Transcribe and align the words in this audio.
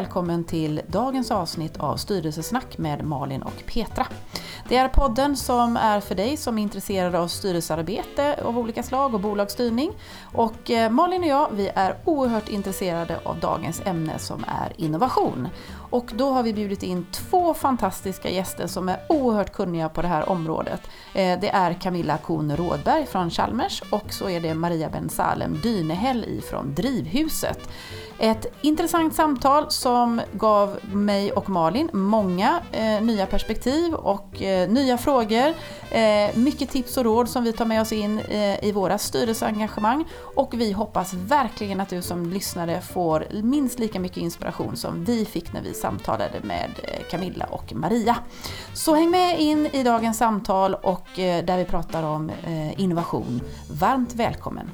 välkommen 0.00 0.44
till 0.44 0.80
dagens 0.86 1.30
avsnitt 1.30 1.76
av 1.76 1.96
Styrelsesnack 1.96 2.78
med 2.78 3.04
Malin 3.04 3.42
och 3.42 3.62
Petra. 3.66 4.06
Det 4.68 4.76
är 4.76 4.88
podden 4.88 5.36
som 5.36 5.76
är 5.76 6.00
för 6.00 6.14
dig 6.14 6.36
som 6.36 6.58
är 6.58 6.62
intresserad 6.62 7.14
av 7.14 7.28
styrelsearbete 7.28 8.42
av 8.44 8.58
olika 8.58 8.82
slag 8.82 9.14
och 9.14 9.20
bolagsstyrning. 9.20 9.92
Och 10.22 10.70
eh, 10.70 10.90
Malin 10.90 11.22
och 11.22 11.28
jag, 11.28 11.48
vi 11.52 11.70
är 11.74 11.96
oerhört 12.04 12.48
intresserade 12.48 13.20
av 13.24 13.40
dagens 13.40 13.82
ämne 13.84 14.18
som 14.18 14.44
är 14.48 14.72
innovation. 14.76 15.48
Och 15.90 16.10
då 16.14 16.30
har 16.30 16.42
vi 16.42 16.52
bjudit 16.52 16.82
in 16.82 17.06
två 17.12 17.54
fantastiska 17.54 18.30
gäster 18.30 18.66
som 18.66 18.88
är 18.88 19.00
oerhört 19.08 19.52
kunniga 19.52 19.88
på 19.88 20.02
det 20.02 20.08
här 20.08 20.28
området. 20.28 20.80
Eh, 21.14 21.40
det 21.40 21.48
är 21.48 21.72
Camilla 21.72 22.18
Kuhn 22.18 22.56
Rådberg 22.56 23.06
från 23.06 23.30
Chalmers 23.30 23.82
och 23.90 24.12
så 24.12 24.28
är 24.28 24.40
det 24.40 24.54
Maria 24.54 24.90
Ben 24.90 25.08
Salem 25.08 25.60
Dynehäll 25.62 26.24
ifrån 26.24 26.74
Drivhuset. 26.74 27.68
Ett 28.22 28.46
intressant 28.60 29.14
samtal 29.14 29.70
som 29.70 30.20
gav 30.32 30.78
mig 30.92 31.32
och 31.32 31.50
Malin 31.50 31.90
många 31.92 32.60
eh, 32.72 33.02
nya 33.02 33.26
perspektiv 33.26 33.94
och 33.94 34.42
eh, 34.42 34.68
nya 34.70 34.98
frågor. 34.98 35.54
Eh, 35.90 36.36
mycket 36.36 36.70
tips 36.70 36.96
och 36.96 37.04
råd 37.04 37.28
som 37.28 37.44
vi 37.44 37.52
tar 37.52 37.64
med 37.64 37.80
oss 37.80 37.92
in 37.92 38.18
eh, 38.18 38.64
i 38.64 38.72
våra 38.72 38.98
styrelseengagemang 38.98 40.04
och 40.36 40.60
vi 40.60 40.72
hoppas 40.72 41.12
verkligen 41.12 41.80
att 41.80 41.88
du 41.88 42.02
som 42.02 42.26
lyssnare 42.30 42.80
får 42.80 43.26
minst 43.42 43.78
lika 43.78 44.00
mycket 44.00 44.18
inspiration 44.18 44.76
som 44.76 45.04
vi 45.04 45.24
fick 45.24 45.52
när 45.52 45.62
vi 45.62 45.74
samtalade 45.74 46.40
med 46.42 46.70
eh, 46.82 47.02
Camilla 47.10 47.44
och 47.44 47.72
Maria. 47.74 48.16
Så 48.74 48.94
häng 48.94 49.10
med 49.10 49.40
in 49.40 49.66
i 49.66 49.82
dagens 49.82 50.18
samtal 50.18 50.74
och 50.74 51.18
eh, 51.18 51.44
där 51.44 51.58
vi 51.58 51.64
pratar 51.64 52.02
om 52.02 52.30
eh, 52.30 52.80
innovation. 52.80 53.40
Varmt 53.70 54.14
välkommen! 54.14 54.70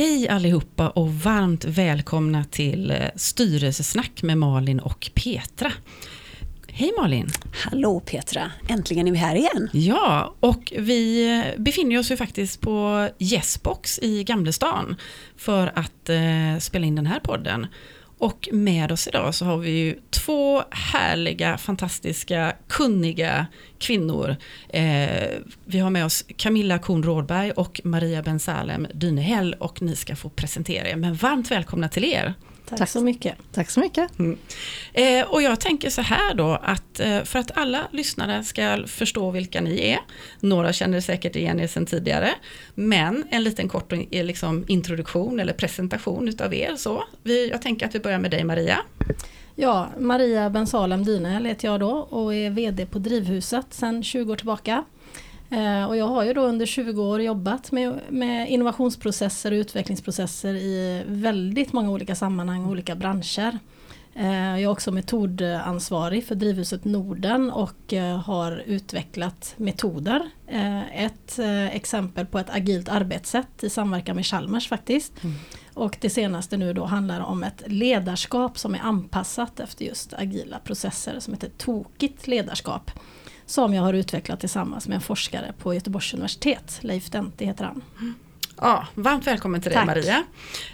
Hej 0.00 0.28
allihopa 0.28 0.88
och 0.88 1.14
varmt 1.14 1.64
välkomna 1.64 2.44
till 2.44 2.90
eh, 2.90 2.96
styrelsesnack 3.16 4.22
med 4.22 4.38
Malin 4.38 4.80
och 4.80 5.10
Petra. 5.14 5.72
Hej 6.68 6.92
Malin! 7.00 7.28
Hallå 7.64 8.00
Petra! 8.00 8.50
Äntligen 8.68 9.08
är 9.08 9.12
vi 9.12 9.18
här 9.18 9.34
igen. 9.36 9.68
Ja, 9.72 10.34
och 10.40 10.72
vi 10.78 11.30
eh, 11.38 11.60
befinner 11.62 11.98
oss 11.98 12.10
ju 12.10 12.16
faktiskt 12.16 12.60
på 12.60 13.08
Yesbox 13.18 13.98
i 14.02 14.24
Gamlestan 14.24 14.96
för 15.36 15.72
att 15.74 16.08
eh, 16.08 16.58
spela 16.58 16.86
in 16.86 16.94
den 16.94 17.06
här 17.06 17.20
podden. 17.20 17.66
Och 18.20 18.48
med 18.52 18.92
oss 18.92 19.08
idag 19.08 19.34
så 19.34 19.44
har 19.44 19.58
vi 19.58 19.70
ju 19.70 19.98
två 20.10 20.62
härliga, 20.70 21.58
fantastiska, 21.58 22.56
kunniga 22.68 23.46
kvinnor. 23.78 24.36
Eh, 24.68 25.28
vi 25.64 25.78
har 25.78 25.90
med 25.90 26.04
oss 26.04 26.24
Camilla 26.36 26.78
Korn 26.78 27.02
Rådberg 27.02 27.50
och 27.50 27.80
Maria 27.84 28.22
Bensalem 28.22 28.86
Dynehäll 28.94 29.54
och 29.58 29.82
ni 29.82 29.96
ska 29.96 30.16
få 30.16 30.28
presentera 30.28 30.88
er. 30.88 30.96
Men 30.96 31.14
varmt 31.14 31.50
välkomna 31.50 31.88
till 31.88 32.04
er. 32.04 32.34
Tack, 32.70 32.78
Tack 32.78 32.88
så 32.88 33.00
mycket. 33.00 33.34
Tack 33.52 33.70
så 33.70 33.80
mycket. 33.80 34.18
Mm. 34.18 34.38
Eh, 34.92 35.26
och 35.26 35.42
jag 35.42 35.60
tänker 35.60 35.90
så 35.90 36.02
här 36.02 36.34
då 36.34 36.58
att 36.62 37.00
eh, 37.00 37.22
för 37.22 37.38
att 37.38 37.56
alla 37.56 37.88
lyssnare 37.90 38.44
ska 38.44 38.86
förstå 38.86 39.30
vilka 39.30 39.60
ni 39.60 39.90
är, 39.90 39.98
några 40.40 40.72
känner 40.72 41.00
säkert 41.00 41.36
igen 41.36 41.60
er 41.60 41.66
sedan 41.66 41.86
tidigare, 41.86 42.30
men 42.74 43.24
en 43.30 43.44
liten 43.44 43.68
kort 43.68 43.92
eh, 43.92 44.24
liksom, 44.24 44.64
introduktion 44.68 45.40
eller 45.40 45.52
presentation 45.52 46.28
utav 46.28 46.54
er. 46.54 46.76
Så. 46.76 47.04
Vi, 47.22 47.50
jag 47.50 47.62
tänker 47.62 47.86
att 47.86 47.94
vi 47.94 48.00
börjar 48.00 48.18
med 48.18 48.30
dig 48.30 48.44
Maria. 48.44 48.78
Ja, 49.54 49.88
Maria 49.98 50.50
Bensalem 50.50 51.04
Dynel 51.04 51.44
heter 51.44 51.68
jag 51.68 51.80
då 51.80 51.90
och 51.90 52.34
är 52.34 52.50
VD 52.50 52.86
på 52.86 52.98
Drivhuset 52.98 53.66
sedan 53.70 54.02
20 54.02 54.32
år 54.32 54.36
tillbaka. 54.36 54.84
Eh, 55.50 55.84
och 55.84 55.96
jag 55.96 56.06
har 56.06 56.24
ju 56.24 56.32
då 56.32 56.40
under 56.40 56.66
20 56.66 57.02
år 57.02 57.22
jobbat 57.22 57.72
med, 57.72 58.00
med 58.08 58.50
innovationsprocesser 58.50 59.52
och 59.52 59.56
utvecklingsprocesser 59.56 60.54
i 60.54 61.02
väldigt 61.06 61.72
många 61.72 61.90
olika 61.90 62.14
sammanhang 62.14 62.64
och 62.64 62.70
olika 62.70 62.94
branscher. 62.94 63.58
Eh, 64.14 64.50
jag 64.50 64.62
är 64.62 64.66
också 64.66 64.92
metodansvarig 64.92 66.24
för 66.24 66.34
Drivhuset 66.34 66.84
Norden 66.84 67.50
och 67.50 67.92
eh, 67.92 68.16
har 68.18 68.62
utvecklat 68.66 69.54
metoder. 69.56 70.30
Ett 70.94 71.38
exempel 71.72 72.26
på 72.26 72.38
ett 72.38 72.50
agilt 72.50 72.88
arbetssätt 72.88 73.64
i 73.64 73.70
samverkan 73.70 74.16
med 74.16 74.26
Chalmers 74.26 74.68
faktiskt. 74.68 75.24
Mm. 75.24 75.36
Och 75.74 75.96
det 76.00 76.10
senaste 76.10 76.56
nu 76.56 76.72
då 76.72 76.84
handlar 76.84 77.20
om 77.20 77.44
ett 77.44 77.62
ledarskap 77.66 78.58
som 78.58 78.74
är 78.74 78.78
anpassat 78.78 79.60
efter 79.60 79.84
just 79.84 80.14
agila 80.14 80.58
processer 80.58 81.20
som 81.20 81.34
heter 81.34 81.50
Tokigt 81.58 82.26
ledarskap 82.26 82.90
som 83.50 83.74
jag 83.74 83.82
har 83.82 83.94
utvecklat 83.94 84.40
tillsammans 84.40 84.88
med 84.88 84.94
en 84.94 85.00
forskare 85.00 85.52
på 85.58 85.74
Göteborgs 85.74 86.14
universitet. 86.14 86.78
Leif 86.80 87.10
Denti 87.10 87.44
heter 87.44 87.64
han. 87.64 87.82
Ja, 88.56 88.86
varmt 88.94 89.26
välkommen 89.26 89.60
till 89.60 89.70
dig 89.70 89.78
Tack. 89.78 89.86
Maria. 89.86 90.22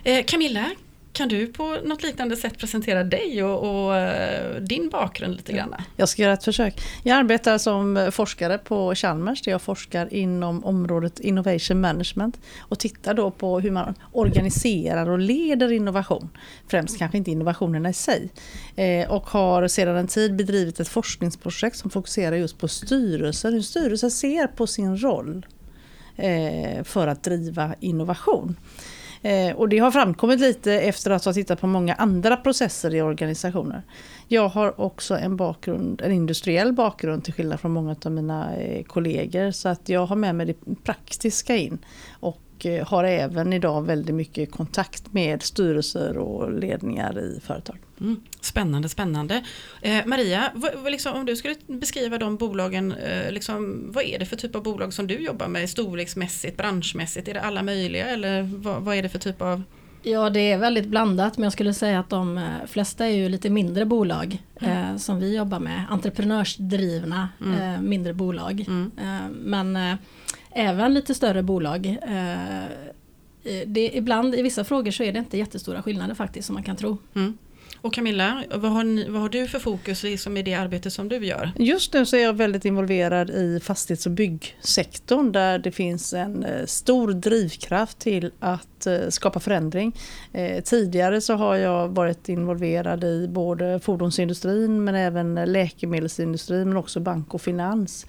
Eh, 0.04 0.24
Camilla, 0.24 0.70
kan 1.16 1.28
du 1.28 1.46
på 1.46 1.76
något 1.84 2.02
liknande 2.02 2.36
sätt 2.36 2.58
presentera 2.58 3.04
dig 3.04 3.42
och, 3.42 3.58
och 3.58 3.94
uh, 3.94 4.62
din 4.62 4.88
bakgrund 4.88 5.36
lite 5.36 5.52
grann? 5.52 5.74
Jag 5.96 6.08
ska 6.08 6.22
göra 6.22 6.32
ett 6.32 6.44
försök. 6.44 6.80
Jag 7.02 7.18
arbetar 7.18 7.58
som 7.58 8.10
forskare 8.12 8.58
på 8.58 8.94
Chalmers 8.94 9.42
där 9.42 9.52
jag 9.52 9.62
forskar 9.62 10.14
inom 10.14 10.64
området 10.64 11.20
Innovation 11.20 11.80
Management 11.80 12.40
och 12.58 12.78
tittar 12.78 13.14
då 13.14 13.30
på 13.30 13.60
hur 13.60 13.70
man 13.70 13.94
organiserar 14.12 15.08
och 15.08 15.18
leder 15.18 15.72
innovation. 15.72 16.28
Främst 16.68 16.98
kanske 16.98 17.18
inte 17.18 17.30
innovationerna 17.30 17.88
i 17.88 17.92
sig. 17.92 18.30
Eh, 18.76 19.10
och 19.10 19.26
har 19.26 19.68
sedan 19.68 19.96
en 19.96 20.06
tid 20.06 20.36
bedrivit 20.36 20.80
ett 20.80 20.88
forskningsprojekt 20.88 21.76
som 21.76 21.90
fokuserar 21.90 22.36
just 22.36 22.58
på 22.58 22.68
styrelser, 22.68 23.52
hur 23.52 23.62
styrelser 23.62 24.08
ser 24.08 24.46
på 24.46 24.66
sin 24.66 24.96
roll 24.96 25.46
eh, 26.16 26.84
för 26.84 27.06
att 27.06 27.22
driva 27.22 27.74
innovation. 27.80 28.56
Eh, 29.26 29.56
och 29.56 29.68
det 29.68 29.78
har 29.78 29.90
framkommit 29.90 30.40
lite 30.40 30.72
efter 30.72 31.10
att 31.10 31.24
ha 31.24 31.32
tittat 31.32 31.60
på 31.60 31.66
många 31.66 31.94
andra 31.94 32.36
processer 32.36 32.94
i 32.94 33.02
organisationer. 33.02 33.82
Jag 34.28 34.48
har 34.48 34.80
också 34.80 35.18
en 35.18 35.36
bakgrund, 35.36 36.00
en 36.00 36.12
industriell 36.12 36.72
bakgrund 36.72 37.24
till 37.24 37.32
skillnad 37.34 37.60
från 37.60 37.72
många 37.72 37.96
av 38.04 38.12
mina 38.12 38.56
eh, 38.56 38.84
kollegor. 38.84 39.50
Så 39.50 39.68
att 39.68 39.88
jag 39.88 40.06
har 40.06 40.16
med 40.16 40.34
mig 40.34 40.46
det 40.46 40.84
praktiska 40.84 41.56
in. 41.56 41.78
Och 42.56 42.66
eh, 42.66 42.86
har 42.86 43.04
även 43.04 43.52
idag 43.52 43.82
väldigt 43.82 44.14
mycket 44.14 44.50
kontakt 44.50 45.12
med 45.12 45.42
styrelser 45.42 46.18
och 46.18 46.52
ledningar 46.52 47.18
i 47.18 47.40
företag. 47.44 47.76
Mm. 48.00 48.20
Spännande, 48.40 48.88
spännande. 48.88 49.44
Eh, 49.82 50.06
Maria, 50.06 50.50
vad, 50.54 50.92
liksom, 50.92 51.12
om 51.12 51.26
du 51.26 51.36
skulle 51.36 51.54
beskriva 51.66 52.18
de 52.18 52.36
bolagen, 52.36 52.92
eh, 52.92 53.32
liksom, 53.32 53.86
vad 53.92 54.04
är 54.04 54.18
det 54.18 54.26
för 54.26 54.36
typ 54.36 54.54
av 54.54 54.62
bolag 54.62 54.92
som 54.92 55.06
du 55.06 55.14
jobbar 55.14 55.48
med 55.48 55.70
storleksmässigt, 55.70 56.56
branschmässigt? 56.56 57.28
Är 57.28 57.34
det 57.34 57.40
alla 57.40 57.62
möjliga 57.62 58.06
eller 58.06 58.42
vad, 58.42 58.82
vad 58.82 58.96
är 58.96 59.02
det 59.02 59.08
för 59.08 59.18
typ 59.18 59.42
av 59.42 59.62
Ja 60.02 60.30
det 60.30 60.52
är 60.52 60.58
väldigt 60.58 60.86
blandat 60.86 61.38
men 61.38 61.44
jag 61.44 61.52
skulle 61.52 61.74
säga 61.74 62.00
att 62.00 62.10
de 62.10 62.38
eh, 62.38 62.44
flesta 62.66 63.06
är 63.06 63.10
ju 63.10 63.28
lite 63.28 63.50
mindre 63.50 63.84
bolag 63.84 64.42
mm. 64.60 64.76
eh, 64.76 64.96
som 64.96 65.20
vi 65.20 65.36
jobbar 65.36 65.60
med. 65.60 65.84
Entreprenörsdrivna 65.90 67.28
mm. 67.40 67.74
eh, 67.74 67.80
mindre 67.80 68.14
bolag. 68.14 68.64
Mm. 68.68 68.90
Eh, 68.98 69.30
men 69.30 69.76
eh, 69.76 69.94
även 70.56 70.94
lite 70.94 71.14
större 71.14 71.42
bolag. 71.42 71.98
Eh, 72.02 72.64
det, 73.66 73.90
ibland 73.96 74.34
i 74.34 74.42
vissa 74.42 74.64
frågor 74.64 74.90
så 74.90 75.02
är 75.02 75.12
det 75.12 75.18
inte 75.18 75.38
jättestora 75.38 75.82
skillnader 75.82 76.14
faktiskt 76.14 76.46
som 76.46 76.54
man 76.54 76.62
kan 76.62 76.76
tro. 76.76 76.98
Mm. 77.14 77.38
Och 77.80 77.94
Camilla, 77.94 78.44
vad 78.54 78.72
har, 78.72 78.84
ni, 78.84 79.08
vad 79.08 79.22
har, 79.22 79.28
du 79.28 79.48
för 79.48 79.58
fokus 79.58 80.02
liksom 80.02 80.36
i 80.36 80.42
det 80.42 80.54
arbete 80.54 80.90
som 80.90 81.08
du 81.08 81.26
gör? 81.26 81.52
Just 81.58 81.92
nu 81.92 82.06
så 82.06 82.16
är 82.16 82.22
jag 82.22 82.32
väldigt 82.32 82.64
involverad 82.64 83.30
i 83.30 83.60
fastighets 83.62 84.06
och 84.06 84.12
byggsektorn 84.12 85.32
där 85.32 85.58
det 85.58 85.72
finns 85.72 86.14
en 86.14 86.44
eh, 86.44 86.66
stor 86.66 87.12
drivkraft 87.12 87.98
till 87.98 88.30
att 88.40 88.75
eh, 88.86 89.08
skapa 89.08 89.40
förändring. 89.40 89.96
Eh, 90.32 90.62
tidigare 90.62 91.20
så 91.20 91.34
har 91.34 91.56
jag 91.56 91.88
varit 91.88 92.28
involverad 92.28 93.04
i 93.04 93.28
både 93.28 93.80
fordonsindustrin 93.80 94.84
men 94.84 94.94
även 94.94 95.34
läkemedelsindustrin 95.34 96.68
men 96.68 96.76
också 96.76 97.00
bank 97.00 97.34
och 97.34 97.42
finans. 97.42 98.06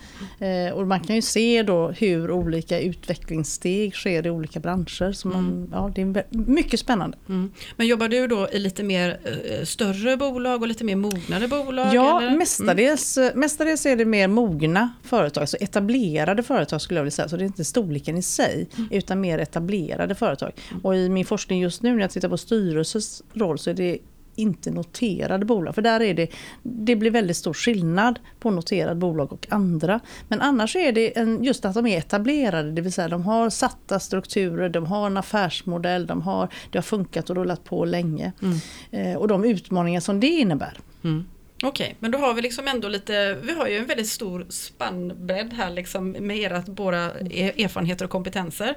Och 0.74 0.88
man 0.88 1.00
kan 1.00 1.16
ju 1.16 1.22
se 1.22 1.64
då 1.64 1.88
hur 1.88 2.32
olika 2.32 2.80
utvecklingssteg 2.80 3.96
sker 3.96 4.28
i 4.28 4.30
olika 4.30 4.60
branscher. 4.60 5.12
Så 5.12 5.28
man, 5.28 5.40
mm. 5.40 5.70
ja, 5.72 5.92
det 5.96 6.02
är 6.02 6.26
mycket 6.30 6.80
spännande. 6.80 7.18
Mm. 7.30 7.52
Men 7.76 7.88
jobbar 7.88 8.08
du 8.08 8.28
då 8.28 8.50
i 8.52 8.60
lite 8.60 8.84
mer 8.84 9.20
större 9.64 10.18
bolag 10.18 10.62
och 10.62 10.68
lite 10.68 10.84
mer 10.84 10.96
mognade 10.96 11.48
bolag? 11.48 11.94
Ja, 11.94 12.22
eller? 12.22 12.38
Mestadels, 12.38 13.18
mm. 13.18 13.40
mestadels 13.40 13.86
är 13.86 13.96
det 13.96 14.06
mer 14.06 14.28
mogna 14.28 14.94
företag, 15.04 15.42
alltså 15.42 15.58
etablerade 15.58 16.44
företag 16.44 16.82
skulle 16.82 16.98
jag 16.98 17.04
vilja 17.04 17.12
säga. 17.12 17.30
Så 17.30 17.38
det 17.38 17.44
är 17.44 17.46
inte 17.46 17.66
storleken 17.66 18.18
i 18.18 18.22
sig, 18.22 18.70
mm. 18.78 18.90
utan 18.92 19.22
mer 19.22 19.40
etablerade 19.40 20.16
företag. 20.16 20.52
Och 20.84 20.96
i 20.96 21.10
min 21.10 21.26
forskning 21.26 21.60
just 21.62 21.84
nu 21.84 21.94
när 21.94 22.02
jag 22.02 22.12
tittar 22.12 22.30
på 22.30 22.38
styrelsens 22.38 23.24
roll 23.34 23.60
så 23.60 23.70
är 23.70 23.74
det 23.74 23.98
inte 24.38 24.72
noterade 24.72 25.46
bolag. 25.46 25.76
För 25.76 25.82
där 25.82 26.00
är 26.00 26.14
det, 26.14 26.28
det 26.64 26.96
blir 26.96 27.12
väldigt 27.12 27.38
stor 27.38 27.54
skillnad 27.54 28.20
på 28.40 28.52
noterade 28.52 28.96
bolag 28.96 29.34
och 29.34 29.48
andra. 29.50 30.00
Men 30.28 30.42
annars 30.42 30.76
är 30.76 30.92
det 30.92 31.18
en, 31.18 31.44
just 31.44 31.66
att 31.66 31.74
de 31.74 31.88
är 31.88 31.98
etablerade, 31.98 32.72
det 32.72 32.82
vill 32.82 32.94
säga 32.94 33.08
de 33.08 33.22
har 33.24 33.50
satta 33.50 34.00
strukturer, 34.00 34.70
de 34.70 34.86
har 34.86 35.08
en 35.08 35.18
affärsmodell, 35.18 36.08
de 36.08 36.22
har, 36.22 36.50
det 36.72 36.78
har 36.78 36.84
funkat 36.84 37.30
och 37.30 37.36
rullat 37.36 37.64
på 37.64 37.86
länge. 37.86 38.32
Mm. 38.42 38.58
Eh, 38.92 39.18
och 39.18 39.28
de 39.28 39.46
utmaningar 39.46 40.00
som 40.00 40.20
det 40.20 40.28
innebär. 40.28 40.78
Mm. 41.04 41.26
Okej, 41.64 41.96
men 42.00 42.12
då 42.12 42.18
har 42.18 42.34
vi 42.34 42.42
liksom 42.42 42.68
ändå 42.68 42.88
lite, 42.88 43.38
vi 43.42 43.54
har 43.54 43.68
ju 43.68 43.78
en 43.78 43.86
väldigt 43.86 44.08
stor 44.08 44.46
spannbredd 44.50 45.54
här 45.54 45.70
liksom 45.70 46.12
med 46.12 46.38
era 46.38 46.64
båda 46.68 46.98
erfarenheter 46.98 48.06
och 48.06 48.12
kompetenser. 48.12 48.76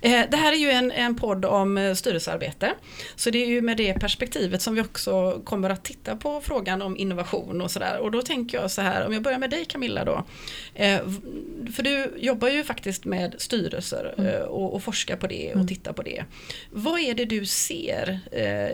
Eh, 0.00 0.20
det 0.30 0.36
här 0.36 0.52
är 0.52 0.56
ju 0.56 0.70
en, 0.70 0.90
en 0.90 1.16
podd 1.16 1.44
om 1.44 1.78
eh, 1.78 1.94
styrelsearbete. 1.94 2.74
Så 3.16 3.30
det 3.30 3.42
är 3.42 3.46
ju 3.46 3.62
med 3.62 3.76
det 3.76 3.94
perspektivet 3.94 4.62
som 4.62 4.74
vi 4.74 4.80
också 4.80 5.40
kommer 5.44 5.70
att 5.70 5.84
titta 5.84 6.16
på 6.16 6.40
frågan 6.40 6.82
om 6.82 6.96
innovation 6.96 7.60
och 7.60 7.70
sådär. 7.70 7.98
Och 7.98 8.10
då 8.10 8.22
tänker 8.22 8.60
jag 8.60 8.70
så 8.70 8.82
här, 8.82 9.06
om 9.06 9.12
jag 9.12 9.22
börjar 9.22 9.38
med 9.38 9.50
dig 9.50 9.64
Camilla 9.64 10.04
då. 10.04 10.24
Eh, 10.74 11.00
för 11.74 11.82
du 11.82 12.14
jobbar 12.16 12.48
ju 12.48 12.64
faktiskt 12.64 13.04
med 13.04 13.34
styrelser 13.38 14.14
mm. 14.18 14.42
och, 14.42 14.74
och 14.74 14.82
forskar 14.82 15.16
på 15.16 15.26
det 15.26 15.48
och 15.48 15.54
mm. 15.54 15.66
tittar 15.66 15.92
på 15.92 16.02
det. 16.02 16.24
Vad 16.70 17.00
är 17.00 17.14
det 17.14 17.24
du 17.24 17.46
ser 17.46 18.20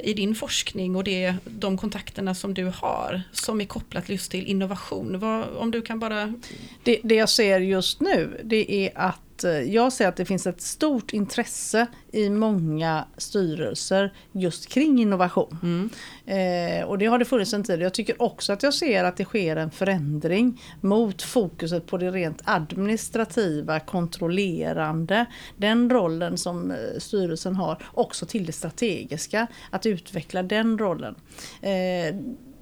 i 0.03 0.15
din 0.15 0.35
forskning 0.35 0.97
och 0.97 1.05
det, 1.05 1.35
de 1.45 1.79
kontakterna 1.79 2.35
som 2.35 2.55
du 2.55 2.65
har 2.65 3.23
som 3.45 3.61
är 3.61 3.65
kopplat 3.65 4.09
just 4.09 4.31
till 4.31 4.47
innovation? 4.47 5.19
Vad, 5.19 5.49
om 5.57 5.71
du 5.71 5.83
kan 5.83 5.99
bara... 5.99 6.35
Det, 6.83 7.01
det 7.05 7.15
jag 7.15 7.29
ser 7.29 7.61
just 7.61 8.01
nu 8.01 8.41
det 8.45 8.87
är 8.87 8.93
att 8.95 9.45
eh, 9.45 9.61
jag 9.61 9.93
ser 9.93 10.09
att 10.09 10.17
det 10.17 10.25
finns 10.25 10.47
ett 10.47 10.61
stort 10.61 11.13
intresse 11.13 11.87
i 12.13 12.31
många 12.31 13.05
styrelser 13.17 14.13
just 14.33 14.69
kring 14.69 15.01
innovation. 15.01 15.59
Mm. 15.63 15.91
Eh, 16.27 16.85
och 16.87 16.99
det 16.99 17.07
har 17.07 17.19
det 17.19 17.25
funnits 17.25 17.53
en 17.53 17.65
tid. 17.65 17.81
Jag 17.81 17.95
tycker 17.95 18.23
också 18.23 18.53
att 18.53 18.63
jag 18.63 18.75
ser 18.75 19.05
att 19.05 19.17
det 19.17 19.25
sker 19.25 19.57
en 19.57 19.71
förändring 19.71 20.63
mot 20.81 21.23
fokuset 21.23 21.87
på 21.87 21.99
det 21.99 22.11
rent 22.11 22.43
administrativa, 22.45 23.81
kontrollerande. 23.81 25.27
Den 25.57 25.91
rollen 25.91 26.39
som 26.39 26.71
eh, 26.71 26.77
styrelsen 26.99 27.57
har, 27.57 27.83
också 27.95 28.27
till 28.27 28.47
det 28.47 28.53
strategiska, 28.53 29.47
att 29.71 29.87
utveckla 29.87 30.43
den 30.43 30.79
rollen. 30.79 31.15
Eh, 31.61 32.15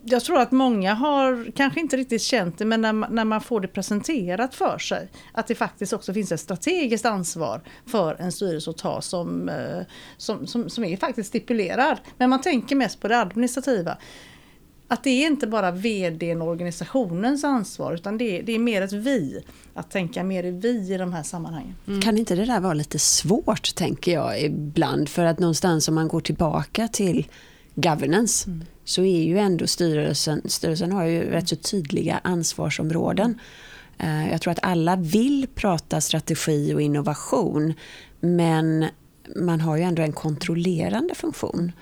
jag 0.09 0.25
tror 0.25 0.39
att 0.39 0.53
många 0.53 0.95
har 0.95 1.51
kanske 1.57 1.81
inte 1.81 1.97
riktigt 1.97 2.23
känt 2.23 2.59
det 2.59 2.65
men 2.65 2.81
när 2.81 2.93
man, 2.93 3.15
när 3.15 3.25
man 3.25 3.41
får 3.41 3.61
det 3.61 3.69
presenterat 3.69 4.55
för 4.55 4.79
sig 4.79 5.09
att 5.33 5.47
det 5.47 5.55
faktiskt 5.55 5.93
också 5.93 6.15
finns 6.15 6.33
ett 6.33 6.41
strategiskt 6.41 7.07
ansvar 7.07 7.61
för 7.87 8.17
en 8.21 8.33
styrelse 8.33 8.71
att 8.71 8.79
ta 8.79 9.01
som, 9.01 9.49
eh, 9.49 9.83
som, 10.17 10.47
som, 10.47 10.71
som 10.71 10.85
är 10.85 10.97
faktiskt 10.97 11.29
stipulerad. 11.29 11.99
Men 12.19 12.31
man 12.31 12.41
tänker 12.41 12.77
mest 12.77 13.01
på 13.01 13.09
det 13.09 13.21
administrativa. 13.21 13.99
Att 14.89 15.05
det 15.05 15.11
är 15.11 15.27
inte 15.27 15.47
bara 15.47 15.71
VDn 15.71 16.43
och 16.43 16.49
organisationens 16.49 17.45
ansvar 17.45 17.95
utan 17.95 18.19
det 18.19 18.39
är, 18.39 18.43
det 18.43 18.53
är 18.53 18.59
mer 18.59 18.83
ett 18.83 18.93
vi. 18.93 19.45
Att 19.75 19.91
tänka 19.91 20.25
mer 20.25 20.45
i 20.45 20.51
vi 20.51 20.95
i 20.95 20.97
de 20.97 21.13
här 21.13 21.23
sammanhangen. 21.23 21.75
Mm. 21.87 22.01
Kan 22.01 22.19
inte 22.19 22.35
det 22.35 22.45
där 22.45 22.61
vara 22.61 22.75
lite 22.75 22.99
svårt 22.99 23.75
tänker 23.75 24.13
jag 24.13 24.41
ibland 24.43 25.09
för 25.09 25.25
att 25.25 25.39
någonstans 25.39 25.89
om 25.89 25.95
man 25.95 26.09
går 26.09 26.21
tillbaka 26.21 26.89
till 26.89 27.27
governance 27.75 28.51
mm 28.51 28.65
så 28.87 29.05
är 29.05 29.23
ju 29.23 29.39
ändå 29.39 29.67
styrelsen, 29.67 30.43
styrelsen 30.45 30.93
har 30.93 31.05
ju 31.05 31.31
rätt 31.31 31.49
så 31.49 31.57
tydliga 31.57 32.21
ansvarsområden. 32.25 33.41
Eh, 33.99 34.31
jag 34.31 34.41
tror 34.41 34.53
att 34.53 34.59
alla 34.63 34.97
vill 34.97 35.47
prata 35.55 36.01
strategi 36.01 36.75
och 36.75 36.81
innovation 36.83 37.75
men 38.21 38.87
man 39.37 39.61
har 39.61 39.77
ju 39.77 39.83
ändå 39.83 40.03
en 40.03 40.13
kontrollerande 40.13 41.15
funktion. 41.15 41.73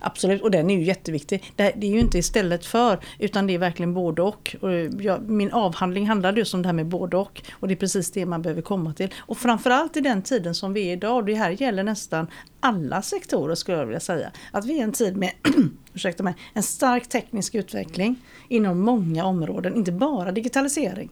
Absolut, 0.00 0.42
och 0.42 0.50
den 0.50 0.70
är 0.70 0.74
ju 0.74 0.82
jätteviktig. 0.82 1.52
Det, 1.56 1.64
är 1.64 1.84
ju 1.84 2.00
inte 2.00 2.18
istället 2.18 2.66
för, 2.66 2.98
utan 3.18 3.46
det 3.46 3.54
är 3.54 3.58
verkligen 3.58 3.94
både 3.94 4.22
och. 4.22 4.56
och 4.60 4.72
eh, 4.72 4.90
jag, 4.98 5.30
min 5.30 5.52
avhandling 5.52 6.08
handlade 6.08 6.38
just 6.38 6.54
om 6.54 6.62
det 6.62 6.68
här 6.68 6.72
med 6.72 6.86
både 6.86 7.16
och. 7.16 7.42
Och 7.52 7.68
det 7.68 7.74
är 7.74 7.76
precis 7.76 8.10
det 8.10 8.26
man 8.26 8.42
behöver 8.42 8.62
komma 8.62 8.94
till. 8.94 9.14
Och 9.18 9.38
framförallt 9.38 9.96
i 9.96 10.00
den 10.00 10.22
tiden 10.22 10.54
som 10.54 10.72
vi 10.72 10.88
är 10.88 10.92
idag, 10.92 11.26
det 11.26 11.34
här 11.34 11.50
gäller 11.50 11.82
nästan 11.82 12.26
alla 12.60 13.02
sektorer 13.02 13.54
skulle 13.54 13.78
jag 13.78 13.86
vilja 13.86 14.00
säga. 14.00 14.30
Att 14.50 14.66
vi 14.66 14.72
är 14.72 14.76
i 14.76 14.80
en 14.80 14.92
tid 14.92 15.16
med 15.16 15.32
ursäkta 15.94 16.22
mig, 16.22 16.34
en 16.52 16.62
stark 16.62 17.08
teknisk 17.08 17.54
utveckling 17.54 18.16
inom 18.48 18.80
många 18.80 19.24
områden, 19.24 19.74
inte 19.74 19.92
bara 19.92 20.32
digitalisering. 20.32 21.10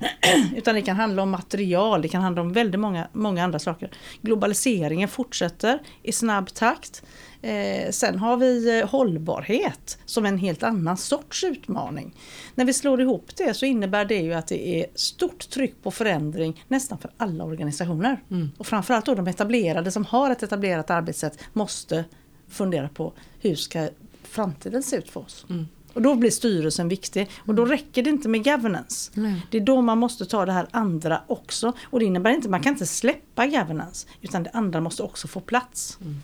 Utan 0.56 0.74
det 0.74 0.82
kan 0.82 0.96
handla 0.96 1.22
om 1.22 1.30
material, 1.30 2.02
det 2.02 2.08
kan 2.08 2.22
handla 2.22 2.42
om 2.42 2.52
väldigt 2.52 2.80
många, 2.80 3.08
många 3.12 3.44
andra 3.44 3.58
saker. 3.58 3.90
Globaliseringen 4.20 5.08
fortsätter 5.08 5.78
i 6.02 6.12
snabb 6.12 6.54
takt. 6.54 7.02
Eh, 7.42 7.90
sen 7.90 8.18
har 8.18 8.36
vi 8.36 8.78
eh, 8.80 8.88
hållbarhet 8.88 9.98
som 10.04 10.26
en 10.26 10.38
helt 10.38 10.62
annan 10.62 10.96
sorts 10.96 11.44
utmaning. 11.44 12.14
När 12.54 12.64
vi 12.64 12.72
slår 12.72 13.00
ihop 13.00 13.36
det 13.36 13.54
så 13.54 13.66
innebär 13.66 14.04
det 14.04 14.18
ju 14.18 14.32
att 14.32 14.46
det 14.46 14.68
är 14.68 14.86
stort 14.94 15.50
tryck 15.50 15.82
på 15.82 15.90
förändring 15.90 16.64
nästan 16.68 16.98
för 16.98 17.10
alla 17.16 17.44
organisationer. 17.44 18.22
Mm. 18.30 18.50
Och 18.58 18.66
framförallt 18.66 19.06
då 19.06 19.14
de 19.14 19.26
etablerade 19.26 19.90
som 19.90 20.04
har 20.04 20.30
ett 20.30 20.42
etablerat 20.42 20.90
arbetssätt 20.90 21.38
måste 21.52 22.04
fundera 22.48 22.88
på 22.88 23.12
hur 23.40 23.54
ska 23.54 23.88
framtiden 24.22 24.82
se 24.82 24.96
ut 24.96 25.10
för 25.10 25.20
oss. 25.20 25.46
Mm. 25.50 25.66
Och 25.94 26.02
då 26.02 26.14
blir 26.14 26.30
styrelsen 26.30 26.88
viktig. 26.88 27.30
Och 27.46 27.54
då 27.54 27.62
mm. 27.62 27.72
räcker 27.76 28.02
det 28.02 28.10
inte 28.10 28.28
med 28.28 28.44
governance. 28.44 29.12
Mm. 29.16 29.40
Det 29.50 29.56
är 29.56 29.60
då 29.60 29.80
man 29.80 29.98
måste 29.98 30.24
ta 30.24 30.46
det 30.46 30.52
här 30.52 30.66
andra 30.70 31.22
också. 31.26 31.72
Och 31.82 31.98
det 31.98 32.04
innebär 32.04 32.30
inte, 32.30 32.48
man 32.48 32.62
kan 32.62 32.72
inte 32.72 32.86
släppa 32.86 33.46
governance. 33.46 34.08
Utan 34.20 34.42
det 34.42 34.50
andra 34.52 34.80
måste 34.80 35.02
också 35.02 35.28
få 35.28 35.40
plats. 35.40 35.98
Mm. 36.00 36.22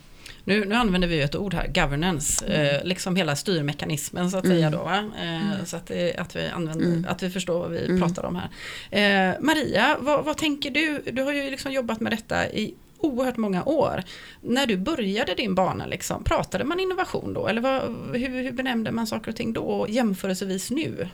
Nu, 0.49 0.65
nu 0.65 0.75
använder 0.75 1.09
vi 1.09 1.21
ett 1.21 1.37
ord 1.37 1.55
här, 1.55 1.69
governance, 1.69 2.47
mm. 2.47 2.77
eh, 2.77 2.85
liksom 2.85 3.17
hela 3.17 3.37
styrmekanismen 3.37 4.31
så 4.31 4.39
att 4.39 4.47
säga 4.47 4.67
mm. 4.67 4.81
då. 4.81 4.89
Eh, 4.89 5.53
mm. 5.53 5.67
Så 5.67 5.77
att, 5.77 5.91
att, 6.19 6.37
vi 6.37 6.49
använder, 6.49 6.87
mm. 6.87 7.07
att 7.09 7.23
vi 7.23 7.31
förstår 7.31 7.59
vad 7.59 7.71
vi 7.71 7.85
mm. 7.85 8.01
pratar 8.01 8.25
om 8.25 8.37
här. 8.37 8.51
Eh, 9.31 9.35
Maria, 9.41 9.97
vad, 10.01 10.25
vad, 10.25 10.37
tänker 10.37 10.71
du? 10.71 11.03
Du 11.13 11.23
har 11.23 11.33
ju 11.33 11.51
liksom 11.51 11.73
jobbat 11.73 12.01
med 12.01 12.13
detta 12.13 12.49
i 12.51 12.75
oerhört 12.99 13.37
många 13.37 13.65
år. 13.65 14.05
När 14.41 14.67
du 14.67 14.77
började 14.77 15.35
din 15.35 15.55
bana, 15.55 15.87
liksom, 15.87 16.25
pratade 16.25 16.65
man 16.65 16.81
innovation 16.81 17.35
då? 17.35 17.47
Eller 17.47 17.61
vad, 17.61 17.83
hur, 18.13 18.43
hur 18.43 18.53
benämnde 18.53 18.91
man 18.91 19.07
saker 19.07 19.31
och 19.31 19.37
ting 19.37 19.53
då 19.53 19.87
jämförelsevis 19.89 20.71
nu? 20.71 21.09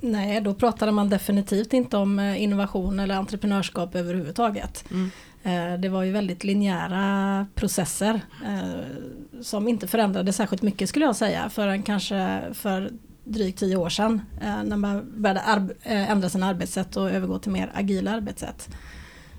Nej, 0.00 0.40
då 0.40 0.54
pratade 0.54 0.92
man 0.92 1.08
definitivt 1.08 1.72
inte 1.72 1.96
om 1.96 2.18
eh, 2.18 2.42
innovation 2.42 3.00
eller 3.00 3.14
entreprenörskap 3.14 3.94
överhuvudtaget. 3.94 4.84
Mm. 4.90 5.10
Eh, 5.46 5.78
det 5.78 5.88
var 5.88 6.02
ju 6.02 6.12
väldigt 6.12 6.44
linjära 6.44 7.46
processer 7.54 8.20
eh, 8.44 9.40
som 9.42 9.68
inte 9.68 9.86
förändrade 9.86 10.32
särskilt 10.32 10.62
mycket 10.62 10.88
skulle 10.88 11.04
jag 11.04 11.16
säga 11.16 11.48
förrän 11.48 11.82
kanske 11.82 12.42
för 12.52 12.90
drygt 13.24 13.58
tio 13.58 13.76
år 13.76 13.88
sedan 13.88 14.20
när 14.64 14.76
man 14.76 15.12
började 15.16 15.40
ändra 15.84 16.28
sina 16.28 16.46
arbetssätt 16.46 16.96
och 16.96 17.10
övergå 17.10 17.38
till 17.38 17.52
mer 17.52 17.70
agila 17.74 18.10
arbetssätt. 18.10 18.68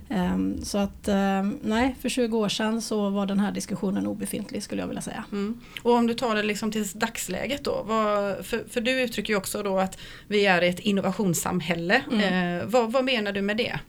Ehm, 0.09 0.65
så 0.65 0.77
att 0.77 1.07
ehm, 1.07 1.59
nej, 1.61 1.95
för 2.01 2.09
20 2.09 2.37
år 2.37 2.49
sedan 2.49 2.81
så 2.81 3.09
var 3.09 3.25
den 3.25 3.39
här 3.39 3.51
diskussionen 3.51 4.07
obefintlig 4.07 4.63
skulle 4.63 4.81
jag 4.81 4.87
vilja 4.87 5.01
säga. 5.01 5.23
Mm. 5.31 5.59
Och 5.83 5.91
om 5.91 6.07
du 6.07 6.13
tar 6.13 6.35
det 6.35 6.43
liksom 6.43 6.71
till 6.71 6.87
dagsläget 6.93 7.63
då, 7.63 7.83
vad, 7.87 8.45
för, 8.45 8.63
för, 8.69 8.81
du 8.81 9.01
uttrycker 9.01 9.33
ju 9.33 9.37
också 9.37 9.63
då 9.63 9.79
att 9.79 9.97
vi 10.27 10.45
är 10.45 10.61
ett 10.61 10.79
innovationssamhälle. 10.79 12.01
Mm. 12.11 12.59
Eh, 12.59 12.65
vad, 12.65 12.91
vad 12.91 13.05
menar 13.05 13.31
du 13.31 13.41
med 13.41 13.57
det? 13.57 13.79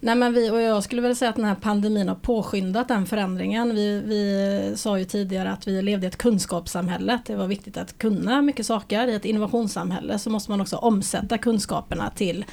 Nej 0.00 0.14
men 0.14 0.32
vi, 0.32 0.50
och 0.50 0.60
jag 0.60 0.84
skulle 0.84 1.02
väl 1.02 1.16
säga 1.16 1.28
att 1.28 1.36
den 1.36 1.44
här 1.44 1.54
pandemin 1.54 2.08
har 2.08 2.14
påskyndat 2.14 2.88
den 2.88 3.06
förändringen. 3.06 3.74
Vi, 3.74 4.00
vi 4.00 4.72
sa 4.76 4.98
ju 4.98 5.04
tidigare 5.04 5.50
att 5.50 5.68
vi 5.68 5.82
levde 5.82 6.06
i 6.06 6.08
ett 6.08 6.18
kunskapssamhälle. 6.18 7.18
Det 7.26 7.36
var 7.36 7.46
viktigt 7.46 7.76
att 7.76 7.98
kunna 7.98 8.42
mycket 8.42 8.66
saker. 8.66 9.06
I 9.06 9.14
ett 9.14 9.24
innovationssamhälle 9.24 10.18
så 10.18 10.30
måste 10.30 10.50
man 10.50 10.60
också 10.60 10.76
omsätta 10.76 11.38
kunskaperna 11.38 12.10
till 12.10 12.44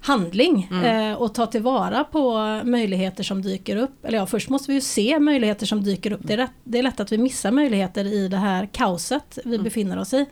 handling 0.00 0.68
mm. 0.70 1.12
eh, 1.12 1.18
och 1.18 1.34
ta 1.34 1.46
tillvara 1.46 2.04
på 2.04 2.38
möjligheter 2.64 3.24
som 3.24 3.42
dyker 3.42 3.76
upp. 3.76 4.04
Eller 4.04 4.18
ja, 4.18 4.26
först 4.26 4.48
måste 4.48 4.70
vi 4.70 4.74
ju 4.74 4.80
se 4.80 5.18
möjligheter 5.18 5.66
som 5.66 5.82
dyker 5.82 6.12
upp. 6.12 6.20
Det 6.22 6.32
är, 6.32 6.36
rätt, 6.36 6.50
det 6.64 6.78
är 6.78 6.82
lätt 6.82 7.00
att 7.00 7.12
vi 7.12 7.18
missar 7.18 7.50
möjligheter 7.50 8.04
i 8.04 8.28
det 8.28 8.36
här 8.36 8.68
kaoset 8.72 9.38
vi 9.44 9.54
mm. 9.54 9.64
befinner 9.64 9.98
oss 9.98 10.14
i. 10.14 10.26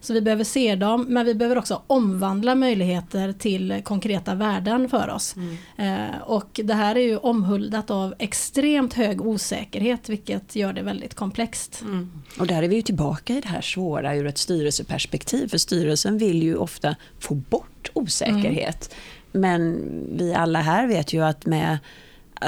Så 0.00 0.12
vi 0.12 0.20
behöver 0.20 0.44
se 0.44 0.76
dem, 0.76 1.06
men 1.08 1.26
vi 1.26 1.34
behöver 1.34 1.58
också 1.58 1.82
omvandla 1.86 2.54
möjligheter 2.54 3.32
till 3.32 3.80
konkreta 3.84 4.34
värden 4.34 4.88
för 4.88 5.08
oss. 5.08 5.36
Mm. 5.36 5.56
Eh, 5.76 6.20
och 6.20 6.60
det 6.64 6.74
här 6.74 6.96
är 6.96 7.00
ju 7.00 7.16
omhuldat 7.16 7.90
av 7.90 8.14
extremt 8.18 8.94
hög 8.94 9.20
osäkerhet, 9.20 10.08
vilket 10.08 10.56
gör 10.56 10.72
det 10.72 10.82
väldigt 10.82 11.14
komplext. 11.14 11.80
Mm. 11.82 12.10
Och 12.38 12.46
där 12.46 12.62
är 12.62 12.68
vi 12.68 12.76
ju 12.76 12.82
tillbaka 12.82 13.34
i 13.34 13.40
det 13.40 13.48
här 13.48 13.60
svåra 13.60 14.16
ur 14.16 14.26
ett 14.26 14.38
styrelseperspektiv, 14.38 15.48
för 15.48 15.58
styrelsen 15.58 16.18
vill 16.18 16.42
ju 16.42 16.56
ofta 16.56 16.96
få 17.18 17.34
bort 17.34 17.90
osäkerhet. 17.94 18.94
Mm. 19.32 19.40
Men 19.40 19.80
vi 20.16 20.34
alla 20.34 20.60
här 20.60 20.86
vet 20.86 21.12
ju 21.12 21.24
att 21.24 21.46
med 21.46 21.78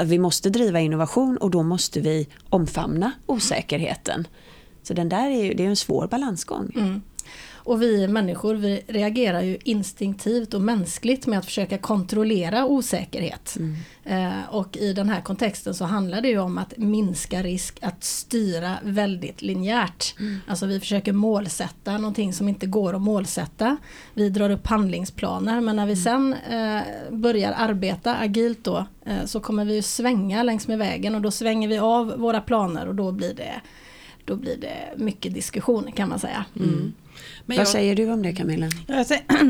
vi 0.05 0.19
måste 0.19 0.49
driva 0.49 0.79
innovation 0.79 1.37
och 1.37 1.51
då 1.51 1.63
måste 1.63 1.99
vi 1.99 2.27
omfamna 2.49 3.11
osäkerheten. 3.25 4.27
Så 4.83 4.93
den 4.93 5.09
där 5.09 5.29
är 5.29 5.43
ju, 5.43 5.53
det 5.53 5.65
är 5.65 5.67
en 5.67 5.75
svår 5.75 6.07
balansgång. 6.07 6.71
Mm. 6.75 7.01
Och 7.63 7.81
vi 7.81 8.07
människor 8.07 8.55
vi 8.55 8.83
reagerar 8.87 9.41
ju 9.41 9.57
instinktivt 9.63 10.53
och 10.53 10.61
mänskligt 10.61 11.27
med 11.27 11.39
att 11.39 11.45
försöka 11.45 11.77
kontrollera 11.77 12.65
osäkerhet. 12.65 13.57
Mm. 13.59 13.75
Eh, 14.05 14.49
och 14.49 14.77
i 14.77 14.93
den 14.93 15.09
här 15.09 15.21
kontexten 15.21 15.73
så 15.73 15.85
handlar 15.85 16.21
det 16.21 16.27
ju 16.27 16.39
om 16.39 16.57
att 16.57 16.77
minska 16.77 17.43
risk 17.43 17.79
att 17.81 18.03
styra 18.03 18.77
väldigt 18.83 19.41
linjärt. 19.41 20.15
Mm. 20.19 20.39
Alltså 20.47 20.65
vi 20.65 20.79
försöker 20.79 21.13
målsätta 21.13 21.97
någonting 21.97 22.33
som 22.33 22.49
inte 22.49 22.65
går 22.65 22.93
att 22.93 23.01
målsätta. 23.01 23.77
Vi 24.13 24.29
drar 24.29 24.49
upp 24.49 24.67
handlingsplaner 24.67 25.61
men 25.61 25.75
när 25.75 25.85
vi 25.85 25.93
mm. 25.93 26.03
sen 26.03 26.33
eh, 26.33 26.83
börjar 27.11 27.53
arbeta 27.57 28.15
agilt 28.15 28.63
då 28.63 28.85
eh, 29.05 29.25
så 29.25 29.39
kommer 29.39 29.65
vi 29.65 29.75
ju 29.75 29.81
svänga 29.81 30.43
längs 30.43 30.67
med 30.67 30.77
vägen 30.77 31.15
och 31.15 31.21
då 31.21 31.31
svänger 31.31 31.67
vi 31.67 31.77
av 31.77 32.13
våra 32.17 32.41
planer 32.41 32.87
och 32.87 32.95
då 32.95 33.11
blir 33.11 33.33
det 33.33 33.61
då 34.25 34.35
blir 34.35 34.57
det 34.57 35.03
mycket 35.03 35.33
diskussion 35.33 35.91
kan 35.91 36.09
man 36.09 36.19
säga. 36.19 36.45
Mm. 36.55 36.93
Men 37.45 37.57
Vad 37.57 37.67
säger 37.67 37.95
du 37.95 38.11
om 38.11 38.23
det 38.23 38.33
Camilla? 38.33 38.69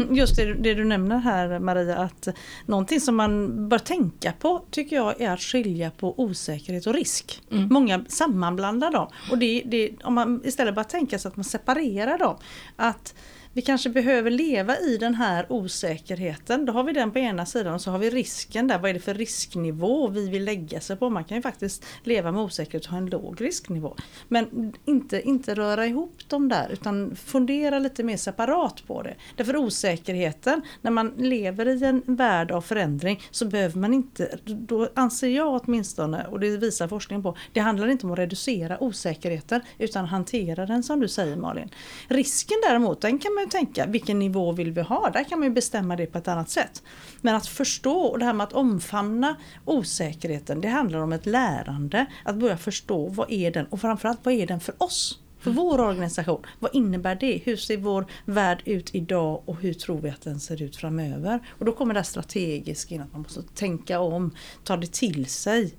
Just 0.12 0.36
det, 0.36 0.53
det, 0.53 0.74
du 0.74 0.84
nämner 0.84 1.18
här 1.18 1.60
Maria, 1.60 1.98
att 1.98 2.27
någonting 2.65 3.01
som 3.01 3.15
man 3.15 3.70
bör 3.70 3.80
tänka 3.80 4.34
på 4.39 4.65
tycker 4.72 4.96
jag 4.96 5.22
är 5.22 5.30
att 5.30 5.42
skilja 5.42 5.92
på 5.92 6.20
osäkerhet 6.20 6.88
och 6.88 6.94
risk. 6.94 7.42
Mm. 7.51 7.68
Många 7.72 8.06
sammanblandar 8.08 8.92
dem. 8.92 9.08
Och 9.32 9.38
det, 9.38 9.63
det, 9.65 9.92
om 10.03 10.13
man 10.13 10.42
istället 10.46 10.75
bara 10.75 10.84
tänker 10.84 11.18
sig 11.18 11.30
att 11.30 11.36
man 11.36 11.44
separerar 11.44 12.18
dem. 12.18 12.38
Att 12.75 13.15
vi 13.53 13.62
kanske 13.62 13.89
behöver 13.89 14.31
leva 14.31 14.79
i 14.79 14.98
den 14.98 15.15
här 15.15 15.45
osäkerheten. 15.50 16.65
Då 16.65 16.74
har 16.74 16.83
vi 16.83 16.93
den 16.93 17.12
på 17.12 17.19
ena 17.19 17.45
sidan 17.45 17.74
och 17.74 17.81
så 17.81 17.91
har 17.91 18.00
vi 18.00 18.10
risken 18.10 18.67
där. 18.67 18.79
Vad 18.79 18.89
är 18.89 18.93
det 18.93 19.00
för 19.00 19.13
risknivå 19.13 20.07
vi 20.07 20.29
vill 20.29 20.43
lägga 20.43 20.79
sig 20.79 20.95
på? 20.95 21.10
Man 21.10 21.24
kan 21.24 21.38
ju 21.38 21.41
faktiskt 21.41 21.86
leva 22.03 22.31
med 22.31 22.41
osäkerhet 22.41 22.86
och 22.86 22.91
ha 22.91 22.98
en 22.98 23.05
låg 23.05 23.41
risknivå. 23.41 23.95
Men 24.27 24.74
inte, 24.86 25.22
inte 25.22 25.55
röra 25.55 25.86
ihop 25.86 26.29
dem 26.29 26.50
där 26.50 26.69
utan 26.72 27.15
fundera 27.15 27.79
lite 27.79 28.03
mer 28.03 28.17
separat 28.17 28.88
på 28.88 29.01
det. 29.01 29.15
Därför 29.36 29.55
osäkerheten, 29.55 30.62
när 30.81 30.91
man 30.91 31.13
lever 31.17 31.67
i 31.67 31.83
en 31.83 32.01
värld 32.05 32.51
av 32.51 32.62
förändring 32.62 33.22
så 33.31 33.45
behöver 33.45 33.79
man 33.79 33.93
inte, 33.93 34.38
då 34.45 34.89
anser 34.93 35.29
jag 35.29 35.62
åtminstone, 35.63 36.27
och 36.27 36.39
det 36.39 36.57
visar 36.57 36.88
forskningen 36.88 37.24
på, 37.24 37.38
det 37.53 37.60
handlar 37.60 37.88
inte 37.88 38.05
om 38.05 38.12
att 38.12 38.19
reducera 38.19 38.83
osäkerheten 38.83 39.62
utan 39.77 40.05
hantera 40.05 40.65
den 40.65 40.83
som 40.83 41.00
du 41.00 41.07
säger 41.07 41.36
Malin. 41.36 41.69
Risken 42.07 42.57
däremot, 42.67 43.01
den 43.01 43.19
kan 43.19 43.33
man 43.33 43.42
ju 43.43 43.50
tänka, 43.50 43.85
vilken 43.85 44.19
nivå 44.19 44.51
vill 44.51 44.71
vi 44.71 44.81
ha? 44.81 45.09
Där 45.09 45.23
kan 45.23 45.39
man 45.39 45.47
ju 45.47 45.53
bestämma 45.53 45.95
det 45.95 46.05
på 46.05 46.17
ett 46.17 46.27
annat 46.27 46.50
sätt. 46.50 46.83
Men 47.21 47.35
att 47.35 47.47
förstå 47.47 47.97
och 47.97 48.19
det 48.19 48.25
här 48.25 48.33
med 48.33 48.43
att 48.43 48.53
omfamna 48.53 49.35
osäkerheten, 49.65 50.62
det 50.62 50.67
handlar 50.67 51.00
om 51.00 51.13
ett 51.13 51.25
lärande. 51.25 52.05
Att 52.23 52.35
börja 52.35 52.57
förstå 52.57 53.07
vad 53.07 53.31
är 53.31 53.51
den 53.51 53.65
och 53.65 53.81
framförallt 53.81 54.19
vad 54.23 54.33
är 54.33 54.47
den 54.47 54.59
för 54.59 54.83
oss? 54.83 55.19
För 55.39 55.51
vår 55.51 55.79
organisation, 55.79 56.45
vad 56.59 56.75
innebär 56.75 57.15
det? 57.15 57.41
Hur 57.45 57.57
ser 57.57 57.77
vår 57.77 58.05
värld 58.25 58.62
ut 58.65 58.95
idag 58.95 59.41
och 59.45 59.62
hur 59.62 59.73
tror 59.73 60.01
vi 60.01 60.09
att 60.09 60.21
den 60.21 60.39
ser 60.39 60.62
ut 60.62 60.75
framöver? 60.75 61.39
Och 61.50 61.65
då 61.65 61.71
kommer 61.71 61.93
det 61.93 62.03
strategiskt 62.03 62.91
in 62.91 63.01
att 63.01 63.12
man 63.12 63.21
måste 63.21 63.41
tänka 63.41 64.00
om, 64.00 64.35
ta 64.63 64.77
det 64.77 64.91
till 64.91 65.25
sig. 65.25 65.73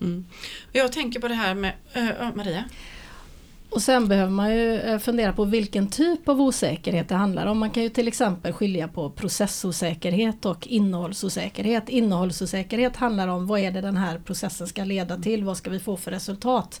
Mm. 0.00 0.26
Jag 0.72 0.92
tänker 0.92 1.20
på 1.20 1.28
det 1.28 1.34
här 1.34 1.54
med, 1.54 1.72
äh, 1.92 2.34
Maria? 2.34 2.64
Och 3.74 3.82
sen 3.82 4.08
behöver 4.08 4.30
man 4.30 4.54
ju 4.54 4.80
eh, 4.80 4.98
fundera 4.98 5.32
på 5.32 5.44
vilken 5.44 5.88
typ 5.90 6.28
av 6.28 6.40
osäkerhet 6.40 7.08
det 7.08 7.14
handlar 7.14 7.46
om. 7.46 7.58
Man 7.58 7.70
kan 7.70 7.82
ju 7.82 7.88
till 7.88 8.08
exempel 8.08 8.52
skilja 8.52 8.88
på 8.88 9.10
processosäkerhet 9.10 10.44
och 10.44 10.66
innehållsosäkerhet. 10.66 11.88
Innehållsosäkerhet 11.88 12.96
handlar 12.96 13.28
om 13.28 13.46
vad 13.46 13.60
är 13.60 13.70
det 13.70 13.80
den 13.80 13.96
här 13.96 14.18
processen 14.18 14.66
ska 14.66 14.84
leda 14.84 15.16
till, 15.16 15.44
vad 15.44 15.56
ska 15.56 15.70
vi 15.70 15.78
få 15.80 15.96
för 15.96 16.10
resultat. 16.10 16.80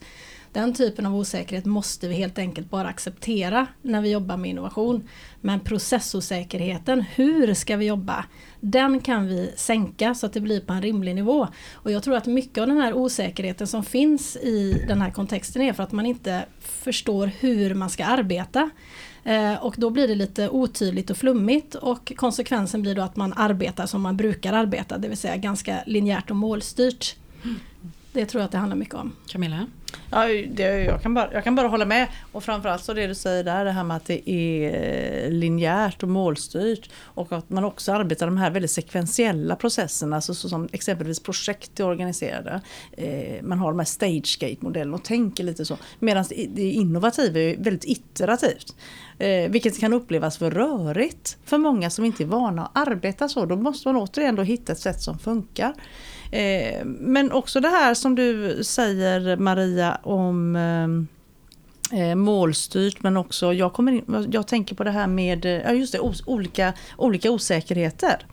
Den 0.54 0.74
typen 0.74 1.06
av 1.06 1.16
osäkerhet 1.16 1.64
måste 1.64 2.08
vi 2.08 2.14
helt 2.14 2.38
enkelt 2.38 2.70
bara 2.70 2.88
acceptera 2.88 3.66
när 3.82 4.00
vi 4.00 4.10
jobbar 4.10 4.36
med 4.36 4.50
innovation. 4.50 5.08
Men 5.40 5.60
processosäkerheten, 5.60 7.00
hur 7.00 7.54
ska 7.54 7.76
vi 7.76 7.86
jobba? 7.86 8.24
Den 8.60 9.00
kan 9.00 9.26
vi 9.26 9.52
sänka 9.56 10.14
så 10.14 10.26
att 10.26 10.32
det 10.32 10.40
blir 10.40 10.60
på 10.60 10.72
en 10.72 10.82
rimlig 10.82 11.14
nivå. 11.14 11.48
Och 11.72 11.90
jag 11.90 12.02
tror 12.02 12.16
att 12.16 12.26
mycket 12.26 12.58
av 12.58 12.66
den 12.66 12.76
här 12.76 12.94
osäkerheten 12.94 13.66
som 13.66 13.84
finns 13.84 14.36
i 14.36 14.84
den 14.88 15.00
här 15.00 15.10
kontexten 15.10 15.62
är 15.62 15.72
för 15.72 15.82
att 15.82 15.92
man 15.92 16.06
inte 16.06 16.44
förstår 16.60 17.26
hur 17.26 17.74
man 17.74 17.90
ska 17.90 18.04
arbeta. 18.04 18.70
Eh, 19.24 19.64
och 19.64 19.74
då 19.78 19.90
blir 19.90 20.08
det 20.08 20.14
lite 20.14 20.48
otydligt 20.48 21.10
och 21.10 21.16
flummigt 21.16 21.74
och 21.74 22.12
konsekvensen 22.16 22.82
blir 22.82 22.94
då 22.94 23.02
att 23.02 23.16
man 23.16 23.32
arbetar 23.36 23.86
som 23.86 24.02
man 24.02 24.16
brukar 24.16 24.52
arbeta, 24.52 24.98
det 24.98 25.08
vill 25.08 25.18
säga 25.18 25.36
ganska 25.36 25.82
linjärt 25.86 26.30
och 26.30 26.36
målstyrt. 26.36 27.16
Mm. 27.44 27.56
Det 28.14 28.26
tror 28.26 28.40
jag 28.40 28.44
att 28.44 28.52
det 28.52 28.58
handlar 28.58 28.76
mycket 28.76 28.94
om. 28.94 29.12
Camilla? 29.26 29.66
Ja, 30.10 30.26
det, 30.50 30.62
jag, 30.62 31.02
kan 31.02 31.14
bara, 31.14 31.32
jag 31.32 31.44
kan 31.44 31.54
bara 31.54 31.68
hålla 31.68 31.84
med. 31.84 32.08
Och 32.32 32.44
framförallt 32.44 32.84
så 32.84 32.94
det 32.94 33.06
du 33.06 33.14
säger 33.14 33.44
där, 33.44 33.64
det 33.64 33.70
här 33.70 33.84
med 33.84 33.96
att 33.96 34.04
det 34.04 34.30
är 34.30 35.30
linjärt 35.30 36.02
och 36.02 36.08
målstyrt. 36.08 36.90
Och 36.96 37.32
att 37.32 37.50
man 37.50 37.64
också 37.64 37.92
arbetar 37.92 38.26
de 38.26 38.36
här 38.36 38.50
väldigt 38.50 38.70
sekventiella 38.70 39.56
processerna, 39.56 40.16
alltså 40.16 40.34
som 40.34 40.68
exempelvis 40.72 41.20
projekt 41.20 41.80
är 41.80 41.86
organiserade. 41.86 42.60
Eh, 42.92 43.42
man 43.42 43.58
har 43.58 43.70
de 43.70 43.78
här 43.78 43.86
stagegate-modellerna 43.86 44.94
och 44.94 45.04
tänker 45.04 45.44
lite 45.44 45.64
så. 45.64 45.76
Medan 45.98 46.24
det 46.48 46.70
innovativa 46.70 47.40
är 47.40 47.56
väldigt 47.56 47.84
iterativt. 47.84 48.76
Eh, 49.18 49.50
vilket 49.50 49.80
kan 49.80 49.92
upplevas 49.92 50.38
för 50.38 50.50
rörigt 50.50 51.38
för 51.44 51.58
många 51.58 51.90
som 51.90 52.04
inte 52.04 52.22
är 52.22 52.26
vana 52.26 52.66
att 52.66 52.88
arbeta 52.88 53.28
så. 53.28 53.46
Då 53.46 53.56
måste 53.56 53.88
man 53.88 53.96
återigen 53.96 54.36
då 54.36 54.42
hitta 54.42 54.72
ett 54.72 54.78
sätt 54.78 55.02
som 55.02 55.18
funkar. 55.18 55.74
Eh, 56.34 56.84
men 56.84 57.32
också 57.32 57.60
det 57.60 57.68
här 57.68 57.94
som 57.94 58.14
du 58.14 58.58
säger 58.64 59.36
Maria 59.36 59.98
om 60.02 60.56
eh, 60.56 62.00
eh, 62.00 62.14
målstyrt 62.14 63.02
men 63.02 63.16
också, 63.16 63.52
jag, 63.52 63.72
kommer 63.72 63.92
in, 63.92 64.28
jag 64.30 64.46
tänker 64.46 64.74
på 64.74 64.84
det 64.84 64.90
här 64.90 65.06
med 65.06 65.44
eh, 65.44 65.52
ja 65.52 65.72
just 65.72 65.92
det, 65.92 66.00
os, 66.00 66.22
olika, 66.26 66.72
olika 66.96 67.30
osäkerheter. 67.30 68.26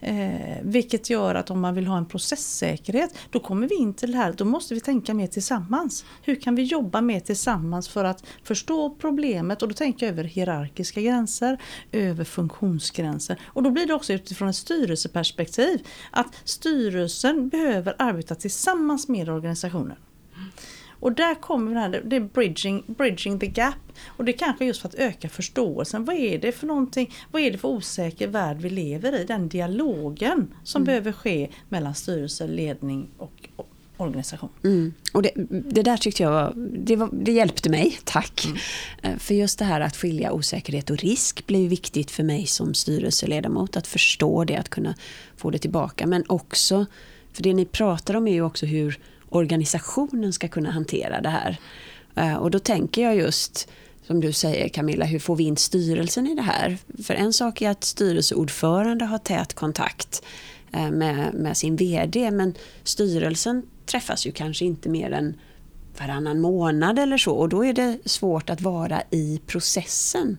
Eh, 0.00 0.58
vilket 0.62 1.10
gör 1.10 1.34
att 1.34 1.50
om 1.50 1.60
man 1.60 1.74
vill 1.74 1.86
ha 1.86 1.98
en 1.98 2.06
processsäkerhet 2.06 3.14
då 3.30 3.40
kommer 3.40 3.68
vi 3.68 3.74
in 3.74 3.94
till 3.94 4.12
det 4.12 4.18
här, 4.18 4.32
då 4.32 4.44
måste 4.44 4.74
vi 4.74 4.80
tänka 4.80 5.14
mer 5.14 5.26
tillsammans. 5.26 6.04
Hur 6.22 6.34
kan 6.34 6.54
vi 6.54 6.62
jobba 6.62 7.00
mer 7.00 7.20
tillsammans 7.20 7.88
för 7.88 8.04
att 8.04 8.24
förstå 8.42 8.90
problemet 8.90 9.62
och 9.62 9.68
då 9.68 9.74
tänker 9.74 10.06
jag 10.06 10.12
över 10.12 10.24
hierarkiska 10.24 11.00
gränser, 11.00 11.60
över 11.92 12.24
funktionsgränser 12.24 13.40
och 13.46 13.62
då 13.62 13.70
blir 13.70 13.86
det 13.86 13.94
också 13.94 14.12
utifrån 14.12 14.48
ett 14.48 14.56
styrelseperspektiv 14.56 15.86
att 16.10 16.34
styrelsen 16.44 17.48
behöver 17.48 17.94
arbeta 17.98 18.34
tillsammans 18.34 19.08
med 19.08 19.28
organisationen. 19.28 19.96
Och 21.00 21.12
där 21.12 21.34
kommer 21.34 21.74
det 21.74 21.80
här, 21.80 22.02
det 22.04 22.16
är 22.16 22.20
bridging, 22.20 22.84
bridging 22.86 23.38
the 23.38 23.46
gap. 23.46 23.74
Och 24.06 24.24
det 24.24 24.34
är 24.34 24.38
kanske 24.38 24.64
just 24.64 24.80
för 24.80 24.88
att 24.88 24.94
öka 24.94 25.28
förståelsen. 25.28 26.04
Vad 26.04 26.16
är 26.16 26.38
det 26.38 26.52
för 26.52 26.66
någonting, 26.66 27.14
vad 27.30 27.42
är 27.42 27.50
det 27.50 27.58
för 27.58 27.68
osäker 27.68 28.28
värld 28.28 28.56
vi 28.60 28.70
lever 28.70 29.20
i? 29.20 29.24
Den 29.24 29.48
dialogen 29.48 30.54
som 30.64 30.82
mm. 30.82 30.86
behöver 30.86 31.12
ske 31.12 31.48
mellan 31.68 31.94
styrelse, 31.94 32.46
ledning 32.46 33.08
och 33.18 33.48
organisation. 34.00 34.48
Mm. 34.64 34.94
Och 35.12 35.22
det, 35.22 35.30
det, 35.50 35.82
där 35.82 35.96
tyckte 35.96 36.22
jag 36.22 36.30
var, 36.30 36.52
det, 36.56 36.96
var, 36.96 37.08
det 37.12 37.32
hjälpte 37.32 37.70
mig, 37.70 37.98
tack. 38.04 38.44
Mm. 38.44 38.58
Eh, 39.02 39.18
för 39.18 39.34
just 39.34 39.58
det 39.58 39.64
här 39.64 39.80
att 39.80 39.96
skilja 39.96 40.32
osäkerhet 40.32 40.90
och 40.90 40.96
risk 40.96 41.46
blir 41.46 41.68
viktigt 41.68 42.10
för 42.10 42.22
mig 42.22 42.46
som 42.46 42.74
styrelseledamot. 42.74 43.76
Att 43.76 43.86
förstå 43.86 44.44
det, 44.44 44.56
att 44.56 44.68
kunna 44.68 44.94
få 45.36 45.50
det 45.50 45.58
tillbaka. 45.58 46.06
Men 46.06 46.24
också, 46.26 46.86
för 47.32 47.42
det 47.42 47.54
ni 47.54 47.64
pratar 47.64 48.14
om 48.14 48.28
är 48.28 48.32
ju 48.32 48.42
också 48.42 48.66
hur 48.66 48.98
organisationen 49.30 50.32
ska 50.32 50.48
kunna 50.48 50.70
hantera 50.70 51.20
det 51.20 51.28
här. 51.28 51.56
Eh, 52.14 52.34
och 52.34 52.50
då 52.50 52.58
tänker 52.58 53.02
jag 53.02 53.16
just 53.16 53.68
som 54.06 54.20
du 54.20 54.32
säger 54.32 54.68
Camilla, 54.68 55.04
hur 55.04 55.18
får 55.18 55.36
vi 55.36 55.44
in 55.44 55.56
styrelsen 55.56 56.26
i 56.26 56.34
det 56.34 56.42
här? 56.42 56.78
För 57.04 57.14
en 57.14 57.32
sak 57.32 57.62
är 57.62 57.70
att 57.70 57.84
styrelseordförande 57.84 59.04
har 59.04 59.18
tät 59.18 59.54
kontakt 59.54 60.22
eh, 60.72 60.90
med, 60.90 61.34
med 61.34 61.56
sin 61.56 61.76
VD 61.76 62.30
men 62.30 62.54
styrelsen 62.84 63.62
träffas 63.86 64.26
ju 64.26 64.32
kanske 64.32 64.64
inte 64.64 64.88
mer 64.88 65.10
än 65.10 65.34
varannan 66.00 66.40
månad 66.40 66.98
eller 66.98 67.18
så 67.18 67.32
och 67.32 67.48
då 67.48 67.64
är 67.64 67.72
det 67.72 67.98
svårt 68.04 68.50
att 68.50 68.60
vara 68.60 69.02
i 69.10 69.40
processen. 69.46 70.38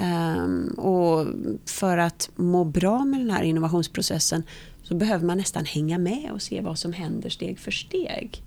Um, 0.00 0.68
och 0.68 1.26
för 1.66 1.98
att 1.98 2.30
må 2.36 2.64
bra 2.64 3.04
med 3.04 3.20
den 3.20 3.30
här 3.30 3.42
innovationsprocessen 3.42 4.42
så 4.88 4.94
behöver 4.94 5.26
man 5.26 5.38
nästan 5.38 5.64
hänga 5.64 5.98
med 5.98 6.30
och 6.32 6.42
se 6.42 6.60
vad 6.60 6.78
som 6.78 6.92
händer 6.92 7.30
steg 7.30 7.58
för 7.58 7.70
steg. 7.70 8.42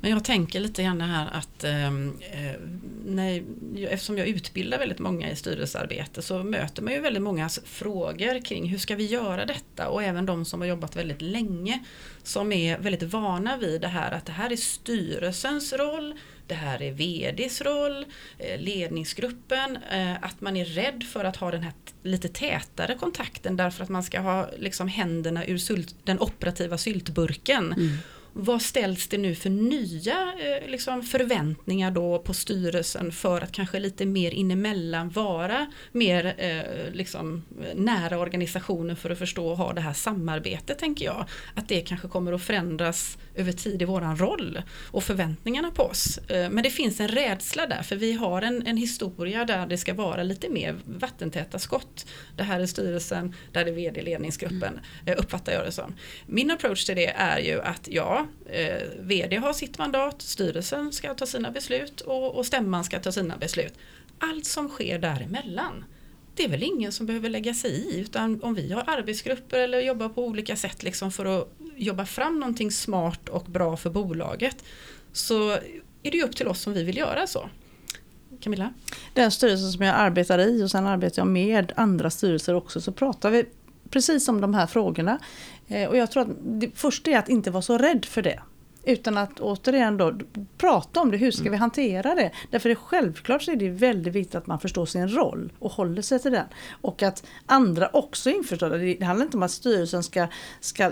Men 0.00 0.10
jag 0.10 0.24
tänker 0.24 0.60
lite 0.60 0.82
grann 0.82 1.00
här 1.00 1.28
att 1.32 1.64
ehm, 1.64 2.12
eh, 2.32 2.60
när, 3.06 3.42
eftersom 3.88 4.18
jag 4.18 4.28
utbildar 4.28 4.78
väldigt 4.78 4.98
många 4.98 5.30
i 5.30 5.36
styrelsearbete 5.36 6.22
så 6.22 6.42
möter 6.42 6.82
man 6.82 6.92
ju 6.92 7.00
väldigt 7.00 7.22
många 7.22 7.48
frågor 7.64 8.44
kring 8.44 8.68
hur 8.68 8.78
ska 8.78 8.96
vi 8.96 9.06
göra 9.06 9.46
detta 9.46 9.88
och 9.88 10.02
även 10.02 10.26
de 10.26 10.44
som 10.44 10.60
har 10.60 10.68
jobbat 10.68 10.96
väldigt 10.96 11.22
länge 11.22 11.84
som 12.22 12.52
är 12.52 12.78
väldigt 12.78 13.02
vana 13.02 13.56
vid 13.56 13.80
det 13.80 13.88
här 13.88 14.12
att 14.12 14.26
det 14.26 14.32
här 14.32 14.52
är 14.52 14.56
styrelsens 14.56 15.72
roll 15.72 16.14
det 16.46 16.54
här 16.54 16.82
är 16.82 16.92
VDs 16.92 17.60
roll, 17.60 18.04
eh, 18.38 18.60
ledningsgruppen, 18.60 19.78
eh, 19.90 20.14
att 20.24 20.40
man 20.40 20.56
är 20.56 20.64
rädd 20.64 21.04
för 21.12 21.24
att 21.24 21.36
ha 21.36 21.50
den 21.50 21.62
här 21.62 21.72
lite 22.02 22.28
tätare 22.28 22.94
kontakten 22.94 23.56
därför 23.56 23.82
att 23.82 23.88
man 23.88 24.02
ska 24.02 24.20
ha 24.20 24.48
liksom 24.58 24.88
händerna 24.88 25.46
ur 25.46 25.58
sult, 25.58 25.94
den 26.04 26.20
operativa 26.20 26.78
syltburken. 26.78 27.72
Mm 27.72 27.98
vad 28.36 28.62
ställs 28.62 29.08
det 29.08 29.18
nu 29.18 29.34
för 29.34 29.50
nya 29.50 30.32
eh, 30.38 30.68
liksom, 30.68 31.02
förväntningar 31.02 31.90
då 31.90 32.18
på 32.18 32.34
styrelsen 32.34 33.12
för 33.12 33.40
att 33.40 33.52
kanske 33.52 33.78
lite 33.78 34.06
mer 34.06 34.30
inemellan 34.30 35.10
vara 35.10 35.66
mer 35.92 36.34
eh, 36.38 36.92
liksom, 36.92 37.44
nära 37.74 38.18
organisationen 38.18 38.96
för 38.96 39.10
att 39.10 39.18
förstå 39.18 39.48
och 39.48 39.56
ha 39.56 39.72
det 39.72 39.80
här 39.80 39.92
samarbetet 39.92 40.78
tänker 40.78 41.04
jag. 41.04 41.26
Att 41.54 41.68
det 41.68 41.80
kanske 41.80 42.08
kommer 42.08 42.32
att 42.32 42.42
förändras 42.42 43.18
över 43.34 43.52
tid 43.52 43.82
i 43.82 43.84
våran 43.84 44.16
roll 44.16 44.62
och 44.90 45.04
förväntningarna 45.04 45.70
på 45.70 45.82
oss. 45.82 46.18
Eh, 46.18 46.50
men 46.50 46.62
det 46.62 46.70
finns 46.70 47.00
en 47.00 47.08
rädsla 47.08 47.66
där 47.66 47.82
för 47.82 47.96
vi 47.96 48.12
har 48.12 48.42
en, 48.42 48.66
en 48.66 48.76
historia 48.76 49.44
där 49.44 49.66
det 49.66 49.78
ska 49.78 49.94
vara 49.94 50.22
lite 50.22 50.48
mer 50.48 50.76
vattentäta 50.84 51.58
skott. 51.58 52.06
Det 52.36 52.42
här 52.42 52.60
är 52.60 52.66
styrelsen, 52.66 53.34
där 53.52 53.66
är 53.66 53.72
vd-ledningsgruppen, 53.72 54.80
mm. 55.06 55.18
uppfattar 55.18 55.52
jag 55.52 55.64
det 55.64 55.72
som. 55.72 55.94
Min 56.26 56.50
approach 56.50 56.84
till 56.84 56.96
det 56.96 57.06
är 57.06 57.38
ju 57.38 57.60
att 57.62 57.88
ja, 57.90 58.23
Eh, 58.46 58.82
VD 58.98 59.36
har 59.36 59.52
sitt 59.52 59.78
mandat, 59.78 60.22
styrelsen 60.22 60.92
ska 60.92 61.14
ta 61.14 61.26
sina 61.26 61.50
beslut 61.50 62.00
och, 62.00 62.34
och 62.34 62.46
stämman 62.46 62.84
ska 62.84 63.00
ta 63.00 63.12
sina 63.12 63.36
beslut. 63.36 63.74
Allt 64.18 64.46
som 64.46 64.68
sker 64.68 64.98
däremellan 64.98 65.84
det 66.34 66.44
är 66.44 66.48
väl 66.48 66.62
ingen 66.62 66.92
som 66.92 67.06
behöver 67.06 67.28
lägga 67.28 67.54
sig 67.54 67.70
i 67.70 68.00
utan 68.00 68.42
om 68.42 68.54
vi 68.54 68.72
har 68.72 68.84
arbetsgrupper 68.86 69.58
eller 69.58 69.80
jobbar 69.80 70.08
på 70.08 70.24
olika 70.24 70.56
sätt 70.56 70.82
liksom 70.82 71.12
för 71.12 71.40
att 71.40 71.48
jobba 71.76 72.06
fram 72.06 72.40
någonting 72.40 72.70
smart 72.70 73.28
och 73.28 73.44
bra 73.44 73.76
för 73.76 73.90
bolaget 73.90 74.64
så 75.12 75.50
är 76.02 76.10
det 76.10 76.16
ju 76.16 76.22
upp 76.22 76.36
till 76.36 76.48
oss 76.48 76.66
om 76.66 76.72
vi 76.72 76.82
vill 76.84 76.96
göra 76.96 77.26
så. 77.26 77.48
Camilla? 78.40 78.74
Den 79.14 79.30
styrelsen 79.30 79.72
som 79.72 79.84
jag 79.84 79.94
arbetar 79.96 80.38
i 80.38 80.62
och 80.62 80.70
sen 80.70 80.86
arbetar 80.86 81.22
jag 81.22 81.26
med 81.26 81.72
andra 81.76 82.10
styrelser 82.10 82.54
också 82.54 82.80
så 82.80 82.92
pratar 82.92 83.30
vi 83.30 83.44
precis 83.94 84.28
om 84.28 84.40
de 84.40 84.54
här 84.54 84.66
frågorna. 84.66 85.18
Eh, 85.68 85.88
och 85.88 85.96
jag 85.96 86.10
tror 86.10 86.22
att 86.22 86.36
det 86.42 86.70
första 86.74 87.10
är 87.10 87.18
att 87.18 87.28
inte 87.28 87.50
vara 87.50 87.62
så 87.62 87.78
rädd 87.78 88.04
för 88.04 88.22
det. 88.22 88.40
Utan 88.86 89.18
att 89.18 89.40
återigen 89.40 89.96
då 89.96 90.18
prata 90.58 91.00
om 91.00 91.10
det, 91.10 91.16
hur 91.16 91.30
ska 91.30 91.50
vi 91.50 91.56
hantera 91.56 92.14
det? 92.14 92.30
Därför 92.50 92.70
är 92.70 92.74
självklart 92.74 93.42
så 93.42 93.52
är 93.52 93.56
det 93.56 93.70
väldigt 93.70 94.14
viktigt 94.14 94.34
att 94.34 94.46
man 94.46 94.60
förstår 94.60 94.86
sin 94.86 95.08
roll 95.08 95.52
och 95.58 95.70
håller 95.70 96.02
sig 96.02 96.18
till 96.18 96.32
den. 96.32 96.46
Och 96.80 97.02
att 97.02 97.26
andra 97.46 97.88
också 97.92 98.30
är 98.30 98.34
införstådda. 98.34 98.76
Det 98.76 99.04
handlar 99.04 99.24
inte 99.26 99.36
om 99.36 99.42
att 99.42 99.50
styrelsen 99.50 100.02
ska, 100.02 100.26
ska 100.60 100.90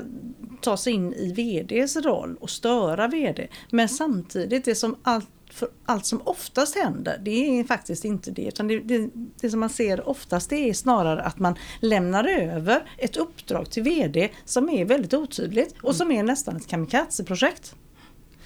ta 0.61 0.77
sig 0.77 0.93
in 0.93 1.13
i 1.13 1.33
VDs 1.33 1.97
roll 1.97 2.37
och 2.41 2.51
störa 2.51 3.09
VD. 3.09 3.49
Men 3.71 3.89
samtidigt, 3.89 4.65
det 4.65 4.75
som 4.75 4.97
allt 5.03 5.29
för 5.53 5.69
allt 5.85 6.07
som 6.07 6.23
oftast 6.25 6.77
händer, 6.77 7.21
det 7.25 7.61
är 7.61 7.65
faktiskt 7.65 8.05
inte 8.05 8.31
det. 8.31 8.43
Utan 8.43 8.69
det, 8.69 8.81
det, 8.81 9.11
det, 9.41 9.51
som 9.51 9.61
man 9.61 9.71
ser 9.71 10.09
oftast 10.09 10.51
det 10.51 10.69
är 10.71 10.75
snarare 10.75 11.23
att 11.23 11.39
man 11.39 11.55
lämnar 11.81 12.25
över 12.25 12.83
ett 12.99 13.17
uppdrag 13.17 13.71
till 13.71 13.83
VD 13.83 14.29
som 14.45 14.69
är 14.69 14.85
väldigt 14.85 15.15
otydligt 15.15 15.75
och 15.83 15.97
som 15.97 16.13
är 16.13 16.23
nästan 16.23 16.57
ett 16.57 16.67
kamikazeprojekt. 16.67 17.75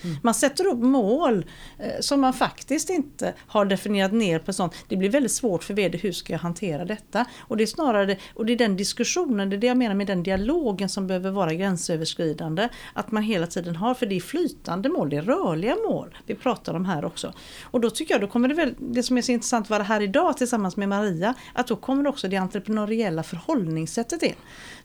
Mm. 0.06 0.16
Man 0.22 0.34
sätter 0.34 0.66
upp 0.66 0.78
mål 0.78 1.46
eh, 1.78 2.00
som 2.00 2.20
man 2.20 2.32
faktiskt 2.32 2.90
inte 2.90 3.34
har 3.46 3.64
definierat 3.64 4.12
ner 4.12 4.38
på 4.38 4.52
sånt. 4.52 4.74
Det 4.88 4.96
blir 4.96 5.10
väldigt 5.10 5.32
svårt 5.32 5.64
för 5.64 5.74
VD, 5.74 5.98
hur 5.98 6.12
ska 6.12 6.32
jag 6.32 6.40
hantera 6.40 6.84
detta? 6.84 7.24
Och 7.38 7.56
det 7.56 7.64
är 7.64 7.66
snarare, 7.66 8.16
och 8.34 8.46
det 8.46 8.52
är 8.52 8.56
den 8.56 8.76
diskussionen, 8.76 9.50
det 9.50 9.56
är 9.56 9.58
det 9.58 9.66
jag 9.66 9.76
menar 9.76 9.94
med 9.94 10.06
den 10.06 10.22
dialogen 10.22 10.88
som 10.88 11.06
behöver 11.06 11.30
vara 11.30 11.54
gränsöverskridande. 11.54 12.68
Att 12.92 13.12
man 13.12 13.22
hela 13.22 13.46
tiden 13.46 13.76
har, 13.76 13.94
för 13.94 14.06
det 14.06 14.16
är 14.16 14.20
flytande 14.20 14.88
mål, 14.88 15.10
det 15.10 15.16
är 15.16 15.22
rörliga 15.22 15.76
mål 15.88 16.18
vi 16.26 16.34
pratar 16.34 16.74
om 16.74 16.84
här 16.84 17.04
också. 17.04 17.32
Och 17.62 17.80
då 17.80 17.90
tycker 17.90 18.14
jag, 18.14 18.20
då 18.20 18.26
kommer 18.26 18.48
det 18.48 18.54
väl, 18.54 18.74
det 18.78 19.02
som 19.02 19.18
är 19.18 19.22
så 19.22 19.32
intressant 19.32 19.66
att 19.66 19.70
vara 19.70 19.82
här 19.82 20.00
idag 20.00 20.36
tillsammans 20.36 20.76
med 20.76 20.88
Maria, 20.88 21.34
att 21.52 21.66
då 21.66 21.76
kommer 21.76 22.06
också 22.06 22.28
det 22.28 22.36
entreprenöriella 22.36 23.22
förhållningssättet 23.22 24.22
in. 24.22 24.34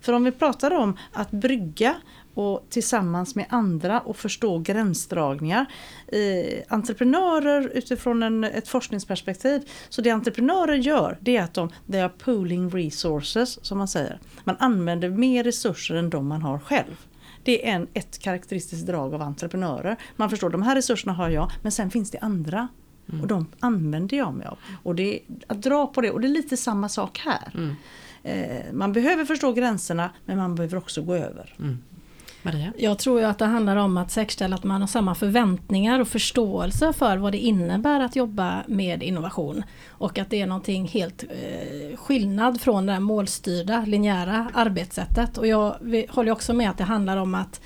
För 0.01 0.13
om 0.13 0.23
vi 0.23 0.31
pratar 0.31 0.71
om 0.71 0.97
att 1.11 1.31
brygga 1.31 1.95
och 2.33 2.65
tillsammans 2.69 3.35
med 3.35 3.45
andra 3.49 3.99
och 3.99 4.17
förstå 4.17 4.59
gränsdragningar. 4.59 5.65
Eh, 6.07 6.63
entreprenörer 6.67 7.71
utifrån 7.73 8.23
en, 8.23 8.43
ett 8.43 8.67
forskningsperspektiv, 8.67 9.69
så 9.89 10.01
det 10.01 10.09
entreprenörer 10.09 10.75
gör 10.75 11.17
det 11.21 11.37
är 11.37 11.43
att 11.43 11.53
de 11.53 11.69
they 11.91 12.01
are 12.01 12.09
pooling 12.09 12.69
resources 12.69 13.65
som 13.65 13.77
man 13.77 13.87
säger. 13.87 14.19
Man 14.43 14.55
använder 14.59 15.09
mer 15.09 15.43
resurser 15.43 15.95
än 15.95 16.09
de 16.09 16.27
man 16.27 16.41
har 16.41 16.59
själv. 16.59 17.05
Det 17.43 17.69
är 17.69 17.75
en, 17.75 17.87
ett 17.93 18.19
karaktäristiskt 18.19 18.87
drag 18.87 19.13
av 19.13 19.21
entreprenörer. 19.21 19.97
Man 20.15 20.29
förstår 20.29 20.49
de 20.49 20.61
här 20.61 20.75
resurserna 20.75 21.13
har 21.13 21.29
jag 21.29 21.51
men 21.61 21.71
sen 21.71 21.91
finns 21.91 22.11
det 22.11 22.19
andra. 22.19 22.67
Mm. 23.09 23.21
Och 23.21 23.27
de 23.27 23.47
använder 23.59 24.17
jag 24.17 24.33
mig 24.33 24.47
av. 24.47 24.57
Och 24.83 24.95
det, 24.95 25.19
att 25.47 25.61
dra 25.61 25.87
på 25.87 26.01
det, 26.01 26.11
och 26.11 26.21
det 26.21 26.27
är 26.27 26.29
lite 26.29 26.57
samma 26.57 26.89
sak 26.89 27.21
här. 27.25 27.53
Mm. 27.53 27.75
Eh, 28.23 28.73
man 28.73 28.93
behöver 28.93 29.25
förstå 29.25 29.53
gränserna 29.53 30.11
men 30.25 30.37
man 30.37 30.55
behöver 30.55 30.77
också 30.77 31.01
gå 31.01 31.15
över. 31.15 31.55
Mm. 31.59 31.77
Maria? 32.43 32.73
Jag 32.77 32.99
tror 32.99 33.19
ju 33.19 33.25
att 33.25 33.39
det 33.39 33.45
handlar 33.45 33.75
om 33.75 33.97
att 33.97 34.11
säkerställa 34.11 34.55
att 34.55 34.63
man 34.63 34.81
har 34.81 34.87
samma 34.87 35.15
förväntningar 35.15 35.99
och 35.99 36.07
förståelse 36.07 36.93
för 36.93 37.17
vad 37.17 37.31
det 37.31 37.37
innebär 37.37 37.99
att 37.99 38.15
jobba 38.15 38.63
med 38.67 39.03
innovation. 39.03 39.63
Och 39.89 40.19
att 40.19 40.29
det 40.29 40.41
är 40.41 40.47
någonting 40.47 40.87
helt 40.87 41.23
eh, 41.23 41.97
skillnad 41.97 42.61
från 42.61 42.85
det 42.85 42.99
målstyrda 42.99 43.83
linjära 43.87 44.51
arbetssättet. 44.53 45.37
Och 45.37 45.47
jag 45.47 45.75
håller 46.09 46.31
också 46.31 46.53
med 46.53 46.69
att 46.69 46.77
det 46.77 46.83
handlar 46.83 47.17
om 47.17 47.35
att 47.35 47.61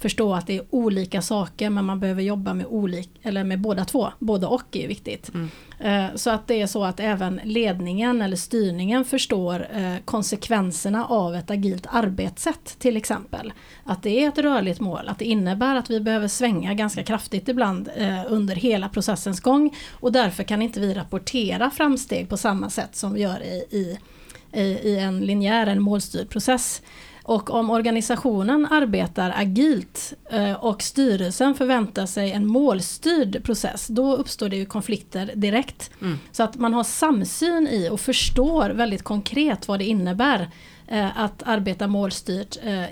förstå 0.00 0.34
att 0.34 0.46
det 0.46 0.56
är 0.56 0.64
olika 0.70 1.22
saker 1.22 1.70
men 1.70 1.84
man 1.84 2.00
behöver 2.00 2.22
jobba 2.22 2.54
med, 2.54 2.66
olik, 2.66 3.10
eller 3.22 3.44
med 3.44 3.60
båda 3.60 3.84
två. 3.84 4.12
Både 4.18 4.46
och 4.46 4.76
är 4.76 4.88
viktigt. 4.88 5.30
Mm. 5.34 5.50
Eh, 5.78 6.16
så 6.16 6.30
att 6.30 6.46
det 6.46 6.62
är 6.62 6.66
så 6.66 6.84
att 6.84 7.00
även 7.00 7.40
ledningen 7.44 8.22
eller 8.22 8.36
styrningen 8.36 9.04
förstår 9.04 9.66
eh, 9.72 9.94
konsekvenserna 10.04 11.06
av 11.06 11.34
ett 11.34 11.50
agilt 11.50 11.86
arbetssätt 11.90 12.76
till 12.78 12.96
exempel. 12.96 13.52
Att 13.84 14.02
det 14.02 14.24
är 14.24 14.28
ett 14.28 14.38
rörligt 14.38 14.80
mål, 14.80 15.08
att 15.08 15.18
det 15.18 15.24
innebär 15.24 15.76
att 15.76 15.90
vi 15.90 16.00
behöver 16.00 16.28
svänga 16.28 16.74
ganska 16.74 17.02
kraftigt 17.02 17.48
ibland 17.48 17.90
eh, 17.96 18.24
under 18.28 18.54
hela 18.54 18.88
processens 18.88 19.40
gång 19.40 19.76
och 19.90 20.12
därför 20.12 20.42
kan 20.42 20.62
inte 20.62 20.80
vi 20.80 20.94
rapportera 20.94 21.70
framsteg 21.70 22.28
på 22.28 22.36
samma 22.36 22.70
sätt 22.70 22.96
som 22.96 23.14
vi 23.14 23.20
gör 23.20 23.42
i, 23.42 23.64
i, 23.70 24.60
i 24.60 24.98
en 24.98 25.20
linjär, 25.20 25.66
en 25.66 25.82
målstyrd 25.82 26.28
process. 26.28 26.82
Och 27.22 27.50
om 27.50 27.70
organisationen 27.70 28.66
arbetar 28.70 29.34
agilt 29.36 30.12
eh, 30.30 30.52
och 30.52 30.82
styrelsen 30.82 31.54
förväntar 31.54 32.06
sig 32.06 32.32
en 32.32 32.46
målstyrd 32.46 33.44
process, 33.44 33.86
då 33.86 34.16
uppstår 34.16 34.48
det 34.48 34.56
ju 34.56 34.66
konflikter 34.66 35.32
direkt. 35.34 35.90
Mm. 36.00 36.18
Så 36.32 36.42
att 36.42 36.56
man 36.56 36.74
har 36.74 36.84
samsyn 36.84 37.68
i 37.68 37.88
och 37.88 38.00
förstår 38.00 38.70
väldigt 38.70 39.02
konkret 39.02 39.68
vad 39.68 39.78
det 39.78 39.84
innebär 39.84 40.48
Eh, 40.90 41.20
att 41.20 41.42
arbeta 41.42 41.86
målstyrt 41.86 42.56
eh, 42.62 42.84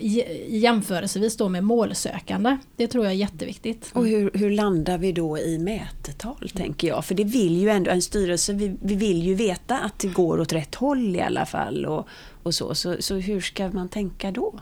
jämförelsevis 0.48 1.36
då 1.36 1.48
med 1.48 1.64
målsökande. 1.64 2.56
Det 2.76 2.86
tror 2.86 3.04
jag 3.04 3.12
är 3.12 3.16
jätteviktigt. 3.16 3.90
Och 3.92 4.06
hur, 4.06 4.30
hur 4.34 4.50
landar 4.50 4.98
vi 4.98 5.12
då 5.12 5.38
i 5.38 5.58
mätetal 5.58 6.50
tänker 6.54 6.88
jag? 6.88 7.04
För 7.04 7.14
det 7.14 7.24
vill 7.24 7.56
ju 7.56 7.68
ändå 7.68 7.90
en 7.90 8.02
styrelse, 8.02 8.52
vi, 8.52 8.76
vi 8.82 8.94
vill 8.94 9.22
ju 9.22 9.34
veta 9.34 9.78
att 9.78 9.98
det 9.98 10.08
går 10.08 10.40
åt 10.40 10.52
rätt 10.52 10.74
håll 10.74 11.16
i 11.16 11.20
alla 11.20 11.46
fall 11.46 11.86
och, 11.86 12.08
och 12.42 12.54
så. 12.54 12.74
så. 12.74 12.96
Så 13.00 13.14
hur 13.14 13.40
ska 13.40 13.68
man 13.68 13.88
tänka 13.88 14.30
då? 14.30 14.60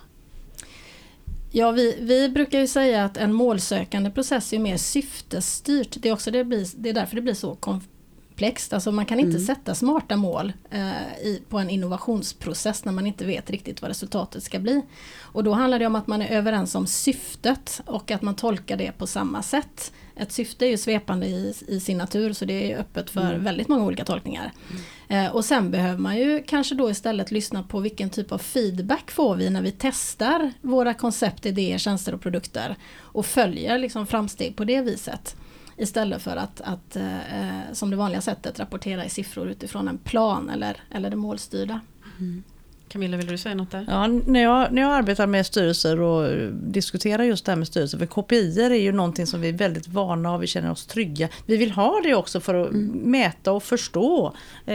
Ja, 1.51 1.71
vi, 1.71 1.97
vi 2.01 2.29
brukar 2.29 2.61
ju 2.61 2.67
säga 2.67 3.05
att 3.05 3.17
en 3.17 3.33
målsökande 3.33 4.11
process 4.11 4.53
är 4.53 4.59
mer 4.59 4.77
syftesstyrt. 4.77 5.97
Det 6.01 6.09
är, 6.09 6.13
också 6.13 6.31
det, 6.31 6.45
blir, 6.45 6.67
det 6.77 6.89
är 6.89 6.95
därför 6.95 7.17
det 7.17 7.23
blir 7.23 7.35
så 7.35 7.55
komplext. 7.55 8.73
Alltså 8.73 8.93
man 8.93 9.07
kan 9.07 9.21
inte 9.21 9.37
mm. 9.37 9.47
sätta 9.47 9.75
smarta 9.75 10.17
mål 10.17 10.53
eh, 10.71 11.19
i, 11.23 11.43
på 11.49 11.59
en 11.59 11.71
innovationsprocess 11.71 12.85
när 12.85 12.93
man 12.93 13.07
inte 13.07 13.25
vet 13.25 13.51
riktigt 13.51 13.83
vad 13.83 13.89
resultatet 13.89 14.43
ska 14.43 14.59
bli. 14.59 14.83
Och 15.21 15.45
då 15.45 15.53
handlar 15.53 15.79
det 15.79 15.87
om 15.87 15.95
att 15.95 16.07
man 16.07 16.23
är 16.23 16.31
överens 16.31 16.75
om 16.75 16.87
syftet 16.87 17.83
och 17.87 18.11
att 18.11 18.23
man 18.23 18.37
tolkar 18.37 18.77
det 18.77 18.93
på 18.99 19.07
samma 19.07 19.43
sätt. 19.43 19.93
Ett 20.17 20.33
syfte 20.33 20.67
är 20.67 20.71
ju 20.71 20.79
svepande 20.79 21.27
i, 21.27 21.55
i 21.69 21.81
sin 21.81 21.99
natur 21.99 22.33
så 22.33 22.45
det 22.45 22.73
är 22.73 22.79
öppet 22.79 23.11
för 23.11 23.31
mm. 23.31 23.45
väldigt 23.45 23.69
många 23.69 23.85
olika 23.85 24.05
tolkningar. 24.05 24.53
Mm. 24.71 24.83
Eh, 25.09 25.35
och 25.35 25.45
sen 25.45 25.71
behöver 25.71 25.99
man 25.99 26.17
ju 26.17 26.43
kanske 26.47 26.75
då 26.75 26.91
istället 26.91 27.31
lyssna 27.31 27.63
på 27.63 27.81
vilken 27.81 28.11
typ 28.11 28.33
av 28.33 28.39
feedback 28.39 29.11
får 29.11 29.37
vi 29.37 29.51
när 29.51 29.63
vi 29.63 29.73
testar 29.79 30.53
våra 30.61 30.95
koncept, 30.95 31.47
idéer, 31.47 31.79
tjänster 31.79 32.15
och 32.15 32.21
produkter 32.21 32.77
och 32.95 33.27
följer 33.27 33.79
liksom 33.79 34.07
framsteg 34.07 34.57
på 34.57 34.65
det 34.65 34.81
viset. 34.81 35.37
Istället 35.77 36.23
för 36.23 36.37
att, 36.37 36.61
att 36.61 36.97
eh, 36.97 37.41
eh, 37.41 37.73
som 37.73 37.91
det 37.91 37.97
vanliga 37.97 38.21
sättet 38.21 38.59
rapportera 38.59 39.05
i 39.05 39.11
siffror 39.11 39.49
utifrån 39.49 39.89
en 39.89 39.99
plan 39.99 40.51
eller, 40.51 40.77
eller 40.91 41.11
det 41.11 41.17
målstyrda. 41.17 41.81
Mm. 42.19 42.43
Camilla, 42.89 43.17
vill 43.17 43.27
du 43.27 43.39
säga 43.39 43.55
något 43.55 43.71
där? 43.71 43.85
Ja, 43.89 44.07
när 44.07 44.43
jag, 44.43 44.73
när 44.73 44.83
jag 44.83 44.91
arbetar 44.91 45.27
med 45.27 45.47
styrelser 45.47 46.01
och 46.01 46.49
diskuterar 46.53 47.25
just 47.25 47.45
det 47.45 47.53
här 47.53 47.57
med 47.57 47.67
styrelser, 47.67 47.99
för 47.99 48.07
KPI 48.07 48.61
är 48.61 48.71
ju 48.71 48.93
någonting 48.93 49.27
som 49.27 49.41
vi 49.41 49.49
är 49.49 49.53
väldigt 49.53 49.89
vana 49.89 50.33
av, 50.33 50.41
vi 50.41 50.47
känner 50.47 50.71
oss 50.71 50.87
trygga. 50.87 51.29
Vi 51.47 51.57
vill 51.57 51.71
ha 51.71 52.01
det 52.05 52.15
också 52.15 52.41
för 52.41 52.55
att 52.55 52.71
mm. 52.71 52.87
mäta 53.11 53.53
och 53.53 53.63
förstå 53.63 54.35
eh, 54.67 54.75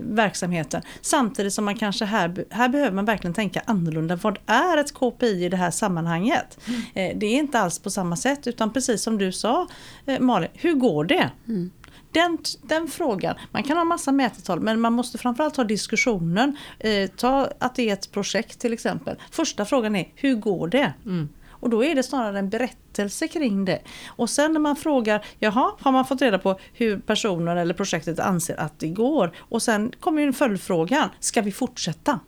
verksamheten. 0.00 0.82
Samtidigt 1.00 1.52
som 1.52 1.64
man 1.64 1.76
kanske 1.76 2.04
här, 2.04 2.44
här 2.50 2.68
behöver 2.68 2.92
man 2.92 3.04
verkligen 3.04 3.34
tänka 3.34 3.62
annorlunda. 3.64 4.16
Vad 4.16 4.38
är 4.46 4.76
ett 4.76 4.94
KPI 4.94 5.44
i 5.44 5.48
det 5.48 5.56
här 5.56 5.70
sammanhanget? 5.70 6.58
Mm. 6.66 6.80
Eh, 6.94 7.18
det 7.18 7.26
är 7.26 7.38
inte 7.38 7.60
alls 7.60 7.78
på 7.78 7.90
samma 7.90 8.16
sätt, 8.16 8.46
utan 8.46 8.72
precis 8.72 9.02
som 9.02 9.18
du 9.18 9.32
sa 9.32 9.66
eh, 10.06 10.20
Malin, 10.20 10.48
hur 10.54 10.74
går 10.74 11.04
det? 11.04 11.30
Mm. 11.48 11.70
Den, 12.12 12.38
den 12.62 12.88
frågan, 12.88 13.34
man 13.50 13.62
kan 13.62 13.76
ha 13.76 13.84
massa 13.84 14.12
mätetal 14.12 14.60
men 14.60 14.80
man 14.80 14.92
måste 14.92 15.18
framförallt 15.18 15.56
ha 15.56 15.64
diskussionen. 15.64 16.56
Eh, 16.78 17.10
ta 17.10 17.48
att 17.58 17.74
det 17.74 17.88
är 17.88 17.92
ett 17.92 18.12
projekt 18.12 18.60
till 18.60 18.72
exempel. 18.72 19.16
Första 19.30 19.64
frågan 19.64 19.96
är, 19.96 20.12
hur 20.14 20.34
går 20.34 20.68
det? 20.68 20.92
Mm. 21.04 21.28
Och 21.50 21.70
då 21.70 21.84
är 21.84 21.94
det 21.94 22.02
snarare 22.02 22.38
en 22.38 22.48
berättelse 22.48 23.28
kring 23.28 23.64
det. 23.64 23.78
Och 24.08 24.30
sen 24.30 24.52
när 24.52 24.60
man 24.60 24.76
frågar, 24.76 25.24
jaha, 25.38 25.72
har 25.80 25.92
man 25.92 26.04
fått 26.04 26.22
reda 26.22 26.38
på 26.38 26.58
hur 26.72 26.98
personen 26.98 27.58
eller 27.58 27.74
projektet 27.74 28.18
anser 28.18 28.60
att 28.60 28.78
det 28.78 28.88
går? 28.88 29.32
Och 29.38 29.62
sen 29.62 29.92
kommer 30.00 30.22
ju 30.22 30.32
följdfrågan, 30.32 31.08
ska 31.20 31.42
vi 31.42 31.52
fortsätta? 31.52 32.20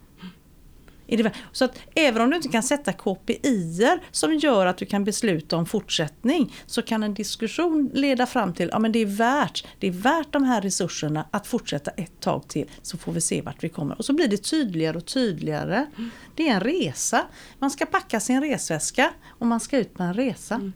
Det, 1.17 1.33
så 1.53 1.65
att 1.65 1.79
även 1.95 2.23
om 2.23 2.31
du 2.31 2.37
inte 2.37 2.49
kan 2.49 2.63
sätta 2.63 2.93
KPIer 2.93 4.01
som 4.11 4.35
gör 4.35 4.67
att 4.67 4.79
du 4.79 4.87
kan 4.87 5.05
besluta 5.05 5.57
om 5.57 5.67
fortsättning 5.67 6.55
så 6.67 6.83
kan 6.83 7.03
en 7.03 7.15
diskussion 7.15 7.91
leda 7.95 8.27
fram 8.27 8.53
till 8.53 8.71
att 8.71 8.83
ja, 8.83 8.89
det 8.89 8.99
är 8.99 9.07
värt 9.07 9.65
det 9.79 9.87
är 9.87 9.93
värt 9.93 10.33
de 10.33 10.45
här 10.45 10.61
resurserna 10.61 11.27
att 11.31 11.47
fortsätta 11.47 11.91
ett 11.91 12.21
tag 12.21 12.49
till 12.49 12.71
så 12.83 12.99
får 12.99 13.13
vi 13.13 13.21
se 13.21 13.43
vart 13.43 13.65
vi 13.65 13.69
kommer. 13.69 13.99
Och 13.99 14.05
så 14.05 14.13
blir 14.13 14.29
det 14.29 14.37
tydligare 14.37 14.97
och 14.97 15.07
tydligare. 15.07 15.87
Mm. 15.97 16.11
Det 16.35 16.49
är 16.49 16.55
en 16.55 16.61
resa. 16.61 17.27
Man 17.59 17.71
ska 17.71 17.87
packa 17.87 18.21
sin 18.21 18.41
resväska 18.41 19.11
och 19.29 19.47
man 19.47 19.61
ska 19.61 19.79
ut 19.79 19.95
på 19.95 20.03
en 20.03 20.15
resa. 20.15 20.55
Mm. 20.55 20.73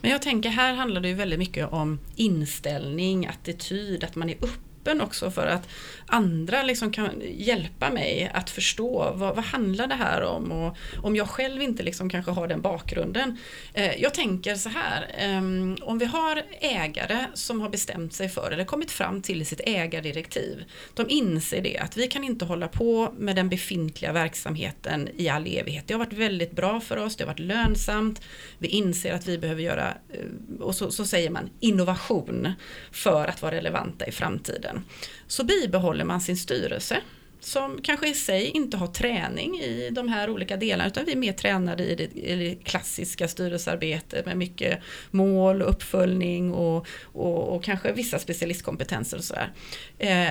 Men 0.00 0.10
jag 0.10 0.22
tänker 0.22 0.50
här 0.50 0.74
handlar 0.74 1.00
det 1.00 1.08
ju 1.08 1.14
väldigt 1.14 1.38
mycket 1.38 1.72
om 1.72 2.00
inställning, 2.16 3.26
attityd, 3.26 4.04
att 4.04 4.16
man 4.16 4.30
är 4.30 4.36
öppen 4.44 5.00
också 5.00 5.30
för 5.30 5.46
att 5.46 5.68
andra 6.10 6.62
liksom 6.62 6.92
kan 6.92 7.22
hjälpa 7.24 7.90
mig 7.90 8.30
att 8.34 8.50
förstå 8.50 9.12
vad, 9.14 9.36
vad 9.36 9.44
handlar 9.44 9.86
det 9.86 9.94
här 9.94 10.22
om 10.22 10.52
och 10.52 10.76
om 11.02 11.16
jag 11.16 11.28
själv 11.28 11.62
inte 11.62 11.82
liksom 11.82 12.10
kanske 12.10 12.30
har 12.32 12.48
den 12.48 12.60
bakgrunden. 12.60 13.38
Eh, 13.74 14.02
jag 14.02 14.14
tänker 14.14 14.54
så 14.54 14.68
här, 14.68 15.06
eh, 15.18 15.84
om 15.88 15.98
vi 15.98 16.04
har 16.04 16.42
ägare 16.60 17.26
som 17.34 17.60
har 17.60 17.68
bestämt 17.68 18.12
sig 18.12 18.28
för 18.28 18.50
eller 18.50 18.64
kommit 18.64 18.90
fram 18.90 19.22
till 19.22 19.46
sitt 19.46 19.60
ägardirektiv. 19.66 20.64
De 20.94 21.10
inser 21.10 21.62
det 21.62 21.78
att 21.78 21.96
vi 21.96 22.06
kan 22.06 22.24
inte 22.24 22.44
hålla 22.44 22.68
på 22.68 23.14
med 23.18 23.36
den 23.36 23.48
befintliga 23.48 24.12
verksamheten 24.12 25.08
i 25.16 25.28
all 25.28 25.46
evighet. 25.46 25.84
Det 25.86 25.94
har 25.94 25.98
varit 25.98 26.12
väldigt 26.12 26.52
bra 26.52 26.80
för 26.80 26.96
oss, 26.96 27.16
det 27.16 27.24
har 27.24 27.28
varit 27.28 27.38
lönsamt. 27.38 28.20
Vi 28.58 28.68
inser 28.68 29.14
att 29.14 29.28
vi 29.28 29.38
behöver 29.38 29.62
göra, 29.62 29.88
eh, 29.88 30.60
och 30.60 30.74
så, 30.74 30.90
så 30.90 31.04
säger 31.04 31.30
man, 31.30 31.50
innovation 31.60 32.52
för 32.92 33.26
att 33.26 33.42
vara 33.42 33.54
relevanta 33.54 34.06
i 34.06 34.12
framtiden. 34.12 34.84
Så 35.26 35.44
bibehåller 35.44 35.99
man 36.04 36.20
sin 36.20 36.36
styrelse 36.36 36.96
som 37.40 37.78
kanske 37.82 38.08
i 38.08 38.14
sig 38.14 38.46
inte 38.48 38.76
har 38.76 38.86
träning 38.86 39.60
i 39.60 39.90
de 39.90 40.08
här 40.08 40.30
olika 40.30 40.56
delarna 40.56 40.88
utan 40.88 41.04
vi 41.04 41.12
är 41.12 41.16
mer 41.16 41.32
tränade 41.32 41.84
i 41.84 41.94
det, 41.94 42.18
i 42.18 42.36
det 42.36 42.64
klassiska 42.64 43.28
styrelsearbetet 43.28 44.26
med 44.26 44.36
mycket 44.36 44.80
mål, 45.10 45.62
uppföljning 45.62 46.52
och, 46.52 46.86
och, 47.02 47.56
och 47.56 47.64
kanske 47.64 47.92
vissa 47.92 48.18
specialistkompetenser 48.18 49.16
och 49.16 49.24
sådär. 49.24 49.52
Eh, 49.98 50.30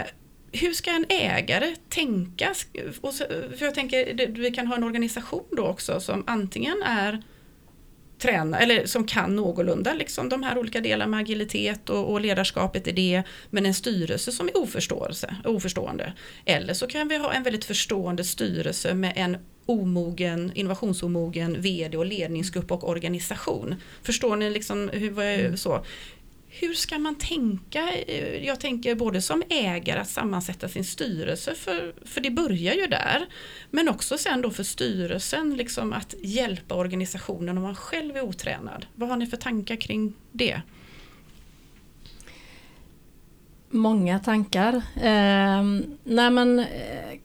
hur 0.51 0.73
ska 0.73 0.91
en 0.91 1.05
ägare 1.09 1.75
tänka? 1.89 2.53
för 3.57 3.65
jag 3.65 3.75
tänker, 3.75 4.27
vi 4.27 4.51
kan 4.51 4.67
ha 4.67 4.75
en 4.75 4.83
organisation 4.83 5.45
då 5.51 5.63
också 5.63 5.99
som 5.99 6.23
antingen 6.27 6.83
är 6.85 7.23
träna, 8.19 8.59
eller 8.59 8.85
som 8.85 9.07
kan 9.07 9.35
någorlunda 9.35 9.93
liksom 9.93 10.29
de 10.29 10.43
här 10.43 10.57
olika 10.57 10.81
delarna 10.81 11.09
med 11.09 11.19
agilitet 11.19 11.89
och, 11.89 12.11
och 12.11 12.21
ledarskapet 12.21 12.87
i 12.87 12.91
det, 12.91 13.23
men 13.49 13.65
en 13.65 13.73
styrelse 13.73 14.31
som 14.31 14.47
är 14.47 14.57
oförståelse, 14.57 15.35
oförstående. 15.45 16.13
Eller 16.45 16.73
så 16.73 16.87
kan 16.87 17.07
vi 17.07 17.17
ha 17.17 17.33
en 17.33 17.43
väldigt 17.43 17.65
förstående 17.65 18.23
styrelse 18.23 18.93
med 18.93 19.13
en 19.15 19.37
omogen, 19.65 20.51
innovationsomogen 20.55 21.61
VD 21.61 21.97
och 21.97 22.05
ledningsgrupp 22.05 22.71
och 22.71 22.89
organisation. 22.89 23.75
Förstår 24.03 24.35
ni 24.35 24.49
liksom 24.49 24.89
hur, 24.93 25.11
vad 25.11 25.25
är, 25.25 25.55
så? 25.55 25.85
Hur 26.49 26.73
ska 26.73 26.99
man 26.99 27.15
tänka? 27.15 27.93
Eh, 28.07 28.45
jag 28.45 28.59
tänker 28.59 28.95
både 28.95 29.21
som 29.21 29.43
ägare 29.49 29.99
att 29.99 30.09
sammansätta 30.09 30.69
sin 30.69 30.85
styrelse, 30.85 31.55
för, 31.55 31.93
för 32.05 32.21
det 32.21 32.31
börjar 32.31 32.73
ju 32.73 32.87
där. 32.87 33.25
Men 33.71 33.89
också 33.89 34.17
sen 34.17 34.41
då 34.41 34.51
för 34.51 34.63
styrelsen 34.63 35.57
liksom 35.57 35.93
att 35.93 36.15
hjälpa 36.21 36.75
organisationen 36.75 37.57
om 37.57 37.63
man 37.63 37.75
själv 37.75 38.17
är 38.17 38.21
otränad. 38.21 38.85
Vad 38.95 39.09
har 39.09 39.17
ni 39.17 39.27
för 39.27 39.37
tankar 39.37 39.75
kring 39.75 40.13
det? 40.31 40.61
Många 43.71 44.19
tankar. 44.19 44.73
Eh, 44.95 45.63
nej 46.03 46.29
men, 46.31 46.59
eh, 46.59 46.65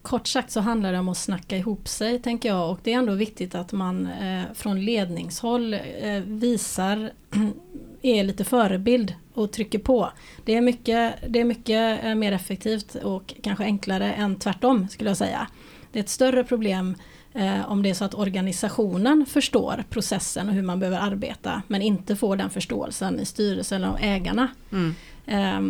kort 0.02 0.26
sagt 0.26 0.50
så 0.50 0.60
handlar 0.60 0.92
det 0.92 0.98
om 0.98 1.08
att 1.08 1.16
snacka 1.16 1.56
ihop 1.56 1.88
sig 1.88 2.18
tänker 2.18 2.48
jag 2.48 2.70
och 2.70 2.78
det 2.82 2.92
är 2.92 2.98
ändå 2.98 3.14
viktigt 3.14 3.54
att 3.54 3.72
man 3.72 4.06
eh, 4.06 4.42
från 4.54 4.84
ledningshåll 4.84 5.74
eh, 5.74 6.20
visar 6.26 7.12
är 8.02 8.24
lite 8.24 8.44
förebild 8.44 9.14
och 9.34 9.52
trycker 9.52 9.78
på. 9.78 10.10
Det 10.44 10.54
är 10.54 10.60
mycket, 10.60 11.14
det 11.28 11.40
är 11.40 11.44
mycket 11.44 12.04
eh, 12.04 12.14
mer 12.14 12.32
effektivt 12.32 12.94
och 12.94 13.34
kanske 13.42 13.64
enklare 13.64 14.12
än 14.12 14.38
tvärtom 14.38 14.88
skulle 14.88 15.10
jag 15.10 15.16
säga. 15.16 15.46
Det 15.92 15.98
är 15.98 16.02
ett 16.02 16.08
större 16.08 16.44
problem 16.44 16.94
eh, 17.34 17.70
om 17.70 17.82
det 17.82 17.90
är 17.90 17.94
så 17.94 18.04
att 18.04 18.14
organisationen 18.14 19.26
förstår 19.26 19.84
processen 19.90 20.48
och 20.48 20.54
hur 20.54 20.62
man 20.62 20.80
behöver 20.80 20.98
arbeta 20.98 21.62
men 21.68 21.82
inte 21.82 22.16
får 22.16 22.36
den 22.36 22.50
förståelsen 22.50 23.20
i 23.20 23.24
styrelsen 23.24 23.84
och 23.84 23.98
ägarna. 24.00 24.48
Mm. 24.72 24.94
Eh, 25.26 25.60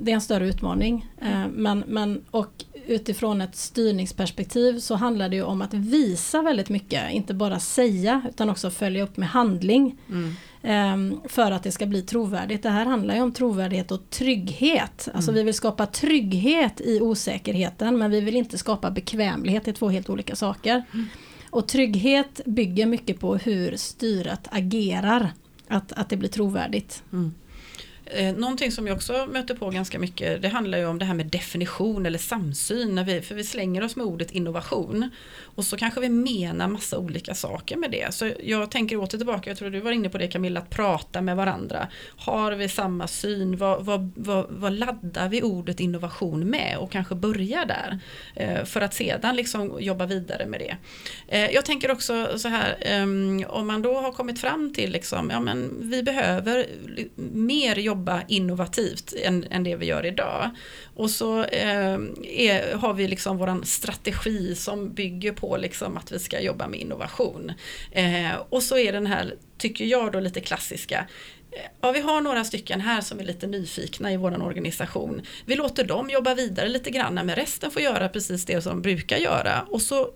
det 0.00 0.10
är 0.10 0.14
en 0.14 0.20
större 0.20 0.48
utmaning. 0.48 1.06
Eh, 1.20 1.48
men, 1.52 1.84
men, 1.86 2.24
och 2.30 2.64
utifrån 2.86 3.40
ett 3.40 3.56
styrningsperspektiv 3.56 4.78
så 4.78 4.94
handlar 4.94 5.28
det 5.28 5.36
ju 5.36 5.42
om 5.42 5.62
att 5.62 5.74
visa 5.74 6.42
väldigt 6.42 6.68
mycket, 6.68 7.12
inte 7.12 7.34
bara 7.34 7.60
säga 7.60 8.22
utan 8.28 8.50
också 8.50 8.70
följa 8.70 9.02
upp 9.02 9.16
med 9.16 9.28
handling. 9.28 9.98
Mm. 10.08 10.34
Ehm, 10.62 11.20
för 11.24 11.50
att 11.50 11.62
det 11.62 11.72
ska 11.72 11.86
bli 11.86 12.02
trovärdigt. 12.02 12.62
Det 12.62 12.70
här 12.70 12.86
handlar 12.86 13.14
ju 13.14 13.20
om 13.20 13.32
trovärdighet 13.32 13.92
och 13.92 14.10
trygghet. 14.10 15.08
Alltså 15.14 15.30
mm. 15.30 15.34
vi 15.34 15.42
vill 15.42 15.54
skapa 15.54 15.86
trygghet 15.86 16.80
i 16.80 17.00
osäkerheten 17.00 17.98
men 17.98 18.10
vi 18.10 18.20
vill 18.20 18.36
inte 18.36 18.58
skapa 18.58 18.90
bekvämlighet, 18.90 19.64
det 19.64 19.70
är 19.70 19.72
två 19.72 19.88
helt 19.88 20.10
olika 20.10 20.36
saker. 20.36 20.82
Mm. 20.94 21.06
Och 21.50 21.68
trygghet 21.68 22.40
bygger 22.46 22.86
mycket 22.86 23.20
på 23.20 23.36
hur 23.36 23.76
styret 23.76 24.48
agerar. 24.50 25.32
Att, 25.68 25.92
att 25.92 26.08
det 26.08 26.16
blir 26.16 26.28
trovärdigt. 26.28 27.02
Mm. 27.12 27.34
Eh, 28.14 28.34
någonting 28.34 28.72
som 28.72 28.86
jag 28.86 28.96
också 28.96 29.26
möter 29.26 29.54
på 29.54 29.70
ganska 29.70 29.98
mycket 29.98 30.42
det 30.42 30.48
handlar 30.48 30.78
ju 30.78 30.86
om 30.86 30.98
det 30.98 31.04
här 31.04 31.14
med 31.14 31.26
definition 31.26 32.06
eller 32.06 32.18
samsyn. 32.18 32.94
När 32.94 33.04
vi, 33.04 33.20
för 33.20 33.34
vi 33.34 33.44
slänger 33.44 33.84
oss 33.84 33.96
med 33.96 34.06
ordet 34.06 34.30
innovation. 34.30 35.10
Och 35.54 35.64
så 35.64 35.76
kanske 35.76 36.00
vi 36.00 36.08
menar 36.08 36.68
massa 36.68 36.98
olika 36.98 37.34
saker 37.34 37.76
med 37.76 37.90
det. 37.90 38.14
Så 38.14 38.30
jag 38.42 38.70
tänker 38.70 38.96
åter 38.96 39.18
tillbaka, 39.18 39.50
jag 39.50 39.58
tror 39.58 39.70
du 39.70 39.80
var 39.80 39.92
inne 39.92 40.08
på 40.08 40.18
det 40.18 40.28
Camilla, 40.28 40.60
att 40.60 40.70
prata 40.70 41.20
med 41.20 41.36
varandra. 41.36 41.88
Har 42.16 42.52
vi 42.52 42.68
samma 42.68 43.08
syn? 43.08 43.56
Vad, 43.56 43.84
vad, 43.84 44.12
vad, 44.16 44.46
vad 44.48 44.72
laddar 44.72 45.28
vi 45.28 45.42
ordet 45.42 45.80
innovation 45.80 46.50
med? 46.50 46.76
Och 46.78 46.92
kanske 46.92 47.14
börja 47.14 47.64
där. 47.64 47.98
Eh, 48.34 48.64
för 48.64 48.80
att 48.80 48.94
sedan 48.94 49.36
liksom 49.36 49.76
jobba 49.80 50.06
vidare 50.06 50.46
med 50.46 50.60
det. 50.60 50.76
Eh, 51.28 51.50
jag 51.50 51.64
tänker 51.64 51.90
också 51.90 52.38
så 52.38 52.48
här, 52.48 52.76
eh, 52.80 53.02
om 53.48 53.66
man 53.66 53.82
då 53.82 54.00
har 54.00 54.12
kommit 54.12 54.40
fram 54.40 54.74
till 54.74 54.92
liksom, 54.92 55.30
ja 55.30 55.40
men 55.40 55.90
vi 55.90 56.02
behöver 56.02 56.66
mer 57.32 57.76
jobba 57.76 58.01
jobba 58.02 58.22
innovativt 58.28 59.12
än, 59.24 59.44
än 59.50 59.64
det 59.64 59.76
vi 59.76 59.86
gör 59.86 60.06
idag. 60.06 60.50
Och 60.96 61.10
så 61.10 61.44
eh, 61.44 61.98
är, 62.22 62.76
har 62.76 62.94
vi 62.94 63.08
liksom 63.08 63.38
våran 63.38 63.64
strategi 63.64 64.54
som 64.54 64.92
bygger 64.94 65.32
på 65.32 65.56
liksom 65.56 65.96
att 65.96 66.12
vi 66.12 66.18
ska 66.18 66.40
jobba 66.40 66.68
med 66.68 66.80
innovation. 66.80 67.52
Eh, 67.92 68.34
och 68.50 68.62
så 68.62 68.78
är 68.78 68.92
den 68.92 69.06
här, 69.06 69.34
tycker 69.58 69.84
jag 69.84 70.12
då 70.12 70.20
lite 70.20 70.40
klassiska, 70.40 71.06
Ja, 71.80 71.92
vi 71.92 72.00
har 72.00 72.20
några 72.20 72.44
stycken 72.44 72.80
här 72.80 73.00
som 73.00 73.20
är 73.20 73.24
lite 73.24 73.46
nyfikna 73.46 74.12
i 74.12 74.16
vår 74.16 74.42
organisation. 74.42 75.22
Vi 75.46 75.56
låter 75.56 75.84
dem 75.84 76.10
jobba 76.10 76.34
vidare 76.34 76.68
lite 76.68 76.90
grann 76.90 77.14
men 77.14 77.30
resten 77.30 77.70
får 77.70 77.82
göra 77.82 78.08
precis 78.08 78.44
det 78.44 78.62
som 78.62 78.72
de 78.72 78.82
brukar 78.82 79.16
göra 79.16 79.66
och 79.70 79.82
så 79.82 80.10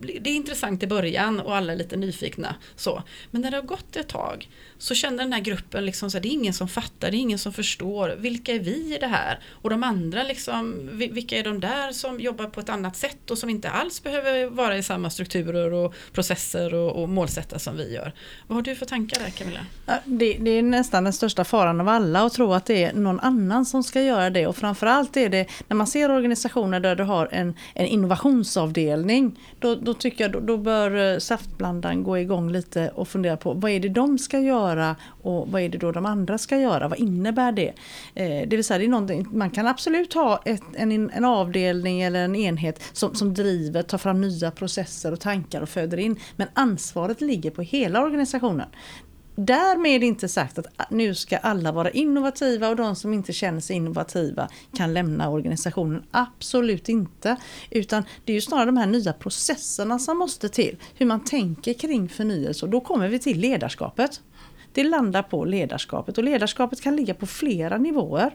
det 0.00 0.30
är 0.30 0.34
intressant 0.34 0.82
i 0.82 0.86
början 0.86 1.40
och 1.40 1.56
alla 1.56 1.72
är 1.72 1.76
lite 1.76 1.96
nyfikna. 1.96 2.54
Så. 2.76 3.02
Men 3.30 3.42
när 3.42 3.50
det 3.50 3.56
har 3.56 3.64
gått 3.64 3.96
ett 3.96 4.08
tag 4.08 4.48
så 4.78 4.94
känner 4.94 5.18
den 5.18 5.32
här 5.32 5.40
gruppen 5.40 5.86
liksom 5.86 6.10
så 6.10 6.16
här, 6.16 6.22
det 6.22 6.28
är 6.28 6.32
ingen 6.32 6.54
som 6.54 6.68
fattar, 6.68 7.10
det 7.10 7.16
är 7.16 7.18
ingen 7.18 7.38
som 7.38 7.52
förstår. 7.52 8.16
Vilka 8.18 8.52
är 8.52 8.58
vi 8.58 8.94
i 8.94 8.98
det 9.00 9.06
här? 9.06 9.40
Och 9.50 9.70
de 9.70 9.82
andra, 9.82 10.22
liksom, 10.22 10.90
vilka 10.92 11.38
är 11.38 11.44
de 11.44 11.60
där 11.60 11.92
som 11.92 12.20
jobbar 12.20 12.46
på 12.46 12.60
ett 12.60 12.68
annat 12.68 12.96
sätt 12.96 13.30
och 13.30 13.38
som 13.38 13.50
inte 13.50 13.70
alls 13.70 14.02
behöver 14.02 14.46
vara 14.46 14.78
i 14.78 14.82
samma 14.82 15.10
strukturer 15.10 15.72
och 15.72 15.94
processer 16.12 16.74
och, 16.74 17.02
och 17.02 17.08
målsätta 17.08 17.58
som 17.58 17.76
vi 17.76 17.94
gör. 17.94 18.12
Vad 18.46 18.56
har 18.56 18.62
du 18.62 18.74
för 18.74 18.86
tankar 18.86 19.20
där 19.20 19.30
Camilla? 19.30 19.60
Det, 20.04 20.32
det, 20.40 20.50
är 20.50 20.62
nästan 20.62 21.04
den 21.04 21.12
största 21.12 21.44
faran 21.44 21.80
av 21.80 21.88
alla 21.88 22.22
att 22.22 22.32
tro 22.32 22.52
att 22.52 22.66
det 22.66 22.84
är 22.84 22.92
någon 22.92 23.20
annan 23.20 23.64
som 23.64 23.82
ska 23.82 24.02
göra 24.02 24.30
det. 24.30 24.46
Och 24.46 24.56
framförallt 24.56 25.16
är 25.16 25.28
det 25.28 25.46
när 25.68 25.76
man 25.76 25.86
ser 25.86 26.10
organisationer 26.10 26.80
där 26.80 26.96
du 26.96 27.04
har 27.04 27.28
en, 27.32 27.54
en 27.74 27.86
innovationsavdelning. 27.86 29.38
Då, 29.58 29.74
då 29.86 29.94
tycker 29.94 30.24
jag 30.24 30.32
då, 30.32 30.40
då 30.40 30.56
bör 30.56 31.12
eh, 31.14 31.18
saftblandaren 31.18 32.02
gå 32.02 32.18
igång 32.18 32.52
lite 32.52 32.90
och 32.94 33.08
fundera 33.08 33.36
på 33.36 33.52
vad 33.52 33.70
är 33.70 33.80
det 33.80 33.88
de 33.88 34.18
ska 34.18 34.38
göra 34.38 34.56
göra 34.76 34.96
och 35.22 35.48
vad 35.48 35.62
är 35.62 35.68
det 35.68 35.78
då 35.78 35.92
de 35.92 36.06
andra 36.06 36.38
ska 36.38 36.58
göra? 36.58 36.88
Vad 36.88 36.98
innebär 36.98 37.52
det? 37.52 37.72
Eh, 38.14 38.48
det 38.48 38.56
vill 38.56 38.64
säga, 38.64 38.78
det 38.78 38.84
är 38.84 39.36
man 39.36 39.50
kan 39.50 39.66
absolut 39.66 40.14
ha 40.14 40.42
ett, 40.44 40.62
en, 40.74 41.10
en 41.10 41.24
avdelning 41.24 42.02
eller 42.02 42.24
en 42.24 42.36
enhet 42.36 42.82
som, 42.92 43.14
som 43.14 43.34
driver, 43.34 43.82
tar 43.82 43.98
fram 43.98 44.20
nya 44.20 44.50
processer 44.50 45.12
och 45.12 45.20
tankar 45.20 45.60
och 45.60 45.68
föder 45.68 45.98
in. 45.98 46.20
Men 46.36 46.48
ansvaret 46.54 47.20
ligger 47.20 47.50
på 47.50 47.62
hela 47.62 48.02
organisationen. 48.02 48.68
Därmed 49.38 50.04
inte 50.04 50.28
sagt 50.28 50.58
att 50.58 50.90
nu 50.90 51.14
ska 51.14 51.36
alla 51.36 51.72
vara 51.72 51.90
innovativa 51.90 52.68
och 52.68 52.76
de 52.76 52.96
som 52.96 53.12
inte 53.12 53.32
känner 53.32 53.60
sig 53.60 53.76
innovativa 53.76 54.48
kan 54.76 54.94
lämna 54.94 55.30
organisationen. 55.30 56.02
Absolut 56.10 56.88
inte. 56.88 57.36
Utan 57.70 58.04
det 58.24 58.32
är 58.32 58.34
ju 58.34 58.40
snarare 58.40 58.66
de 58.66 58.76
här 58.76 58.86
nya 58.86 59.12
processerna 59.12 59.98
som 59.98 60.18
måste 60.18 60.48
till. 60.48 60.76
Hur 60.94 61.06
man 61.06 61.24
tänker 61.24 61.74
kring 61.74 62.08
förnyelse 62.08 62.66
och 62.66 62.70
då 62.70 62.80
kommer 62.80 63.08
vi 63.08 63.18
till 63.18 63.40
ledarskapet 63.40 64.20
det 64.76 64.84
landar 64.84 65.22
på 65.22 65.44
ledarskapet 65.44 66.18
och 66.18 66.24
ledarskapet 66.24 66.80
kan 66.80 66.96
ligga 66.96 67.14
på 67.14 67.26
flera 67.26 67.78
nivåer. 67.78 68.30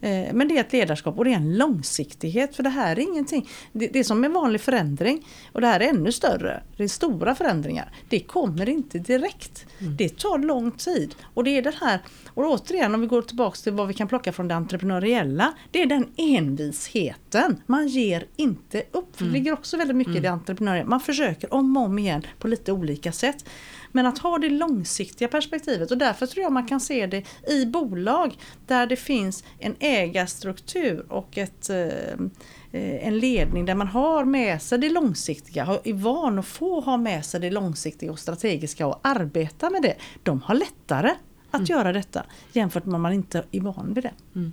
Eh, 0.00 0.32
men 0.32 0.48
det 0.48 0.56
är 0.56 0.60
ett 0.60 0.72
ledarskap 0.72 1.18
och 1.18 1.24
det 1.24 1.30
är 1.30 1.36
en 1.36 1.56
långsiktighet 1.56 2.56
för 2.56 2.62
det 2.62 2.68
här 2.68 2.98
är 2.98 3.00
ingenting. 3.00 3.48
Det, 3.72 3.86
det 3.86 3.98
är 3.98 4.04
som 4.04 4.24
en 4.24 4.32
vanlig 4.32 4.60
förändring 4.60 5.26
och 5.52 5.60
det 5.60 5.66
här 5.66 5.80
är 5.80 5.88
ännu 5.88 6.12
större. 6.12 6.62
Det 6.76 6.84
är 6.84 6.88
stora 6.88 7.34
förändringar. 7.34 7.92
Det 8.08 8.20
kommer 8.20 8.68
inte 8.68 8.98
direkt. 8.98 9.66
Mm. 9.78 9.96
Det 9.96 10.18
tar 10.18 10.38
lång 10.38 10.70
tid 10.70 11.14
och 11.34 11.44
det 11.44 11.50
är 11.50 11.62
det 11.62 11.74
här 11.80 12.00
och 12.28 12.44
återigen 12.44 12.94
om 12.94 13.00
vi 13.00 13.06
går 13.06 13.22
tillbaka 13.22 13.56
till 13.56 13.72
vad 13.72 13.88
vi 13.88 13.94
kan 13.94 14.08
plocka 14.08 14.32
från 14.32 14.48
det 14.48 14.54
entreprenöriella. 14.54 15.52
Det 15.70 15.82
är 15.82 15.86
den 15.86 16.06
envisheten. 16.16 17.62
Man 17.66 17.88
ger 17.88 18.26
inte 18.36 18.82
upp. 18.92 19.18
Det 19.18 19.24
mm. 19.24 19.34
ligger 19.34 19.52
också 19.52 19.76
väldigt 19.76 19.96
mycket 19.96 20.10
mm. 20.10 20.18
i 20.18 20.22
det 20.22 20.30
entreprenöriella. 20.30 20.88
Man 20.88 21.00
försöker 21.00 21.54
om 21.54 21.76
och 21.76 21.82
om 21.82 21.98
igen 21.98 22.22
på 22.38 22.48
lite 22.48 22.72
olika 22.72 23.12
sätt. 23.12 23.44
Men 23.92 24.06
att 24.06 24.18
ha 24.18 24.38
det 24.38 24.50
långsiktiga 24.50 25.28
perspektivet 25.28 25.90
och 25.90 25.98
därför 25.98 26.26
tror 26.26 26.42
jag 26.42 26.52
man 26.52 26.68
kan 26.68 26.80
se 26.80 27.06
det 27.06 27.24
i 27.48 27.66
bolag 27.66 28.38
där 28.66 28.86
det 28.86 28.96
finns 28.96 29.44
en 29.58 29.76
ägarstruktur 29.98 31.06
och 31.08 31.38
ett, 31.38 31.70
eh, 31.70 33.06
en 33.06 33.18
ledning 33.18 33.64
där 33.64 33.74
man 33.74 33.88
har 33.88 34.24
med 34.24 34.62
sig 34.62 34.78
det 34.78 34.90
långsiktiga, 34.90 35.80
är 35.84 35.92
van 35.92 36.38
att 36.38 36.46
få 36.46 36.80
ha 36.80 36.96
med 36.96 37.24
sig 37.24 37.40
det 37.40 37.50
långsiktiga 37.50 38.12
och 38.12 38.18
strategiska 38.18 38.86
och 38.86 39.00
arbeta 39.02 39.70
med 39.70 39.82
det. 39.82 39.94
De 40.22 40.42
har 40.42 40.54
lättare 40.54 41.10
att 41.50 41.60
mm. 41.60 41.66
göra 41.66 41.92
detta 41.92 42.24
jämfört 42.52 42.84
med 42.84 42.94
om 42.94 43.02
man 43.02 43.12
inte 43.12 43.44
är 43.50 43.60
van 43.60 43.94
vid 43.94 44.04
det. 44.04 44.12
Mm. 44.34 44.52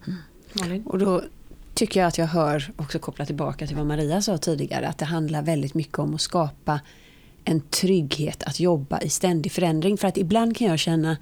Och 0.85 0.99
då 0.99 1.23
tycker 1.73 1.99
jag 1.99 2.07
att 2.07 2.17
jag 2.17 2.25
hör, 2.25 2.71
också 2.75 2.99
kopplat 2.99 3.27
tillbaka 3.27 3.67
till 3.67 3.75
vad 3.75 3.85
Maria 3.85 4.21
sa 4.21 4.37
tidigare, 4.37 4.87
att 4.87 4.97
det 4.97 5.05
handlar 5.05 5.41
väldigt 5.41 5.73
mycket 5.73 5.99
om 5.99 6.15
att 6.15 6.21
skapa 6.21 6.79
en 7.43 7.61
trygghet 7.61 8.43
att 8.43 8.59
jobba 8.59 9.01
i 9.01 9.09
ständig 9.09 9.51
förändring. 9.51 9.97
För 9.97 10.07
att 10.07 10.17
ibland 10.17 10.57
kan 10.57 10.67
jag 10.67 10.79
känna, 10.79 11.17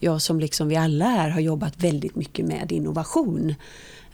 jag 0.00 0.22
som 0.22 0.40
liksom 0.40 0.68
vi 0.68 0.76
alla 0.76 1.04
här 1.04 1.30
har 1.30 1.40
jobbat 1.40 1.82
väldigt 1.82 2.16
mycket 2.16 2.46
med 2.46 2.72
innovation, 2.72 3.54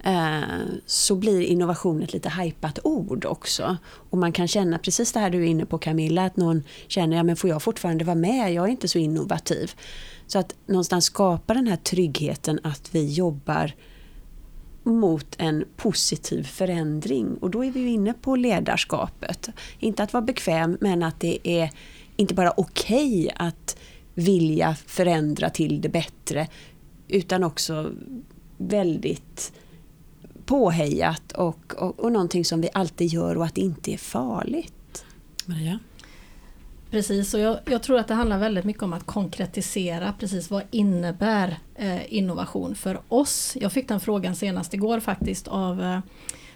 eh, 0.04 0.40
så 0.86 1.16
blir 1.16 1.40
innovation 1.40 2.02
ett 2.02 2.12
lite 2.12 2.28
hajpat 2.28 2.78
ord 2.84 3.24
också. 3.24 3.76
Och 4.10 4.18
man 4.18 4.32
kan 4.32 4.48
känna 4.48 4.78
precis 4.78 5.12
det 5.12 5.20
här 5.20 5.30
du 5.30 5.42
är 5.42 5.46
inne 5.46 5.66
på 5.66 5.78
Camilla, 5.78 6.24
att 6.24 6.36
någon 6.36 6.62
känner, 6.86 7.16
ja 7.16 7.22
men 7.22 7.36
får 7.36 7.50
jag 7.50 7.62
fortfarande 7.62 8.04
vara 8.04 8.16
med, 8.16 8.54
jag 8.54 8.64
är 8.64 8.70
inte 8.70 8.88
så 8.88 8.98
innovativ. 8.98 9.72
Så 10.26 10.38
att 10.38 10.54
någonstans 10.66 11.04
skapa 11.04 11.54
den 11.54 11.66
här 11.66 11.76
tryggheten 11.76 12.60
att 12.62 12.88
vi 12.92 13.12
jobbar 13.12 13.72
mot 14.82 15.36
en 15.38 15.64
positiv 15.76 16.42
förändring. 16.42 17.36
Och 17.40 17.50
då 17.50 17.64
är 17.64 17.70
vi 17.70 17.80
ju 17.80 17.88
inne 17.90 18.12
på 18.12 18.36
ledarskapet. 18.36 19.48
Inte 19.78 20.02
att 20.02 20.12
vara 20.12 20.24
bekväm 20.24 20.78
men 20.80 21.02
att 21.02 21.20
det 21.20 21.48
är 21.48 21.70
inte 22.16 22.34
bara 22.34 22.52
okej 22.56 23.20
okay 23.24 23.46
att 23.46 23.76
vilja 24.16 24.74
förändra 24.74 25.50
till 25.50 25.80
det 25.80 25.88
bättre 25.88 26.48
utan 27.08 27.44
också 27.44 27.92
väldigt 28.56 29.52
påhejat 30.46 31.32
och, 31.32 31.74
och, 31.78 32.00
och 32.00 32.12
någonting 32.12 32.44
som 32.44 32.60
vi 32.60 32.68
alltid 32.72 33.08
gör 33.08 33.38
och 33.38 33.44
att 33.44 33.54
det 33.54 33.60
inte 33.60 33.92
är 33.92 33.98
farligt. 33.98 35.04
Maria? 35.46 35.78
Precis, 36.90 37.34
och 37.34 37.40
jag, 37.40 37.58
jag, 37.64 37.82
tror 37.82 37.98
att 37.98 38.08
det 38.08 38.14
handlar 38.14 38.38
väldigt 38.38 38.64
mycket 38.64 38.82
om 38.82 38.92
att 38.92 39.06
konkretisera 39.06 40.14
precis 40.18 40.50
vad 40.50 40.62
innebär 40.70 41.58
eh, 41.74 42.14
innovation 42.14 42.74
för 42.74 43.00
oss. 43.08 43.56
Jag 43.60 43.72
fick 43.72 43.88
den 43.88 44.00
frågan 44.00 44.34
senast 44.34 44.74
igår 44.74 45.00
faktiskt 45.00 45.48
av 45.48 45.82
eh, 45.82 45.98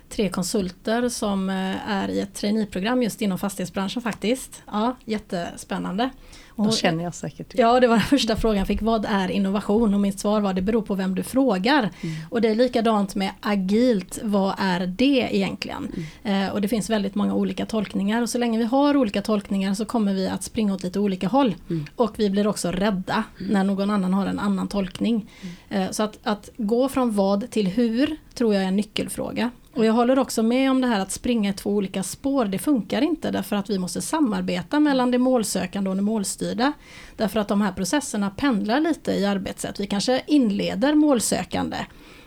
tre 0.08 0.28
konsulter 0.28 1.08
som 1.08 1.50
eh, 1.50 1.90
är 1.90 2.08
i 2.08 2.20
ett 2.20 2.34
traineeprogram 2.34 3.02
just 3.02 3.22
inom 3.22 3.38
fastighetsbranschen 3.38 4.02
faktiskt. 4.02 4.62
Ja, 4.66 4.96
jättespännande. 5.04 6.10
Och, 6.50 6.72
känner 6.72 7.04
jag 7.04 7.14
säkert. 7.14 7.54
Ja, 7.54 7.80
det 7.80 7.86
var 7.86 7.96
den 7.96 8.06
första 8.06 8.36
frågan 8.36 8.58
jag 8.58 8.66
fick. 8.66 8.82
Vad 8.82 9.04
är 9.04 9.30
innovation? 9.30 9.94
Och 9.94 10.00
mitt 10.00 10.20
svar 10.20 10.40
var 10.40 10.54
det 10.54 10.62
beror 10.62 10.82
på 10.82 10.94
vem 10.94 11.14
du 11.14 11.22
frågar. 11.22 11.90
Mm. 12.00 12.16
Och 12.30 12.40
det 12.40 12.48
är 12.48 12.54
likadant 12.54 13.14
med 13.14 13.30
agilt. 13.40 14.18
Vad 14.22 14.54
är 14.58 14.86
det 14.86 15.28
egentligen? 15.30 15.88
Mm. 16.24 16.44
Eh, 16.44 16.52
och 16.52 16.60
det 16.60 16.68
finns 16.68 16.90
väldigt 16.90 17.14
många 17.14 17.34
olika 17.34 17.66
tolkningar. 17.66 18.22
Och 18.22 18.30
så 18.30 18.38
länge 18.38 18.58
vi 18.58 18.64
har 18.64 18.96
olika 18.96 19.22
tolkningar 19.22 19.74
så 19.74 19.84
kommer 19.84 20.14
vi 20.14 20.28
att 20.28 20.42
springa 20.42 20.74
åt 20.74 20.82
lite 20.82 20.98
olika 20.98 21.28
håll. 21.28 21.54
Mm. 21.70 21.86
Och 21.96 22.18
vi 22.18 22.30
blir 22.30 22.46
också 22.46 22.70
rädda 22.70 23.24
mm. 23.40 23.52
när 23.52 23.64
någon 23.64 23.90
annan 23.90 24.14
har 24.14 24.26
en 24.26 24.38
annan 24.38 24.68
tolkning. 24.68 25.30
Mm. 25.40 25.82
Eh, 25.82 25.90
så 25.90 26.02
att, 26.02 26.18
att 26.22 26.50
gå 26.56 26.88
från 26.88 27.12
vad 27.12 27.50
till 27.50 27.66
hur 27.66 28.16
tror 28.34 28.54
jag 28.54 28.62
är 28.62 28.68
en 28.68 28.76
nyckelfråga. 28.76 29.50
Och 29.74 29.84
jag 29.84 29.92
håller 29.92 30.18
också 30.18 30.42
med 30.42 30.70
om 30.70 30.80
det 30.80 30.86
här 30.86 31.00
att 31.00 31.12
springa 31.12 31.50
i 31.50 31.52
två 31.52 31.70
olika 31.70 32.02
spår, 32.02 32.44
det 32.44 32.58
funkar 32.58 33.02
inte 33.02 33.30
därför 33.30 33.56
att 33.56 33.70
vi 33.70 33.78
måste 33.78 34.02
samarbeta 34.02 34.80
mellan 34.80 35.10
det 35.10 35.18
målsökande 35.18 35.90
och 35.90 35.96
det 35.96 36.02
målstyrda. 36.02 36.72
Därför 37.16 37.40
att 37.40 37.48
de 37.48 37.60
här 37.60 37.72
processerna 37.72 38.30
pendlar 38.30 38.80
lite 38.80 39.12
i 39.12 39.26
arbetssätt. 39.26 39.80
Vi 39.80 39.86
kanske 39.86 40.22
inleder 40.26 40.94
målsökande 40.94 41.76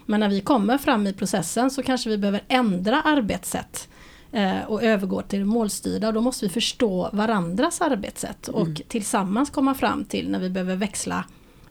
men 0.06 0.20
när 0.20 0.30
vi 0.30 0.42
kommer 0.42 0.78
fram 0.78 1.08
i 1.08 1.14
processen 1.14 1.72
så 1.72 1.84
kanske 1.84 2.10
vi 2.10 2.18
behöver 2.18 2.44
ändra 2.48 3.02
arbetssätt 3.02 3.88
eh, 4.32 4.62
och 4.68 4.84
övergå 4.84 5.22
till 5.22 5.40
det 5.40 5.46
målstyrda 5.46 6.08
och 6.08 6.14
då 6.14 6.22
måste 6.22 6.46
vi 6.46 6.50
förstå 6.50 7.10
varandras 7.14 7.82
arbetssätt 7.82 8.48
och 8.48 8.62
mm. 8.62 8.76
tillsammans 8.88 9.50
komma 9.50 9.74
fram 9.74 10.06
till 10.06 10.30
när 10.30 10.40
vi 10.40 10.50
behöver 10.50 10.76
växla 10.76 11.26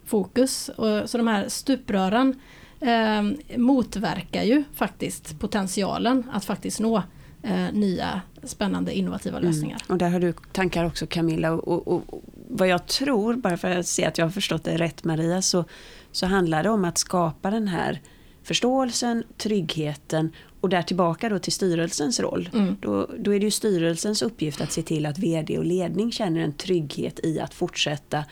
fokus. 0.05 0.71
Så 1.07 1.19
de 1.19 1.27
här 1.27 1.49
stuprören 1.49 2.41
eh, 2.83 3.59
motverkar 3.59 4.43
ju 4.43 4.65
faktiskt 4.75 5.39
potentialen 5.39 6.25
att 6.33 6.45
faktiskt 6.45 6.81
nå 6.81 7.03
eh, 7.43 7.73
nya 7.73 8.21
spännande 8.43 8.95
innovativa 8.95 9.39
mm. 9.39 9.51
lösningar. 9.51 9.77
Mm. 9.77 9.93
Och 9.93 9.99
där 9.99 10.11
har 10.11 10.21
du 10.21 10.33
tankar 10.53 10.85
också 10.85 11.07
Camilla. 11.07 11.53
Och, 11.53 11.89
och, 11.89 12.15
och, 12.15 12.23
vad 12.49 12.69
jag 12.69 12.87
tror, 12.87 13.35
bara 13.35 13.57
för 13.57 13.71
att 13.71 13.87
se 13.87 14.05
att 14.05 14.19
jag 14.19 14.25
har 14.25 14.31
förstått 14.31 14.65
det 14.65 14.77
rätt 14.77 15.05
Maria, 15.05 15.43
så, 15.43 15.65
så 16.13 16.27
handlar 16.27 16.63
det 16.63 16.71
om 16.71 16.85
att 16.85 16.99
skapa 16.99 17.51
den 17.51 17.69
här 17.69 18.01
förståelsen, 18.43 19.25
tryggheten 19.37 20.33
och 20.61 20.69
där 20.69 20.83
tillbaka 20.83 21.29
då 21.29 21.39
till 21.39 21.53
styrelsens 21.53 22.21
roll. 22.21 22.51
Mm. 22.53 22.77
Då, 22.81 23.11
då 23.19 23.35
är 23.35 23.39
det 23.39 23.45
ju 23.45 23.51
styrelsens 23.51 24.23
uppgift 24.23 24.61
att 24.61 24.73
se 24.73 24.83
till 24.83 25.07
att 25.07 25.19
VD 25.19 25.59
och 25.59 25.65
ledning 25.65 26.13
känner 26.13 26.41
en 26.41 26.53
trygghet 26.53 27.21
i 27.23 27.41
att 27.41 27.55
fortsätta 27.55 28.25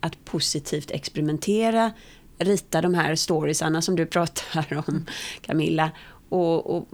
att 0.00 0.24
positivt 0.24 0.90
experimentera, 0.90 1.92
rita 2.38 2.80
de 2.80 2.94
här 2.94 3.14
storiesarna 3.14 3.82
som 3.82 3.96
du 3.96 4.06
pratar 4.06 4.84
om 4.88 5.06
Camilla. 5.40 5.90
Och, 6.28 6.76
och, 6.76 6.88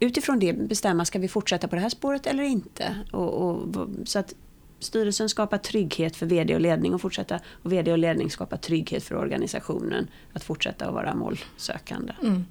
utifrån 0.00 0.38
det 0.38 0.52
bestämma, 0.52 1.04
ska 1.04 1.18
vi 1.18 1.28
fortsätta 1.28 1.68
på 1.68 1.76
det 1.76 1.82
här 1.82 1.88
spåret 1.88 2.26
eller 2.26 2.42
inte? 2.42 2.96
Och, 3.10 3.48
och, 3.48 3.86
så 4.04 4.18
att 4.18 4.34
styrelsen 4.78 5.28
skapar 5.28 5.58
trygghet 5.58 6.16
för 6.16 6.26
VD 6.26 6.54
och 6.54 6.60
ledning 6.60 6.94
och 6.94 7.00
fortsätta 7.00 7.40
och 7.62 7.72
VD 7.72 7.92
och 7.92 7.98
ledning 7.98 8.30
skapar 8.30 8.56
trygghet 8.56 9.04
för 9.04 9.14
organisationen 9.14 10.08
att 10.32 10.44
fortsätta 10.44 10.86
att 10.86 10.94
vara 10.94 11.14
målsökande. 11.14 12.12
Mm. 12.22 12.44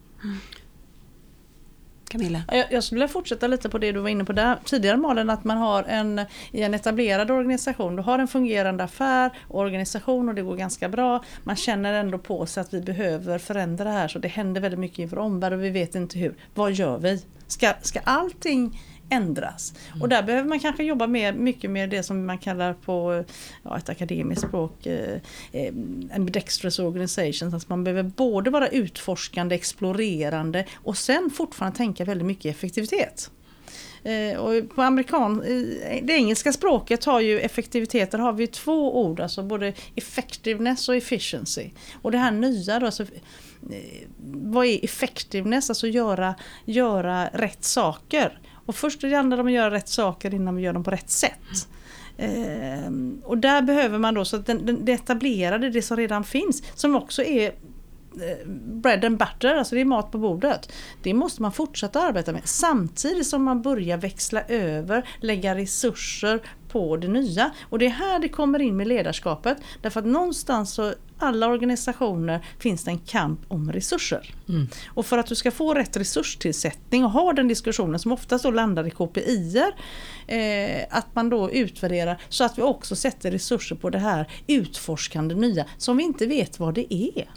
Camilla? 2.12 2.42
Jag, 2.48 2.66
jag 2.72 2.84
skulle 2.84 3.00
vilja 3.00 3.14
fortsätta 3.14 3.48
lite 3.48 3.70
på 3.70 3.78
det 3.78 3.92
du 3.92 4.00
var 4.00 4.10
inne 4.10 4.26
på 4.26 4.34
där 4.34 4.58
tidigare 4.66 4.98
Malin, 4.98 5.30
att 5.30 5.44
man 5.44 5.58
har 5.58 5.84
en, 5.84 6.22
i 6.52 6.62
en 6.62 6.74
etablerad 6.74 7.32
organisation, 7.32 7.96
du 7.96 8.02
har 8.02 8.20
en 8.20 8.28
fungerande 8.28 8.84
affär, 8.84 9.32
och 9.48 9.60
organisation 9.60 10.30
och 10.30 10.36
det 10.36 10.42
går 10.42 10.56
ganska 10.56 10.90
bra. 10.90 11.24
Man 11.44 11.56
känner 11.56 11.94
ändå 11.94 12.18
på 12.18 12.46
sig 12.46 12.62
att 12.62 12.74
vi 12.74 12.82
behöver 12.82 13.40
förändra 13.40 13.84
det 13.84 13.92
här 13.92 14.08
så 14.08 14.20
det 14.20 14.28
händer 14.28 14.62
väldigt 14.62 14.80
mycket 14.80 15.00
inför 15.00 15.18
omvärld 15.18 15.54
och 15.54 15.64
vi 15.64 15.70
vet 15.70 15.96
inte 15.96 16.20
hur. 16.20 16.36
Vad 16.54 16.72
gör 16.72 16.98
vi? 16.98 17.24
Ska, 17.48 17.74
ska 17.82 18.00
allting 18.04 18.80
ändras. 19.12 19.74
Mm. 19.90 20.02
Och 20.02 20.10
där 20.10 20.24
behöver 20.24 20.50
man 20.50 20.60
kanske 20.60 20.84
jobba 20.84 21.08
mer, 21.08 21.34
mycket 21.34 21.70
med 21.70 21.90
det 21.90 22.04
som 22.04 22.26
man 22.26 22.38
kallar 22.38 22.74
på 22.74 23.24
ja, 23.64 23.78
ett 23.78 23.90
akademiskt 23.90 24.48
språk 24.48 24.86
eh, 24.86 25.20
eh 25.52 25.74
ambidextrous 26.16 26.80
organizations. 26.80 27.54
Alltså 27.54 27.70
man 27.70 27.84
behöver 27.84 28.04
både 28.04 28.50
vara 28.50 28.68
utforskande, 28.68 29.56
explorerande 29.56 30.66
och 30.76 30.98
sen 30.98 31.30
fortfarande 31.34 31.78
tänka 31.78 32.06
väldigt 32.06 32.28
mycket 32.28 32.56
effektivitet. 32.56 33.32
Eh, 34.04 34.38
och 34.38 34.76
på 34.76 34.82
amerikan, 34.82 35.44
det 36.04 36.14
engelska 36.14 36.54
språket 36.54 37.06
har 37.06 37.20
ju 37.20 37.40
effektivitet, 37.40 38.12
där 38.12 38.20
har 38.20 38.34
vi 38.34 38.48
två 38.48 39.02
ord, 39.06 39.20
alltså 39.20 39.44
både 39.44 39.74
effectiveness 39.96 40.90
och 40.90 40.96
efficiency. 40.96 41.70
Och 42.02 42.12
det 42.12 42.18
här 42.18 42.32
nya 42.32 42.80
då, 42.80 42.86
alltså, 42.86 43.04
eh, 43.04 44.08
vad 44.34 44.66
är 44.66 44.86
effectiveness? 44.86 45.70
Alltså 45.70 45.88
göra, 45.88 46.36
göra 46.66 47.28
rätt 47.28 47.64
saker. 47.64 48.40
Och 48.66 48.76
först 48.76 49.04
handlar 49.04 49.38
det 49.38 49.42
om 49.42 49.48
att 49.48 49.54
göra 49.54 49.72
rätt 49.72 49.90
saker 49.90 50.34
innan 50.34 50.56
vi 50.56 50.62
gör 50.62 50.74
dem 50.74 50.84
på 50.84 50.92
rätt 50.92 51.10
sätt. 51.10 51.68
Mm. 52.18 53.22
och 53.26 53.38
där 53.38 53.62
behöver 53.62 53.98
man 53.98 54.14
då, 54.14 54.26
så 54.26 54.36
att 54.36 54.46
den, 54.46 54.66
den, 54.66 54.86
det 54.86 54.92
etablerade, 54.92 55.70
det 55.70 55.82
som 55.82 55.98
redan 55.98 56.24
finns, 56.24 56.64
som 56.76 56.96
också 56.96 57.24
är 57.24 57.54
bread 58.56 59.06
and 59.06 59.18
butter, 59.18 59.56
alltså 59.56 59.76
det 59.76 59.82
är 59.82 59.86
mat 59.86 60.12
på 60.12 60.18
bordet. 60.18 60.72
Det 61.04 61.14
måste 61.14 61.42
man 61.42 61.52
fortsätta 61.52 62.02
arbeta 62.02 62.32
med 62.32 62.42
samtidigt 62.46 63.28
som 63.28 63.44
man 63.44 63.62
börjar 63.62 63.98
växla 63.98 64.42
över, 64.48 65.10
lägga 65.20 65.56
resurser 65.56 66.42
på 66.72 66.98
det 66.98 67.08
nya. 67.08 67.52
Och 67.70 67.80
det 67.80 67.86
är 67.86 67.90
här 67.90 68.20
det 68.20 68.30
kommer 68.30 68.62
in 68.62 68.78
med 68.78 68.88
ledarskapet. 68.88 69.58
Därför 69.82 70.00
att 70.00 70.06
någonstans 70.06 70.74
så 70.74 70.94
alla 71.22 71.48
organisationer 71.48 72.46
finns 72.60 72.84
det 72.84 72.92
en 72.92 73.00
kamp 73.00 73.40
om 73.48 73.72
resurser. 73.72 74.36
Mm. 74.50 74.68
Och 74.88 75.06
för 75.06 75.18
att 75.18 75.28
du 75.28 75.36
ska 75.36 75.52
få 75.52 75.74
rätt 75.74 75.98
resurstillsättning 75.98 77.06
och 77.06 77.12
ha 77.12 77.34
den 77.34 77.48
diskussionen 77.48 78.00
som 78.00 78.12
oftast 78.12 78.44
då 78.44 78.52
landar 78.52 78.88
i 78.88 78.92
KPI 78.92 79.64
eh, 80.28 80.98
att 80.98 81.16
man 81.16 81.30
då 81.30 81.52
utvärderar 81.52 82.22
så 82.30 82.44
att 82.44 82.58
vi 82.58 82.62
också 82.62 82.96
sätter 82.96 83.32
resurser 83.32 83.76
på 83.76 83.90
det 83.90 84.00
här 84.00 84.28
utforskande 84.48 85.36
nya 85.36 85.66
som 85.78 85.98
vi 85.98 86.04
inte 86.04 86.26
vet 86.26 86.60
vad 86.60 86.74
det 86.74 86.94
är. 86.94 87.30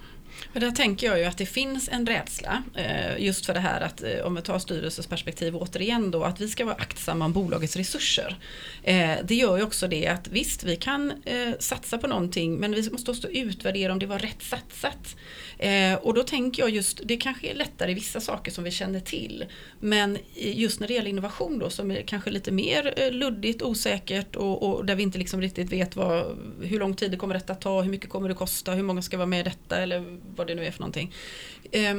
Men 0.52 0.62
där 0.62 0.70
tänker 0.70 1.06
jag 1.06 1.18
ju 1.18 1.24
att 1.24 1.38
det 1.38 1.46
finns 1.46 1.88
en 1.88 2.06
rädsla 2.06 2.62
eh, 2.74 3.24
just 3.24 3.46
för 3.46 3.54
det 3.54 3.60
här 3.60 3.80
att 3.80 4.02
eh, 4.02 4.18
om 4.24 4.34
vi 4.34 4.42
tar 4.42 4.58
styrelsens 4.58 5.06
perspektiv 5.06 5.56
återigen 5.56 6.10
då 6.10 6.24
att 6.24 6.40
vi 6.40 6.48
ska 6.48 6.64
vara 6.64 6.76
aktsamma 6.76 7.24
om 7.24 7.32
bolagets 7.32 7.76
resurser. 7.76 8.36
Eh, 8.82 9.12
det 9.24 9.34
gör 9.34 9.56
ju 9.56 9.62
också 9.62 9.88
det 9.88 10.06
att 10.06 10.28
visst 10.28 10.64
vi 10.64 10.76
kan 10.76 11.12
satsa 11.58 11.98
på 11.98 12.06
någonting 12.06 12.56
men 12.56 12.74
vi 12.74 12.90
måste 12.90 13.10
också 13.10 13.28
utvärdera 13.28 13.92
om 13.92 13.98
det 13.98 14.06
var 14.06 14.18
rätt 14.18 14.42
satsat. 14.42 15.16
Eh, 15.58 15.94
och 15.94 16.14
då 16.14 16.22
tänker 16.22 16.62
jag 16.62 16.70
just, 16.70 17.00
det 17.04 17.16
kanske 17.16 17.50
är 17.50 17.54
lättare 17.54 17.90
i 17.90 17.94
vissa 17.94 18.20
saker 18.20 18.50
som 18.50 18.64
vi 18.64 18.70
känner 18.70 19.00
till. 19.00 19.44
Men 19.80 20.18
just 20.34 20.80
när 20.80 20.88
det 20.88 20.94
gäller 20.94 21.10
innovation 21.10 21.58
då 21.58 21.70
som 21.70 21.90
är 21.90 22.02
kanske 22.02 22.30
lite 22.30 22.52
mer 22.52 22.94
eh, 22.96 23.12
luddigt, 23.12 23.62
osäkert 23.62 24.36
och, 24.36 24.62
och 24.62 24.84
där 24.84 24.94
vi 24.94 25.02
inte 25.02 25.18
liksom 25.18 25.40
riktigt 25.40 25.72
vet 25.72 25.96
vad, 25.96 26.38
hur 26.62 26.78
lång 26.78 26.96
tid 26.96 27.10
det 27.10 27.16
kommer 27.16 27.34
detta 27.34 27.54
ta, 27.54 27.82
hur 27.82 27.90
mycket 27.90 28.10
kommer 28.10 28.28
det 28.28 28.34
kosta, 28.34 28.72
hur 28.72 28.82
många 28.82 29.02
ska 29.02 29.16
vara 29.16 29.26
med 29.26 29.40
i 29.40 29.42
detta 29.42 29.76
eller 29.76 30.18
vad 30.36 30.46
det 30.46 30.54
nu 30.54 30.66
är 30.66 30.70
för 30.70 30.80
någonting. 30.80 31.14
Eh, 31.70 31.94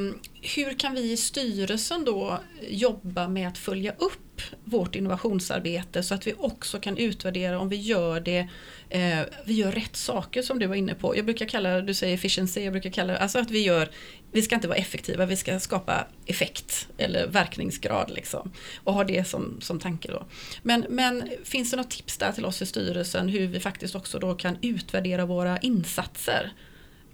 hur 0.56 0.80
kan 0.80 0.94
vi 0.94 1.12
i 1.12 1.18
styrelsen 1.18 2.06
då 2.06 2.40
jobba 2.70 3.28
med 3.28 3.48
att 3.48 3.58
följa 3.58 3.92
upp 3.92 4.42
vårt 4.64 4.96
innovationsarbete 4.96 6.04
så 6.04 6.16
att 6.16 6.28
vi 6.28 6.34
också 6.38 6.80
kan 6.80 6.98
utvärdera 6.98 7.60
om 7.60 7.70
vi 7.70 7.76
gör 7.76 8.20
det, 8.20 8.48
eh, 8.96 9.26
vi 9.46 9.54
gör 9.54 9.72
rätt 9.72 9.96
saker 9.96 10.42
som 10.42 10.60
du 10.60 10.68
var 10.68 10.76
inne 10.76 10.96
på. 10.96 11.18
Jag 11.18 11.26
brukar 11.26 11.46
kalla, 11.46 11.82
du 11.82 11.94
säger 11.94 12.14
efficiency, 12.14 12.62
jag 12.62 12.74
brukar 12.74 12.90
kalla 12.90 13.14
det, 13.14 13.20
alltså 13.20 13.40
att 13.40 13.52
vi 13.52 13.64
gör, 13.64 13.90
vi 14.32 14.42
ska 14.42 14.56
inte 14.56 14.68
vara 14.68 14.78
effektiva, 14.78 15.26
vi 15.26 15.36
ska 15.36 15.60
skapa 15.60 16.08
effekt 16.26 16.88
eller 16.98 17.28
verkningsgrad 17.28 18.12
liksom. 18.12 18.52
Och 18.84 18.94
ha 18.94 19.04
det 19.04 19.28
som, 19.28 19.62
som 19.62 19.80
tanke 19.80 20.12
då. 20.12 20.26
Men, 20.64 20.86
men 20.90 21.30
finns 21.44 21.72
det 21.72 21.78
något 21.78 21.90
tips 21.92 22.18
där 22.18 22.32
till 22.32 22.46
oss 22.46 22.62
i 22.62 22.66
styrelsen 22.66 23.30
hur 23.30 23.48
vi 23.48 23.60
faktiskt 23.60 23.96
också 23.96 24.20
då 24.20 24.36
kan 24.36 24.58
utvärdera 24.62 25.26
våra 25.26 25.58
insatser? 25.58 26.52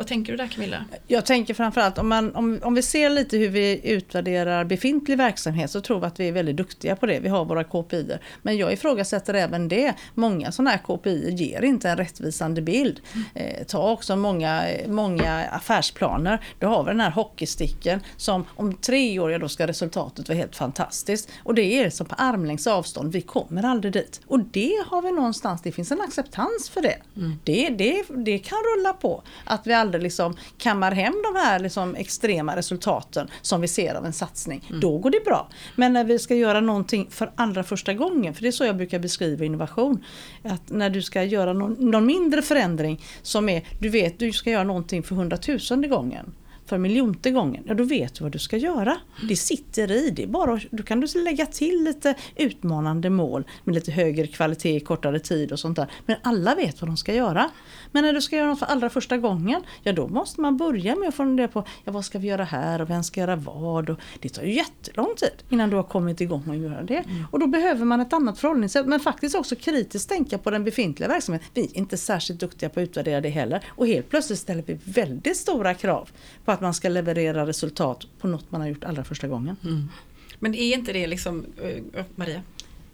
Vad 0.02 0.08
tänker 0.08 0.34
du 0.34 0.38
där 0.38 0.48
Camilla? 0.48 0.86
Jag 1.08 1.26
tänker 1.26 1.54
framförallt 1.54 1.98
om, 1.98 2.10
man, 2.10 2.36
om, 2.36 2.60
om 2.64 2.74
vi 2.74 2.82
ser 2.82 3.10
lite 3.10 3.38
hur 3.38 3.50
vi 3.50 3.82
utvärderar 3.84 4.64
befintlig 4.64 5.18
verksamhet 5.18 5.72
så 5.72 5.82
tror 5.82 6.00
vi 6.00 6.06
att 6.06 6.20
vi 6.20 6.28
är 6.28 6.32
väldigt 6.32 6.58
duktiga 6.58 6.96
på 6.96 7.06
det. 7.06 7.20
Vi 7.20 7.30
har 7.30 7.46
våra 7.46 7.64
KPI. 7.64 8.18
Men 8.42 8.58
jag 8.58 8.74
ifrågasätter 8.74 9.34
även 9.34 9.68
det. 9.68 9.94
Många 10.16 10.52
sådana 10.52 10.70
här 10.70 10.78
KPI 10.78 11.32
ger 11.32 11.62
inte 11.62 11.90
en 11.90 11.98
rättvisande 11.98 12.62
bild. 12.62 13.00
Eh, 13.36 13.64
ta 13.68 13.92
också 13.92 14.16
många, 14.16 14.64
många 14.88 15.46
affärsplaner. 15.46 16.42
Du 16.60 16.66
har 16.66 16.84
vi 16.84 16.90
den 16.92 17.00
här 17.00 17.12
hockeysticken 17.12 18.00
som 18.18 18.46
om 18.56 18.74
tre 18.74 19.20
år 19.20 19.32
ja, 19.32 19.40
då 19.40 19.50
ska 19.50 19.68
resultatet 19.68 20.30
vara 20.30 20.38
helt 20.38 20.56
fantastiskt. 20.56 21.30
Och 21.44 21.56
det 21.56 21.64
är 21.64 21.90
som 21.90 22.06
på 22.06 22.16
armlängds 22.16 22.68
avstånd. 22.68 23.14
Vi 23.14 23.22
kommer 23.22 23.66
aldrig 23.66 23.94
dit. 23.94 24.22
Och 24.28 24.40
det 24.40 24.84
har 24.86 25.02
vi 25.02 25.12
någonstans, 25.12 25.62
det 25.62 25.72
finns 25.72 25.92
en 25.92 26.02
acceptans 26.02 26.70
för 26.70 26.82
det. 26.82 26.98
Mm. 27.18 27.40
Det, 27.44 27.70
det, 27.70 28.04
det 28.26 28.40
kan 28.40 28.58
rulla 28.58 28.94
på. 28.94 29.24
Att 29.46 29.68
vi 29.68 29.74
aldrig 29.74 29.91
aldrig 29.92 30.04
liksom 30.04 30.36
kammar 30.58 30.92
hem 30.92 31.14
de 31.24 31.40
här 31.40 31.60
liksom 31.60 31.96
extrema 31.96 32.56
resultaten 32.56 33.28
som 33.42 33.62
vi 33.62 33.68
ser 33.68 33.96
av 33.96 34.06
en 34.06 34.14
satsning, 34.14 34.64
mm. 34.70 34.80
då 34.80 34.98
går 34.98 35.10
det 35.10 35.26
bra. 35.26 35.50
Men 35.76 35.94
när 35.94 36.04
vi 36.04 36.20
ska 36.20 36.36
göra 36.36 36.62
någonting 36.62 37.08
för 37.10 37.32
allra 37.36 37.64
första 37.64 37.94
gången, 37.94 38.34
för 38.34 38.42
det 38.42 38.48
är 38.48 38.52
så 38.52 38.66
jag 38.66 38.78
brukar 38.78 39.00
beskriva 39.00 39.46
innovation, 39.46 40.04
att 40.44 40.70
när 40.70 40.90
du 40.90 41.02
ska 41.02 41.24
göra 41.24 41.54
någon, 41.54 41.74
någon 41.74 42.06
mindre 42.06 42.42
förändring 42.42 43.04
som 43.22 43.50
är, 43.50 43.64
du 43.80 43.90
vet 43.90 44.20
du 44.20 44.32
ska 44.32 44.50
göra 44.50 44.64
någonting 44.64 45.04
för 45.04 45.16
hundratusende 45.16 45.88
gången 45.88 46.34
för 46.72 46.78
miljonte 46.78 47.32
gången, 47.32 47.64
ja 47.68 47.74
då 47.74 47.84
vet 47.84 48.16
du 48.16 48.24
vad 48.24 48.32
du 48.32 48.40
ska 48.40 48.58
göra. 48.58 48.98
Det 49.30 49.36
sitter 49.36 49.92
i, 49.92 50.10
det 50.10 50.28
bara, 50.28 50.60
då 50.72 50.84
kan 50.84 51.00
du 51.00 51.24
lägga 51.24 51.46
till 51.46 51.84
lite 51.84 52.16
utmanande 52.36 53.10
mål 53.10 53.44
med 53.64 53.76
lite 53.76 53.92
högre 53.92 54.28
kvalitet, 54.28 54.80
kortare 54.80 55.20
tid 55.20 55.52
och 55.52 55.60
sånt 55.60 55.76
där. 55.76 55.88
Men 56.06 56.18
alla 56.24 56.56
vet 56.56 56.82
vad 56.82 56.90
de 56.90 56.98
ska 56.98 57.14
göra. 57.14 57.50
Men 57.92 58.04
när 58.04 58.14
du 58.14 58.22
ska 58.22 58.36
göra 58.36 58.48
något 58.48 58.60
för 58.60 58.66
allra 58.66 58.90
första 58.90 59.18
gången, 59.18 59.62
ja 59.84 59.94
då 59.94 60.08
måste 60.08 60.42
man 60.42 60.58
börja 60.58 60.96
med 60.96 61.10
att 61.10 61.16
fundera 61.16 61.48
på 61.48 61.64
ja, 61.84 61.92
vad 61.92 62.06
ska 62.06 62.20
vi 62.20 62.28
göra 62.28 62.44
här 62.44 62.82
och 62.82 62.90
vem 62.90 63.04
ska 63.04 63.20
göra 63.20 63.36
vad. 63.36 63.90
Och 63.90 64.00
det 64.20 64.30
tar 64.30 64.44
ju 64.44 64.54
jättelång 64.54 65.16
tid 65.16 65.44
innan 65.50 65.70
du 65.70 65.76
har 65.76 65.84
kommit 65.84 66.22
igång 66.22 66.44
och 66.50 66.56
göra 66.56 66.84
det. 66.84 66.98
Mm. 66.98 67.26
Och 67.32 67.40
då 67.40 67.48
behöver 67.48 67.86
man 67.86 68.00
ett 68.00 68.14
annat 68.14 68.40
förhållningssätt 68.40 68.86
men 68.86 69.00
faktiskt 69.00 69.36
också 69.36 69.56
kritiskt 69.56 70.10
tänka 70.10 70.38
på 70.38 70.52
den 70.52 70.64
befintliga 70.64 71.10
verksamheten. 71.10 71.48
Vi 71.54 71.62
är 71.62 71.78
inte 71.78 71.98
särskilt 71.98 72.40
duktiga 72.40 72.70
på 72.70 72.80
att 72.80 72.84
utvärdera 72.84 73.22
det 73.22 73.30
heller 73.30 73.64
och 73.68 73.88
helt 73.88 74.10
plötsligt 74.10 74.40
ställer 74.40 74.64
vi 74.66 74.80
väldigt 74.84 75.38
stora 75.38 75.74
krav 75.74 76.10
på 76.46 76.52
att 76.52 76.61
man 76.62 76.74
ska 76.74 76.89
leverera 76.89 77.45
resultat 77.45 78.06
på 78.19 78.28
något 78.28 78.52
man 78.52 78.62
har 78.62 78.67
gjort 78.67 78.84
allra 78.84 79.04
första 79.04 79.28
gången. 79.28 79.56
Mm. 79.63 79.89
Men 80.39 80.56
är 80.56 80.74
inte 80.74 80.93
det 80.93 81.08
liksom, 81.08 81.45
uh, 81.63 82.04
Maria? 82.15 82.41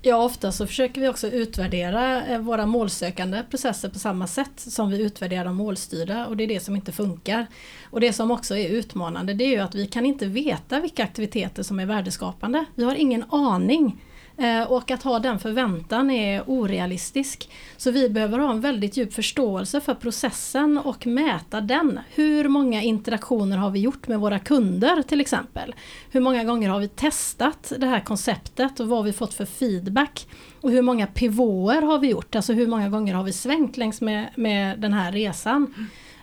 Ja, 0.01 0.23
ofta 0.23 0.51
så 0.51 0.67
försöker 0.67 1.01
vi 1.01 1.07
också 1.07 1.27
utvärdera 1.27 2.25
eh, 2.25 2.39
våra 2.39 2.65
målsökande 2.65 3.43
processer 3.49 3.89
på 3.89 3.99
samma 3.99 4.27
sätt 4.27 4.51
som 4.55 4.89
vi 4.89 5.01
utvärderar 5.01 5.45
de 5.45 5.55
målstyrda 5.55 6.27
och 6.27 6.37
det 6.37 6.43
är 6.43 6.47
det 6.47 6.59
som 6.59 6.75
inte 6.75 6.91
funkar. 6.91 7.47
Och 7.83 7.99
det 7.99 8.13
som 8.13 8.31
också 8.31 8.57
är 8.57 8.69
utmanande 8.69 9.33
det 9.33 9.43
är 9.43 9.49
ju 9.49 9.59
att 9.59 9.75
vi 9.75 9.87
kan 9.87 10.05
inte 10.05 10.25
veta 10.25 10.79
vilka 10.79 11.03
aktiviteter 11.03 11.63
som 11.63 11.79
är 11.79 11.85
värdeskapande. 11.85 12.65
Vi 12.75 12.83
har 12.83 12.95
ingen 12.95 13.23
aning 13.29 14.01
Eh, 14.01 14.06
Eh, 14.37 14.71
och 14.71 14.91
att 14.91 15.03
ha 15.03 15.19
den 15.19 15.39
förväntan 15.39 16.09
är 16.09 16.43
orealistisk. 16.47 17.49
Så 17.77 17.91
vi 17.91 18.09
behöver 18.09 18.39
ha 18.39 18.51
en 18.51 18.61
väldigt 18.61 18.97
djup 18.97 19.13
förståelse 19.13 19.81
för 19.81 19.93
processen 19.93 20.77
och 20.77 21.07
mäta 21.07 21.61
den. 21.61 21.99
Hur 22.09 22.47
många 22.47 22.81
interaktioner 22.81 23.57
har 23.57 23.69
vi 23.69 23.79
gjort 23.79 24.07
med 24.07 24.19
våra 24.19 24.39
kunder 24.39 25.01
till 25.01 25.21
exempel? 25.21 25.75
Hur 26.11 26.21
många 26.21 26.43
gånger 26.43 26.69
har 26.69 26.79
vi 26.79 26.87
testat 26.87 27.73
det 27.77 27.87
här 27.87 27.99
konceptet 27.99 28.79
och 28.79 28.87
vad 28.87 28.99
har 28.99 29.03
vi 29.03 29.13
fått 29.13 29.33
för 29.33 29.45
feedback? 29.45 30.27
Och 30.61 30.71
hur 30.71 30.81
många 30.81 31.07
pivoter 31.07 31.81
har 31.81 31.99
vi 31.99 32.09
gjort? 32.09 32.35
Alltså 32.35 32.53
hur 32.53 32.67
många 32.67 32.89
gånger 32.89 33.13
har 33.13 33.23
vi 33.23 33.33
svängt 33.33 33.77
längs 33.77 34.01
med, 34.01 34.29
med 34.35 34.79
den 34.79 34.93
här 34.93 35.11
resan? 35.11 35.73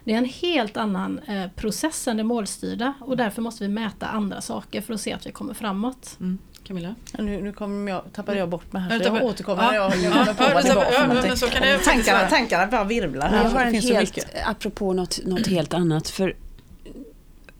Det 0.05 0.13
är 0.13 0.19
en 0.19 0.25
helt 0.25 0.77
annan 0.77 1.19
eh, 1.19 1.51
process 1.57 2.09
än 2.09 2.17
det 2.17 2.25
målstyrda 2.25 2.95
och 3.01 3.17
därför 3.17 3.43
måste 3.43 3.65
vi 3.65 3.69
mäta 3.69 4.07
andra 4.07 4.41
saker 4.41 4.81
för 4.81 4.95
att 4.95 5.01
se 5.01 5.13
att 5.13 5.27
vi 5.27 5.33
kommer 5.33 5.55
framåt. 5.55 6.17
Mm. 6.21 6.39
Camilla? 6.65 6.95
Nu, 7.19 7.43
nu 7.43 7.53
kommer 7.53 7.93
jag, 7.93 8.03
tappade 8.13 8.39
jag 8.39 8.49
bort 8.49 8.73
mig 8.73 8.83
här, 8.83 8.99
så 8.99 9.05
jag 9.05 9.23
återkommer 9.23 9.63
när 9.63 9.75
jag, 9.75 9.97
jag 9.97 10.13
kommer 10.13 10.35
på 10.35 10.55
vad 10.55 10.65
det 10.65 10.75
var 10.75 10.85
för 10.85 11.07
någonting. 11.07 11.81
Tankarna, 11.85 12.29
tankarna 12.29 12.67
bara 12.67 12.85
virvlar 12.85 13.29
här. 13.29 13.45
Jag 13.45 13.51
har 13.51 13.65
en 13.65 13.75
helt, 13.75 14.27
apropå 14.45 14.93
något, 14.93 15.21
något 15.25 15.47
helt 15.47 15.75
annat. 15.75 16.09
För 16.09 16.37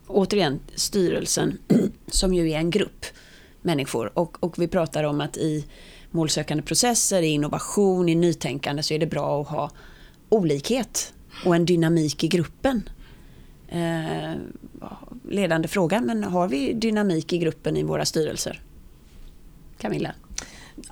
återigen, 0.07 0.61
styrelsen 0.75 1.59
som 2.07 2.35
ju 2.35 2.51
är 2.51 2.59
en 2.59 2.71
grupp 2.71 3.07
människor 3.63 4.19
och, 4.19 4.45
och 4.45 4.59
vi 4.59 4.69
pratar 4.69 5.05
om 5.05 5.21
att 5.21 5.37
i 5.37 5.65
målsökande 6.11 6.63
processer, 6.63 7.23
i 7.23 7.27
innovation, 7.27 8.09
i 8.09 8.15
nytänkande 8.15 8.83
så 8.83 8.95
är 8.95 8.99
det 8.99 9.07
bra 9.07 9.41
att 9.41 9.49
ha 9.49 9.71
olikhet 10.29 11.13
och 11.45 11.57
en 11.57 11.65
dynamik 11.65 12.25
i 12.25 12.29
gruppen. 12.29 12.89
Eh, 13.69 14.35
ledande 15.29 15.69
fråga, 15.69 16.01
men 16.01 16.25
har 16.25 16.49
vi 16.49 16.73
dynamik 16.73 17.33
i 17.33 17.39
gruppen 17.39 17.77
i 17.77 17.83
våra 17.83 18.05
styrelser? 18.05 18.63
Camilla? 19.79 20.15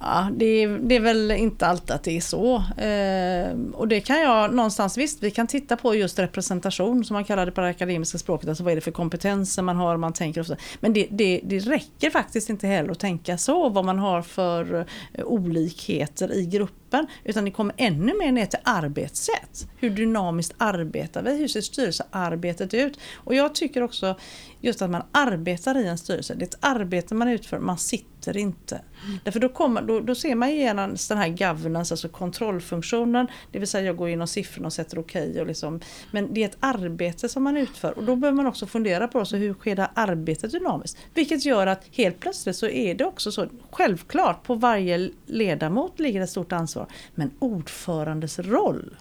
Ja, 0.00 0.28
det, 0.32 0.66
det, 0.66 0.96
är 0.96 1.00
väl 1.00 1.30
inte 1.30 1.66
alltid 1.66 1.90
att 1.90 2.02
det 2.02 2.16
är 2.16 2.20
så. 2.20 2.56
Eh, 2.56 3.72
och 3.74 3.88
det 3.88 4.00
kan 4.00 4.20
jag 4.20 4.54
någonstans, 4.54 4.98
visst 4.98 5.22
vi 5.22 5.30
kan 5.30 5.46
titta 5.46 5.76
på 5.76 5.94
just 5.94 6.18
representation 6.18 7.04
som 7.04 7.14
man 7.14 7.24
kallar 7.24 7.46
det 7.46 7.52
på 7.52 7.60
det 7.60 7.68
akademiska 7.68 8.18
språket. 8.18 8.48
Alltså 8.48 8.64
vad 8.64 8.72
är 8.72 8.74
det 8.74 8.80
för 8.80 8.90
kompetenser 8.90 9.62
man 9.62 9.76
har, 9.76 9.96
man 9.96 10.12
tänker 10.12 10.40
och 10.40 10.46
så. 10.46 10.56
Men 10.80 10.92
det, 10.92 11.06
det, 11.10 11.40
det 11.44 11.58
räcker 11.58 12.10
faktiskt 12.10 12.50
inte 12.50 12.66
heller 12.66 12.90
att 12.90 12.98
tänka 12.98 13.38
så, 13.38 13.68
vad 13.68 13.84
man 13.84 13.98
har 13.98 14.22
för 14.22 14.86
eh, 15.12 15.24
olikheter 15.24 16.32
i 16.32 16.46
gruppen. 16.46 17.06
Utan 17.24 17.44
det 17.44 17.50
kommer 17.50 17.74
ännu 17.78 18.18
mer 18.18 18.32
ner 18.32 18.46
till 18.46 18.58
arbetssätt. 18.62 19.68
Hur 19.76 19.90
dynamiskt 19.90 20.54
arbetar 20.58 21.22
vi? 21.22 21.36
Hur 21.36 21.48
ser 21.48 21.60
styrelsearbetet 21.60 22.74
ut? 22.74 22.98
Och 23.14 23.34
jag 23.34 23.54
tycker 23.54 23.82
också 23.82 24.16
just 24.62 24.82
att 24.82 24.90
man 24.90 25.02
arbetar 25.12 25.76
i 25.76 25.86
en 25.86 25.98
styrelse. 25.98 26.34
Det 26.34 26.44
är 26.44 26.46
ett 26.46 26.58
arbete 26.60 27.14
man 27.14 27.28
utför, 27.28 27.58
man 27.58 27.78
sitter 27.78 28.36
inte. 28.36 28.74
Mm. 28.74 29.18
Därför 29.24 29.40
då, 29.40 29.48
kommer, 29.48 29.82
då, 29.82 30.00
då 30.00 30.14
ser 30.14 30.34
man 30.34 30.48
igenom 30.48 30.96
den 31.08 31.18
här 31.18 31.28
governance, 31.28 31.94
alltså 31.94 32.08
kontrollfunktionen. 32.08 33.26
Det 33.52 33.58
vill 33.58 33.68
säga 33.68 33.86
jag 33.86 33.96
går 33.96 34.08
igenom 34.08 34.26
siffrorna 34.26 34.66
och 34.66 34.72
sätter 34.72 34.98
okej. 34.98 35.30
Okay 35.30 35.40
och 35.40 35.46
liksom, 35.46 35.80
men 36.10 36.34
det 36.34 36.42
är 36.42 36.48
ett 36.48 36.56
arbete 36.60 37.28
som 37.28 37.42
man 37.42 37.56
utför 37.56 37.98
och 37.98 38.04
då 38.04 38.16
behöver 38.16 38.36
man 38.36 38.46
också 38.46 38.66
fundera 38.66 39.08
på 39.08 39.18
alltså, 39.18 39.36
hur 39.36 39.54
sker 39.54 39.76
det 39.76 39.90
arbetet 39.94 40.52
dynamiskt. 40.52 40.98
Vilket 41.14 41.44
gör 41.44 41.66
att 41.66 41.84
helt 41.92 42.20
plötsligt 42.20 42.56
så 42.56 42.66
är 42.66 42.94
det 42.94 43.04
också 43.04 43.32
så, 43.32 43.46
självklart 43.70 44.42
på 44.42 44.54
varje 44.54 45.10
ledamot 45.26 46.00
ligger 46.00 46.20
ett 46.20 46.30
stort 46.30 46.52
ansvar. 46.52 46.86
Men 47.14 47.30
ordförandes 47.38 48.38
roll 48.38 48.96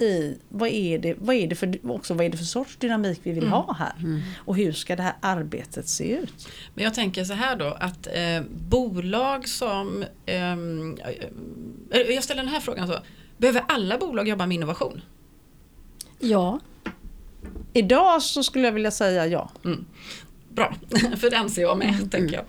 i 0.00 0.38
vad 0.48 0.68
är 0.68 0.98
det, 0.98 1.14
vad 1.18 1.36
är 1.36 1.46
det, 1.46 1.54
för, 1.54 1.90
också 1.90 2.14
vad 2.14 2.26
är 2.26 2.30
det 2.30 2.36
för 2.36 2.44
sorts 2.44 2.76
dynamik 2.76 3.20
vi 3.22 3.30
vill 3.32 3.42
Mm. 3.42 3.52
ha 3.52 3.72
här. 3.78 4.22
Och 4.44 4.56
hur 4.56 4.72
ska 4.72 4.96
det 4.96 5.02
här 5.02 5.14
arbetet 5.20 5.88
se 5.88 6.16
ut? 6.16 6.48
Men 6.74 6.84
jag 6.84 6.94
tänker 6.94 7.24
så 7.24 7.32
här 7.34 7.56
då 7.56 7.66
att 7.80 8.06
eh, 8.06 8.42
bolag 8.68 9.48
som, 9.48 10.04
ehm, 10.26 10.98
eh, 11.90 12.00
jag 12.00 12.24
ställer 12.24 12.42
den 12.42 12.52
här 12.52 12.60
frågan 12.60 12.88
så, 12.88 12.98
behöver 13.38 13.64
alla 13.68 13.98
bolag 13.98 14.28
jobba 14.28 14.46
med 14.46 14.54
innovation? 14.54 15.00
Ja, 16.18 16.60
Idag 17.72 18.22
så 18.22 18.42
skulle 18.42 18.64
jag 18.64 18.72
vilja 18.72 18.90
säga 18.90 19.26
ja. 19.26 19.50
Bra, 20.48 20.74
för 21.16 21.30
det 21.30 21.38
anser 21.38 21.62
jag 21.62 21.78
med. 21.78 22.10
tänker 22.12 22.34
jag. 22.34 22.44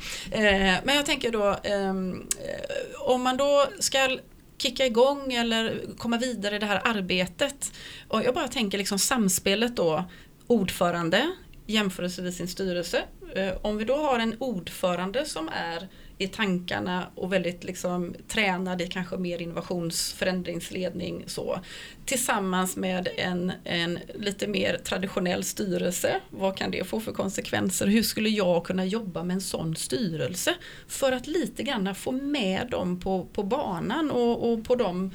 Eh, 0.46 0.76
men 0.84 0.96
jag 0.96 1.06
tänker 1.06 1.32
då, 1.32 1.56
ehm, 1.64 2.12
eh, 2.40 3.02
om 3.02 3.22
man 3.22 3.38
då 3.38 3.66
ska 3.80 4.18
kicka 4.62 4.86
igång 4.86 5.34
eller 5.34 5.82
komma 5.98 6.18
vidare 6.18 6.56
i 6.56 6.60
det 6.60 6.66
här 6.66 6.82
arbetet. 6.84 7.72
Och 8.08 8.24
jag 8.24 8.34
bara 8.34 8.48
tänker 8.48 8.78
liksom 8.78 9.00
samspelet 9.00 9.76
då, 9.76 10.04
ordförande 10.48 11.32
jämförelsevis 11.72 12.38
sin 12.38 12.48
styrelse. 12.48 13.04
Eh, 13.36 13.54
om 13.62 13.78
vi 13.78 13.86
då 13.86 13.96
har 13.96 14.20
en 14.20 14.36
ordförande 14.40 15.26
som 15.26 15.50
är 15.50 15.88
i 16.18 16.28
tankarna 16.28 17.08
och 17.16 17.34
väldigt 17.34 17.64
liksom 17.64 18.16
tränad 18.28 18.82
i 18.82 18.88
kanske 18.88 19.18
mer 19.18 19.42
innovationsförändringsledning 19.42 21.24
så. 21.28 21.60
Tillsammans 22.06 22.76
med 22.76 23.08
en, 23.18 23.52
en 23.64 24.00
lite 24.16 24.48
mer 24.48 24.78
traditionell 24.84 25.44
styrelse. 25.44 26.20
Vad 26.30 26.58
kan 26.58 26.72
det 26.72 26.88
få 26.88 27.00
för 27.00 27.12
konsekvenser? 27.12 27.88
Hur 27.88 28.04
skulle 28.04 28.30
jag 28.30 28.66
kunna 28.66 28.86
jobba 28.86 29.24
med 29.24 29.34
en 29.34 29.42
sån 29.42 29.76
styrelse? 29.76 30.56
För 30.88 31.12
att 31.12 31.28
lite 31.28 31.64
grann 31.64 31.96
få 31.96 32.12
med 32.12 32.68
dem 32.72 33.00
på, 33.00 33.28
på 33.34 33.44
banan 33.44 34.12
och, 34.12 34.52
och 34.52 34.64
på 34.64 34.76
de 34.76 35.12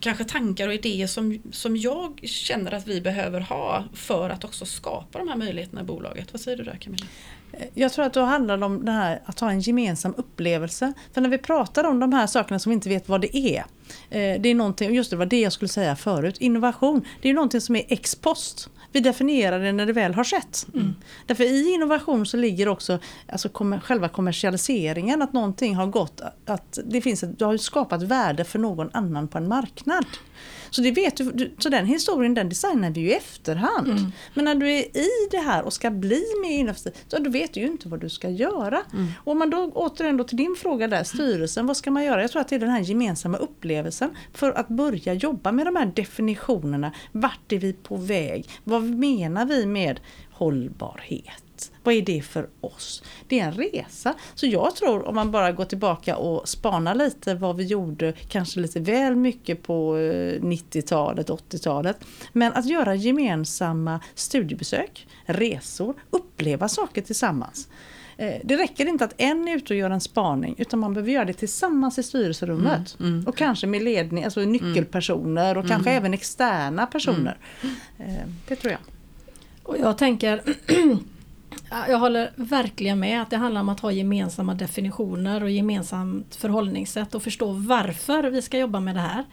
kanske 0.00 0.24
tankar 0.24 0.68
och 0.68 0.74
idéer 0.74 1.06
som, 1.06 1.38
som 1.52 1.76
jag 1.76 2.20
känner 2.22 2.72
att 2.72 2.86
vi 2.86 3.00
behöver 3.00 3.40
ha 3.40 3.84
för 3.94 4.30
att 4.30 4.44
också 4.44 4.66
skapa 4.66 5.18
de 5.18 5.28
här 5.28 5.36
möjligheterna 5.36 5.80
i 5.80 5.84
bolaget. 5.84 6.32
Vad 6.32 6.40
säger 6.40 6.56
du 6.56 6.64
där 6.64 6.76
Camilla? 6.76 7.06
Jag 7.74 7.92
tror 7.92 8.04
att 8.04 8.12
då 8.14 8.22
handlar 8.22 8.56
det 8.56 8.64
om 8.66 8.84
det 8.84 8.92
här 8.92 9.22
att 9.24 9.40
ha 9.40 9.50
en 9.50 9.60
gemensam 9.60 10.14
upplevelse. 10.16 10.92
För 11.12 11.20
när 11.20 11.28
vi 11.28 11.38
pratar 11.38 11.84
om 11.84 12.00
de 12.00 12.12
här 12.12 12.26
sakerna 12.26 12.58
som 12.58 12.70
vi 12.70 12.74
inte 12.74 12.88
vet 12.88 13.08
vad 13.08 13.20
det 13.20 13.36
är. 13.36 13.58
Eh, 14.10 14.40
det 14.40 14.48
är 14.48 14.54
någonting, 14.54 14.94
just 14.94 15.10
det 15.10 15.16
var 15.16 15.26
det 15.26 15.40
jag 15.40 15.52
skulle 15.52 15.68
säga 15.68 15.96
förut, 15.96 16.38
innovation. 16.38 17.04
Det 17.22 17.30
är 17.30 17.34
någonting 17.34 17.60
som 17.60 17.76
är 17.76 17.84
ex 17.88 18.14
post. 18.14 18.70
Vi 18.92 19.00
definierar 19.00 19.60
det 19.60 19.72
när 19.72 19.86
det 19.86 19.92
väl 19.92 20.14
har 20.14 20.24
skett. 20.24 20.66
Därför 21.26 21.44
i 21.44 21.70
innovation 21.74 22.26
så 22.26 22.36
ligger 22.36 22.68
också 22.68 22.98
alltså, 23.28 23.48
kommer, 23.48 23.80
själva 23.80 24.08
kommersialiseringen, 24.08 25.22
att 25.22 25.32
någonting 25.32 25.74
har 25.74 25.86
gått, 25.86 26.20
att 26.46 26.78
det 26.84 27.00
finns 27.00 27.22
ett, 27.22 27.38
du 27.38 27.44
har 27.44 27.56
skapat 27.56 28.02
värde 28.02 28.44
för 28.44 28.58
någon 28.58 28.90
annan 28.92 29.28
på 29.28 29.38
en 29.38 29.48
marknad. 29.48 30.06
Så, 30.76 30.82
det 30.82 30.90
vet 30.90 31.16
du, 31.16 31.32
du- 31.32 31.54
så 31.58 31.68
den 31.68 31.86
historien 31.86 32.34
den 32.34 32.48
designar 32.48 32.90
vi 32.90 33.00
ju 33.00 33.08
i 33.10 33.14
efterhand. 33.14 34.12
Men 34.34 34.44
när 34.44 34.54
du 34.54 34.70
är 34.70 34.96
i 34.96 35.08
det 35.30 35.38
här 35.38 35.62
och 35.62 35.72
ska 35.72 35.90
bli 35.90 36.22
mer 36.42 36.58
innovativ, 36.58 36.92
så 37.08 37.18
då 37.18 37.30
vet 37.30 37.54
du 37.54 37.60
ju 37.60 37.66
inte 37.66 37.88
vad 37.88 38.00
du 38.00 38.08
ska 38.08 38.28
göra. 38.30 38.82
Och 39.24 39.32
om 39.32 39.38
man 39.38 39.50
då 39.50 39.70
återigen 39.74 40.16
då 40.16 40.24
till 40.24 40.36
din 40.36 40.56
fråga 40.58 40.88
där, 40.88 41.04
styrelsen, 41.04 41.66
vad 41.66 41.76
ska 41.76 41.90
man 41.90 42.04
göra? 42.04 42.20
Jag 42.20 42.30
tror 42.30 42.40
att 42.42 42.48
det 42.48 42.54
är 42.56 42.60
den 42.60 42.70
här 42.70 42.80
gemensamma 42.80 43.38
upplevelsen 43.38 44.10
för 44.32 44.52
att 44.52 44.68
börja 44.68 45.14
jobba 45.14 45.52
med 45.52 45.66
de 45.66 45.76
här 45.76 45.86
definitionerna. 45.96 46.92
Vart 47.12 47.52
är 47.52 47.58
vi 47.58 47.72
på 47.72 47.96
väg? 47.96 48.48
Vad 48.64 48.82
menar 48.82 49.46
vi 49.46 49.66
med 49.66 50.00
hållbarhet? 50.30 51.42
Vad 51.84 51.94
är 51.94 52.02
det 52.02 52.22
för 52.22 52.48
oss? 52.60 53.02
Det 53.28 53.40
är 53.40 53.44
en 53.46 53.52
resa. 53.52 54.14
Så 54.34 54.46
jag 54.46 54.76
tror 54.76 55.08
om 55.08 55.14
man 55.14 55.30
bara 55.30 55.52
går 55.52 55.64
tillbaka 55.64 56.16
och 56.16 56.48
spanar 56.48 56.94
lite 56.94 57.34
vad 57.34 57.56
vi 57.56 57.64
gjorde 57.64 58.12
kanske 58.28 58.60
lite 58.60 58.80
väl 58.80 59.16
mycket 59.16 59.62
på 59.62 59.96
eh, 59.96 60.40
90-talet, 60.42 61.28
80-talet. 61.30 61.96
Men 62.32 62.52
att 62.52 62.66
göra 62.66 62.94
gemensamma 62.94 64.00
studiebesök, 64.14 65.06
resor, 65.26 65.94
uppleva 66.10 66.68
saker 66.68 67.02
tillsammans. 67.02 67.68
Eh, 68.16 68.34
Det 68.44 68.56
räcker 68.56 68.86
inte 68.86 69.04
att 69.04 69.14
en 69.16 69.48
är 69.48 69.56
ute 69.56 69.72
och 69.74 69.78
gör 69.78 69.90
en 69.90 70.00
spaning 70.00 70.54
utan 70.58 70.78
man 70.80 70.94
behöver 70.94 71.12
göra 71.12 71.24
det 71.24 71.32
tillsammans 71.32 71.98
i 71.98 72.02
styrelserummet. 72.02 72.96
Och 73.26 73.36
kanske 73.36 73.66
med 73.66 73.82
ledning, 73.82 74.24
alltså 74.24 74.40
nyckelpersoner 74.40 75.58
och 75.58 75.68
kanske 75.68 75.90
även 75.90 76.14
externa 76.14 76.86
personer. 76.86 77.36
Eh, 77.98 78.14
Det 78.48 78.56
tror 78.56 78.72
jag. 78.72 78.80
Och 79.62 79.78
jag 79.78 79.98
tänker, 79.98 80.42
jag 81.70 81.98
håller 81.98 82.30
verkligen 82.36 83.00
med 83.00 83.22
att 83.22 83.30
det 83.30 83.36
handlar 83.36 83.60
om 83.60 83.68
att 83.68 83.80
ha 83.80 83.92
gemensamma 83.92 84.54
definitioner 84.54 85.42
och 85.42 85.50
gemensamt 85.50 86.36
förhållningssätt 86.36 87.14
och 87.14 87.22
förstå 87.22 87.52
varför 87.52 88.22
vi 88.22 88.42
ska 88.42 88.58
jobba 88.58 88.80
med 88.80 88.94
det 88.94 89.00
här. 89.00 89.24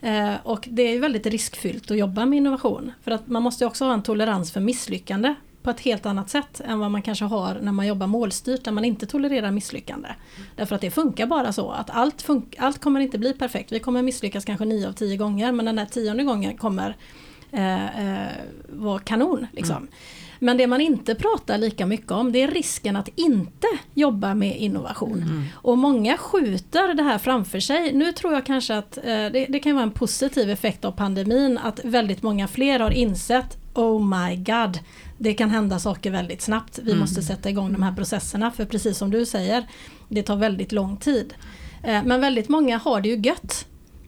Eh, 0.00 0.36
och 0.42 0.68
det 0.70 0.82
är 0.82 1.00
väldigt 1.00 1.26
riskfyllt 1.26 1.90
att 1.90 1.96
jobba 1.96 2.26
med 2.26 2.36
innovation. 2.36 2.92
För 3.02 3.10
att 3.10 3.26
man 3.26 3.42
måste 3.42 3.66
också 3.66 3.84
ha 3.84 3.94
en 3.94 4.02
tolerans 4.02 4.52
för 4.52 4.60
misslyckande 4.60 5.34
på 5.62 5.70
ett 5.70 5.80
helt 5.80 6.06
annat 6.06 6.30
sätt 6.30 6.60
än 6.64 6.78
vad 6.78 6.90
man 6.90 7.02
kanske 7.02 7.24
har 7.24 7.58
när 7.62 7.72
man 7.72 7.86
jobbar 7.86 8.06
målstyrt 8.06 8.64
där 8.64 8.72
man 8.72 8.84
inte 8.84 9.06
tolererar 9.06 9.50
misslyckande. 9.50 10.08
Därför 10.56 10.74
att 10.74 10.80
det 10.80 10.90
funkar 10.90 11.26
bara 11.26 11.52
så 11.52 11.70
att 11.70 11.90
allt, 11.90 12.26
allt 12.58 12.80
kommer 12.80 13.00
inte 13.00 13.18
bli 13.18 13.32
perfekt. 13.32 13.72
Vi 13.72 13.80
kommer 13.80 14.02
misslyckas 14.02 14.44
kanske 14.44 14.64
nio 14.64 14.88
av 14.88 14.92
tio 14.92 15.16
gånger 15.16 15.52
men 15.52 15.64
den 15.64 15.76
där 15.76 15.84
tionde 15.86 16.24
gången 16.24 16.56
kommer 16.56 16.96
eh, 17.52 18.24
eh, 18.24 18.28
vara 18.68 18.98
kanon. 18.98 19.46
Liksom. 19.52 19.76
Mm. 19.76 19.88
Men 20.38 20.56
det 20.56 20.66
man 20.66 20.80
inte 20.80 21.14
pratar 21.14 21.58
lika 21.58 21.86
mycket 21.86 22.10
om 22.12 22.32
det 22.32 22.42
är 22.42 22.48
risken 22.48 22.96
att 22.96 23.08
inte 23.16 23.66
jobba 23.94 24.34
med 24.34 24.56
innovation. 24.56 25.44
Och 25.54 25.78
många 25.78 26.16
skjuter 26.16 26.94
det 26.94 27.02
här 27.02 27.18
framför 27.18 27.60
sig. 27.60 27.92
Nu 27.92 28.12
tror 28.12 28.32
jag 28.34 28.46
kanske 28.46 28.76
att 28.76 28.96
eh, 28.96 29.02
det, 29.04 29.46
det 29.48 29.58
kan 29.58 29.74
vara 29.74 29.82
en 29.82 29.90
positiv 29.90 30.50
effekt 30.50 30.84
av 30.84 30.92
pandemin 30.92 31.58
att 31.58 31.80
väldigt 31.84 32.22
många 32.22 32.48
fler 32.48 32.80
har 32.80 32.90
insett 32.90 33.56
Oh 33.74 34.04
my 34.06 34.36
god, 34.36 34.78
det 35.18 35.34
kan 35.34 35.50
hända 35.50 35.78
saker 35.78 36.10
väldigt 36.10 36.42
snabbt. 36.42 36.78
Vi 36.82 36.94
måste 36.94 37.22
sätta 37.22 37.50
igång 37.50 37.72
de 37.72 37.82
här 37.82 37.92
processerna 37.92 38.50
för 38.50 38.64
precis 38.64 38.98
som 38.98 39.10
du 39.10 39.26
säger, 39.26 39.64
det 40.08 40.22
tar 40.22 40.36
väldigt 40.36 40.72
lång 40.72 40.96
tid. 40.96 41.34
Eh, 41.82 42.04
Men 42.04 42.20
väldigt 42.20 42.48
många 42.48 42.78
har 42.78 43.00
det 43.00 43.08
ju 43.08 43.16
gött. 43.16 43.66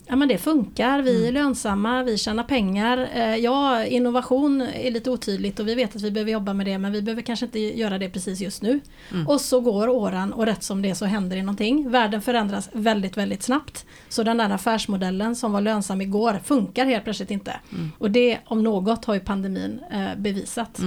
Ja 0.08 0.16
men 0.16 0.28
det 0.28 0.38
funkar, 0.38 1.02
vi 1.02 1.28
är 1.28 1.32
lönsamma, 1.32 2.02
vi 2.02 2.18
tjänar 2.18 2.42
pengar. 2.44 3.08
Eh, 3.14 3.36
Ja, 3.36 3.84
innovation 3.84 4.60
är 4.62 4.90
lite 4.90 5.10
otydligt 5.10 5.60
och 5.60 5.68
vi 5.68 5.74
vet 5.74 5.96
att 5.96 6.02
vi 6.02 6.10
behöver 6.10 6.32
jobba 6.32 6.52
med 6.54 6.66
det 6.66 6.78
men 6.78 6.92
vi 6.92 7.02
behöver 7.02 7.22
kanske 7.22 7.46
inte 7.46 7.58
göra 7.58 7.98
det 7.98 8.08
precis 8.10 8.40
just 8.40 8.62
nu. 8.62 8.80
Och 9.26 9.40
så 9.40 9.60
går 9.60 9.88
åren 9.88 10.32
och 10.32 10.46
rätt 10.46 10.62
som 10.62 10.82
det 10.82 10.94
så 10.94 11.04
händer 11.04 11.36
det 11.36 11.42
någonting. 11.42 11.90
Världen 11.90 12.22
förändras 12.22 12.68
väldigt, 12.72 13.16
väldigt 13.16 13.42
snabbt. 13.42 13.86
Så 14.08 14.22
den 14.22 14.36
där 14.36 14.50
affärsmodellen 14.50 15.36
som 15.36 15.52
var 15.52 15.60
lönsam 15.60 16.00
igår 16.00 16.40
funkar 16.44 16.84
helt 16.86 17.04
plötsligt 17.04 17.30
inte. 17.30 17.56
Och 17.98 18.10
det 18.10 18.38
om 18.46 18.62
något 18.62 19.04
har 19.04 19.14
ju 19.14 19.20
pandemin 19.20 19.80
eh, 19.92 20.16
bevisat. 20.16 20.78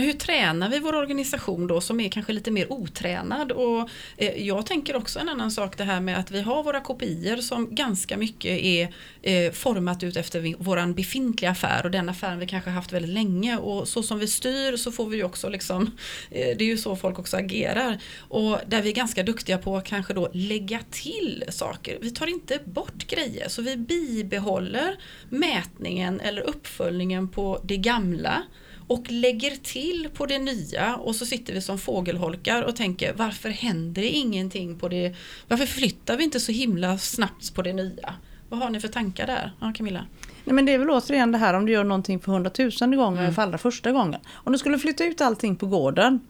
Men 0.00 0.06
hur 0.06 0.14
tränar 0.14 0.68
vi 0.68 0.78
vår 0.78 0.94
organisation 0.94 1.66
då 1.66 1.80
som 1.80 2.00
är 2.00 2.08
kanske 2.08 2.32
lite 2.32 2.50
mer 2.50 2.72
otränad? 2.72 3.52
Och, 3.52 3.88
eh, 4.16 4.46
jag 4.46 4.66
tänker 4.66 4.96
också 4.96 5.18
en 5.18 5.28
annan 5.28 5.50
sak 5.50 5.76
det 5.78 5.84
här 5.84 6.00
med 6.00 6.18
att 6.18 6.30
vi 6.30 6.40
har 6.40 6.62
våra 6.62 6.80
kopior 6.80 7.36
som 7.36 7.74
ganska 7.74 8.16
mycket 8.16 8.60
är 8.60 8.94
eh, 9.22 9.52
format 9.52 10.02
ut 10.02 10.16
efter 10.16 10.62
våran 10.62 10.94
befintliga 10.94 11.50
affär. 11.50 11.84
Och 11.84 11.90
den 11.90 12.08
affären 12.08 12.38
vi 12.38 12.46
kanske 12.46 12.70
haft 12.70 12.92
väldigt 12.92 13.10
länge. 13.10 13.56
Och 13.58 13.88
så 13.88 14.02
som 14.02 14.18
vi 14.18 14.26
styr 14.26 14.76
så 14.76 14.92
får 14.92 15.06
vi 15.06 15.16
ju 15.16 15.24
också 15.24 15.48
liksom, 15.48 15.82
eh, 16.30 16.56
det 16.58 16.64
är 16.64 16.68
ju 16.68 16.78
så 16.78 16.96
folk 16.96 17.18
också 17.18 17.36
agerar. 17.36 17.98
Och 18.18 18.58
där 18.66 18.82
vi 18.82 18.90
är 18.90 18.94
ganska 18.94 19.22
duktiga 19.22 19.58
på 19.58 19.76
att 19.76 19.84
kanske 19.84 20.14
då 20.14 20.30
lägga 20.32 20.80
till 20.90 21.44
saker. 21.48 21.98
Vi 22.00 22.10
tar 22.10 22.26
inte 22.26 22.58
bort 22.64 23.06
grejer. 23.06 23.48
Så 23.48 23.62
vi 23.62 23.76
bibehåller 23.76 24.96
mätningen 25.28 26.20
eller 26.20 26.42
uppföljningen 26.42 27.28
på 27.28 27.60
det 27.64 27.76
gamla 27.76 28.42
och 28.90 29.10
lägger 29.10 29.50
till 29.50 30.08
på 30.14 30.26
det 30.26 30.38
nya 30.38 30.96
och 30.96 31.16
så 31.16 31.26
sitter 31.26 31.54
vi 31.54 31.60
som 31.60 31.78
fågelholkar 31.78 32.62
och 32.62 32.76
tänker 32.76 33.12
varför 33.12 33.48
händer 33.48 34.02
det 34.02 34.08
ingenting 34.08 34.78
på 34.78 34.88
det, 34.88 35.14
varför 35.48 35.66
flyttar 35.66 36.16
vi 36.16 36.24
inte 36.24 36.40
så 36.40 36.52
himla 36.52 36.98
snabbt 36.98 37.54
på 37.54 37.62
det 37.62 37.72
nya? 37.72 38.14
Vad 38.48 38.60
har 38.60 38.70
ni 38.70 38.80
för 38.80 38.88
tankar 38.88 39.26
där? 39.26 39.52
Ja, 39.60 39.72
Camilla? 39.76 40.06
Nej, 40.44 40.54
men 40.54 40.66
det 40.66 40.72
är 40.72 40.78
väl 40.78 40.90
återigen 40.90 41.32
det 41.32 41.38
här 41.38 41.54
om 41.54 41.66
du 41.66 41.72
gör 41.72 41.84
någonting 41.84 42.20
för 42.20 42.32
hundratusende 42.32 42.96
gånger 42.96 43.22
eller 43.22 43.32
för 43.32 43.42
allra 43.42 43.58
första 43.58 43.92
gången. 43.92 44.20
Om 44.30 44.52
du 44.52 44.58
skulle 44.58 44.78
flytta 44.78 45.04
ut 45.04 45.20
allting 45.20 45.56
på 45.56 45.66
gården. 45.66 46.20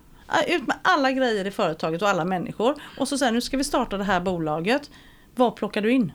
Ut 0.48 0.66
med 0.66 0.76
alla 0.82 1.12
grejer 1.12 1.46
i 1.46 1.50
företaget 1.50 2.02
och 2.02 2.08
alla 2.08 2.24
människor. 2.24 2.74
Och 2.98 3.08
så 3.08 3.18
säger 3.18 3.32
nu 3.32 3.40
ska 3.40 3.56
vi 3.56 3.64
starta 3.64 3.96
det 3.96 4.04
här 4.04 4.20
bolaget. 4.20 4.90
Vad 5.34 5.56
plockar 5.56 5.82
du 5.82 5.92
in? 5.92 6.12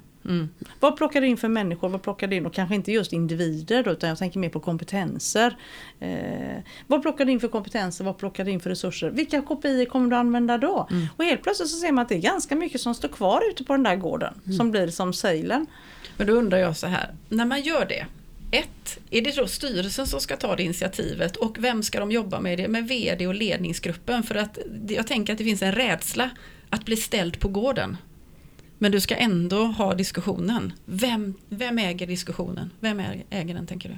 Vad 0.80 0.98
plockar 0.98 1.22
du 1.22 1.28
in 1.28 1.38
för 1.38 1.48
människor? 1.48 1.90
Vad 1.90 2.02
plockar 2.02 2.28
du 2.28 2.36
in? 2.36 2.46
Och 2.46 2.54
kanske 2.54 2.76
inte 2.76 2.92
just 2.92 3.14
individer 3.14 3.84
då, 3.84 3.92
utan 3.92 4.10
jag 4.10 4.18
tänker 4.18 4.40
mer 4.40 4.50
på 4.50 4.60
kompetenser. 4.60 5.58
Eh, 6.00 6.58
vad 6.88 7.02
plockar 7.02 7.26
du 7.26 7.32
in 7.32 7.40
för 7.40 7.48
kompetenser? 7.48 8.06
Vad 8.06 8.18
plockar 8.18 8.46
du 8.46 8.52
in 8.52 8.60
för 8.60 8.70
resurser? 8.70 9.10
Vilka 9.10 9.42
kopior 9.42 9.86
kommer 9.86 10.10
du 10.10 10.16
använda 10.16 10.58
då? 10.58 10.88
Och 11.18 11.24
helt 11.24 11.44
plötsligt 11.44 11.70
så 11.70 11.78
ser 11.78 11.92
man 11.92 12.02
att 12.02 12.10
det 12.10 12.16
är 12.16 12.20
ganska 12.20 12.56
mycket 12.56 12.82
som 12.82 12.96
står 12.96 13.08
kvar 13.10 13.42
ute 13.52 13.64
på 13.64 13.74
den 13.74 13.84
där 13.84 13.96
gården. 13.96 14.34
Som 14.58 14.72
blir 14.72 14.88
som 14.88 15.14
sailen. 15.14 15.66
Men 16.18 16.28
då 16.28 16.34
undrar 16.34 16.58
jag 16.58 16.78
så 16.78 16.88
här, 16.88 17.14
när 17.30 17.46
man 17.46 17.62
gör 17.62 17.86
det 17.86 18.06
ett, 18.52 19.00
är 19.10 19.22
det 19.22 19.36
då 19.36 19.48
styrelsen 19.48 20.08
som 20.08 20.20
ska 20.20 20.38
ta 20.38 20.56
det 20.56 20.64
initiativet 20.64 21.36
och 21.36 21.64
vem 21.64 21.84
ska 21.84 22.00
de 22.00 22.12
jobba 22.12 22.40
med 22.40 22.58
det? 22.58 22.68
Med 22.68 22.88
VD 22.88 23.28
och 23.28 23.36
ledningsgruppen 23.36 24.24
för 24.24 24.36
att 24.36 24.58
jag 24.88 25.08
tänker 25.08 25.34
att 25.34 25.38
det 25.38 25.44
finns 25.44 25.62
en 25.62 25.72
rädsla 25.72 26.30
att 26.70 26.86
bli 26.86 26.96
ställd 26.96 27.40
på 27.40 27.48
gården. 27.48 27.98
Men 28.78 28.92
du 28.92 29.00
ska 29.00 29.16
ändå 29.16 29.64
ha 29.66 29.94
diskussionen. 29.94 30.74
Vem, 30.86 31.34
vem 31.50 31.78
äger 31.78 32.08
diskussionen? 32.08 32.70
Vem 32.80 33.02
äger 33.30 33.54
den 33.54 33.68
tänker 33.68 33.90
du? 33.90 33.96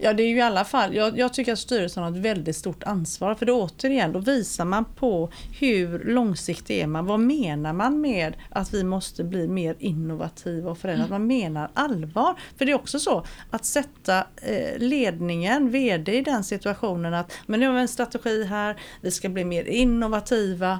Ja 0.00 0.12
det 0.12 0.22
är 0.22 0.28
ju 0.28 0.36
i 0.36 0.40
alla 0.40 0.64
fall, 0.64 0.94
jag, 0.94 1.18
jag, 1.18 1.34
tycker 1.34 1.52
att 1.52 1.58
styrelsen 1.58 2.02
har 2.02 2.10
ett 2.10 2.16
väldigt 2.16 2.56
stort 2.56 2.82
ansvar 2.82 3.34
för 3.34 3.46
då 3.46 3.62
återigen 3.62 4.12
då 4.12 4.18
visar 4.18 4.64
man 4.64 4.84
på 4.84 5.30
hur 5.58 6.04
långsiktig 6.04 6.78
är 6.78 6.86
man, 6.86 7.06
vad 7.06 7.20
menar 7.20 7.72
man 7.72 8.00
med 8.00 8.36
att 8.50 8.74
vi 8.74 8.84
måste 8.84 9.24
bli 9.24 9.48
mer 9.48 9.76
innovativa 9.78 10.70
och 10.70 10.78
förändra, 10.78 11.06
mm. 11.06 11.10
man 11.10 11.26
menar 11.26 11.70
allvar. 11.74 12.34
För 12.56 12.64
det 12.64 12.72
är 12.72 12.76
också 12.76 12.98
så 12.98 13.24
att 13.50 13.64
sätta 13.64 14.18
eh, 14.36 14.78
ledningen, 14.78 15.70
VD 15.70 16.18
i 16.18 16.22
den 16.22 16.44
situationen 16.44 17.14
att 17.14 17.32
men 17.46 17.60
nu 17.60 17.66
har 17.66 17.74
vi 17.74 17.80
en 17.80 17.88
strategi 17.88 18.44
här, 18.44 18.76
vi 19.00 19.10
ska 19.10 19.28
bli 19.28 19.44
mer 19.44 19.64
innovativa 19.64 20.78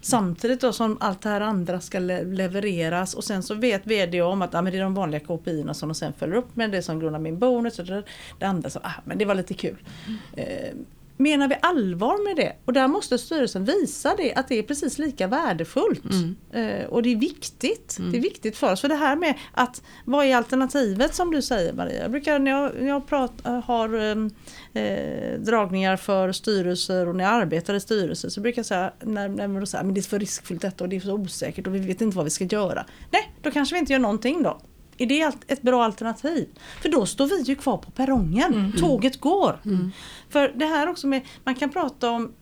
Samtidigt 0.00 0.60
då 0.60 0.72
som 0.72 0.96
allt 1.00 1.22
det 1.22 1.28
här 1.28 1.40
andra 1.40 1.80
ska 1.80 1.98
levereras 1.98 3.14
och 3.14 3.24
sen 3.24 3.42
så 3.42 3.54
vet 3.54 3.86
VD 3.86 4.22
om 4.22 4.42
att 4.42 4.54
ah, 4.54 4.62
men 4.62 4.72
det 4.72 4.78
är 4.78 4.82
de 4.82 4.94
vanliga 4.94 5.20
KPI 5.20 5.64
som 5.72 5.88
de 5.88 5.94
sen 5.94 6.12
följer 6.12 6.36
upp 6.36 6.56
med 6.56 6.70
det 6.70 6.82
som 6.82 7.00
grundar 7.00 7.18
min 7.18 7.38
bonus. 7.38 7.78
Och 7.78 7.84
det, 7.84 8.02
det 8.38 8.46
andra 8.46 8.70
så, 8.70 8.80
ah, 8.82 8.92
men 9.04 9.18
det 9.18 9.24
var 9.24 9.34
lite 9.34 9.54
kul. 9.54 9.76
Mm. 10.06 10.18
Eh, 10.36 10.74
menar 11.16 11.48
vi 11.48 11.56
allvar 11.62 12.24
med 12.24 12.36
det? 12.36 12.56
Och 12.64 12.72
där 12.72 12.88
måste 12.88 13.18
styrelsen 13.18 13.64
visa 13.64 14.14
det, 14.16 14.34
att 14.34 14.48
det 14.48 14.58
är 14.58 14.62
precis 14.62 14.98
lika 14.98 15.26
värdefullt. 15.26 16.04
Mm. 16.04 16.36
Eh, 16.52 16.86
och 16.86 17.02
det 17.02 17.12
är 17.12 17.16
viktigt. 17.16 17.96
Mm. 17.98 18.12
Det 18.12 18.18
är 18.18 18.22
viktigt 18.22 18.56
för 18.56 18.72
oss. 18.72 18.80
För 18.80 18.88
det 18.88 18.94
här 18.94 19.16
med 19.16 19.34
att 19.52 19.82
vad 20.04 20.26
är 20.26 20.36
alternativet 20.36 21.14
som 21.14 21.30
du 21.30 21.42
säger 21.42 21.72
Maria? 21.72 22.02
Jag 22.02 22.10
brukar 22.10 22.38
när 22.38 22.50
jag, 22.50 22.72
när 22.80 22.88
jag 22.88 23.06
prat, 23.06 23.32
har 23.64 23.94
ehm, 23.94 24.30
eh, 24.74 25.40
dragningar 25.40 25.96
för 25.96 26.32
styrelser 26.32 27.08
och 27.08 27.16
när 27.16 27.24
jag 27.24 27.32
arbetar 27.32 27.74
i 27.74 27.80
styrelser 27.80 28.28
så 28.28 28.40
brukar 28.40 28.58
jag 28.58 28.66
säga 28.66 28.92
när, 29.00 29.28
när 29.28 29.48
man 29.48 29.66
säger, 29.66 29.84
men 29.84 29.94
det 29.94 30.00
är 30.00 30.02
för 30.02 30.18
riskfyllt 30.18 30.62
detta 30.62 30.84
och 30.84 30.90
det 30.90 30.96
är 30.96 31.00
så 31.00 31.12
osäkert 31.12 31.66
och 31.66 31.74
vi 31.74 31.78
vet 31.78 32.00
inte 32.00 32.16
vad 32.16 32.24
vi 32.24 32.30
ska 32.30 32.44
göra. 32.44 32.86
Nej, 33.10 33.32
då 33.42 33.50
kanske 33.50 33.74
vi 33.74 33.78
inte 33.78 33.92
gör 33.92 34.00
någonting 34.00 34.42
då. 34.42 34.60
Är 34.98 35.06
det 35.06 35.32
ett 35.46 35.62
bra 35.62 35.84
alternativ? 35.84 36.48
För 36.82 36.88
då 36.88 37.06
står 37.06 37.26
vi 37.26 37.42
ju 37.42 37.54
kvar 37.54 37.76
på 37.76 37.90
perrongen. 37.90 38.54
Mm. 38.54 38.72
Tåget 38.72 39.20
går. 39.20 39.60
Mm. 39.64 39.90
För 40.28 40.52
det 40.56 40.66
här 40.66 40.88
också 40.88 41.06
med, 41.06 41.22
man 41.44 41.54
kan 41.54 41.70
prata 41.70 42.10
om 42.10 42.32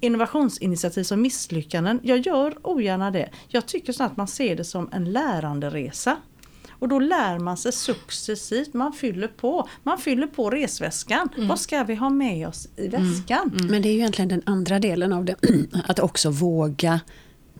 innovationsinitiativ 0.00 1.02
som 1.02 1.22
misslyckanden. 1.22 2.00
Jag 2.02 2.18
gör 2.18 2.58
ogärna 2.62 3.10
det. 3.10 3.30
Jag 3.48 3.66
tycker 3.66 3.92
så 3.92 4.04
att 4.04 4.16
man 4.16 4.28
ser 4.28 4.56
det 4.56 4.64
som 4.64 4.88
en 4.92 5.12
läranderesa. 5.12 6.16
Och 6.78 6.88
då 6.88 6.98
lär 6.98 7.38
man 7.38 7.56
sig 7.56 7.72
successivt, 7.72 8.74
man 8.74 8.92
fyller 8.92 9.28
på. 9.28 9.68
Man 9.82 9.98
fyller 9.98 10.26
på 10.26 10.50
resväskan. 10.50 11.28
Mm. 11.36 11.48
Vad 11.48 11.60
ska 11.60 11.84
vi 11.84 11.94
ha 11.94 12.10
med 12.10 12.48
oss 12.48 12.68
i 12.76 12.86
mm. 12.86 13.02
väskan? 13.02 13.50
Mm. 13.54 13.66
Men 13.66 13.82
det 13.82 13.88
är 13.88 13.92
ju 13.92 13.98
egentligen 13.98 14.28
den 14.28 14.42
andra 14.46 14.78
delen 14.78 15.12
av 15.12 15.24
det. 15.24 15.36
Att 15.86 15.98
också 15.98 16.30
våga 16.30 17.00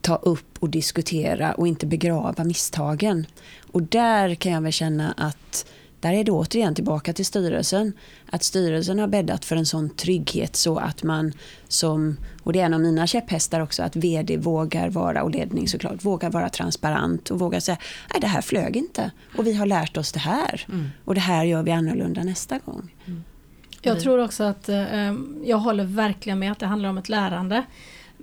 ta 0.01 0.17
upp 0.17 0.59
och 0.59 0.71
diskutera 0.71 1.53
och 1.53 1.69
inte 1.69 1.87
begrava 1.87 2.45
misstagen. 2.45 3.27
Och 3.73 3.83
där 3.83 4.35
kan 4.35 4.53
jag 4.53 4.61
väl 4.61 4.73
känna 4.73 5.13
att 5.13 5.67
där 6.05 6.13
är 6.13 6.25
det 6.25 6.33
återigen 6.33 6.75
tillbaka 6.75 7.13
till 7.13 7.27
styrelsen. 7.27 7.93
Att 8.31 8.43
styrelsen 8.43 8.99
har 8.99 9.07
bäddat 9.07 9.45
för 9.45 9.57
en 9.57 9.67
sån 9.67 9.91
trygghet 9.91 10.57
så 10.57 10.79
att 10.79 11.03
man 11.03 11.33
som, 11.69 12.17
och 12.43 12.53
det 12.53 12.61
är 12.61 12.65
en 12.65 12.75
av 12.75 12.81
mina 12.81 13.07
käpphästar 13.07 13.61
också, 13.61 13.83
att 13.83 13.97
vd 13.97 14.37
vågar 14.37 14.91
vara, 14.91 15.23
och 15.23 15.31
ledning 15.31 15.69
såklart, 15.69 16.05
vågar 16.05 16.31
vara 16.31 16.49
transparent 16.49 17.31
och 17.31 17.39
vågar 17.39 17.61
säga, 17.61 17.79
nej 18.13 18.21
det 18.21 18.27
här 18.27 18.41
flög 18.41 18.77
inte 18.77 19.11
och 19.37 19.47
vi 19.47 19.55
har 19.55 19.67
lärt 19.67 19.97
oss 19.97 20.13
det 20.13 20.21
här 20.21 20.67
mm. 20.69 20.91
och 21.05 21.15
det 21.15 21.21
här 21.21 21.45
gör 21.45 21.63
vi 21.63 21.71
annorlunda 21.71 22.25
nästa 22.25 22.59
gång. 22.59 22.95
Mm. 23.07 23.25
Jag 23.83 24.01
tror 24.01 24.25
också 24.25 24.45
att, 24.45 24.69
eh, 24.69 25.15
jag 25.45 25.59
håller 25.59 25.85
verkligen 25.85 26.39
med 26.39 26.53
att 26.53 26.59
det 26.59 26.67
handlar 26.67 26.89
om 26.89 26.99
ett 26.99 27.09
lärande. 27.09 27.65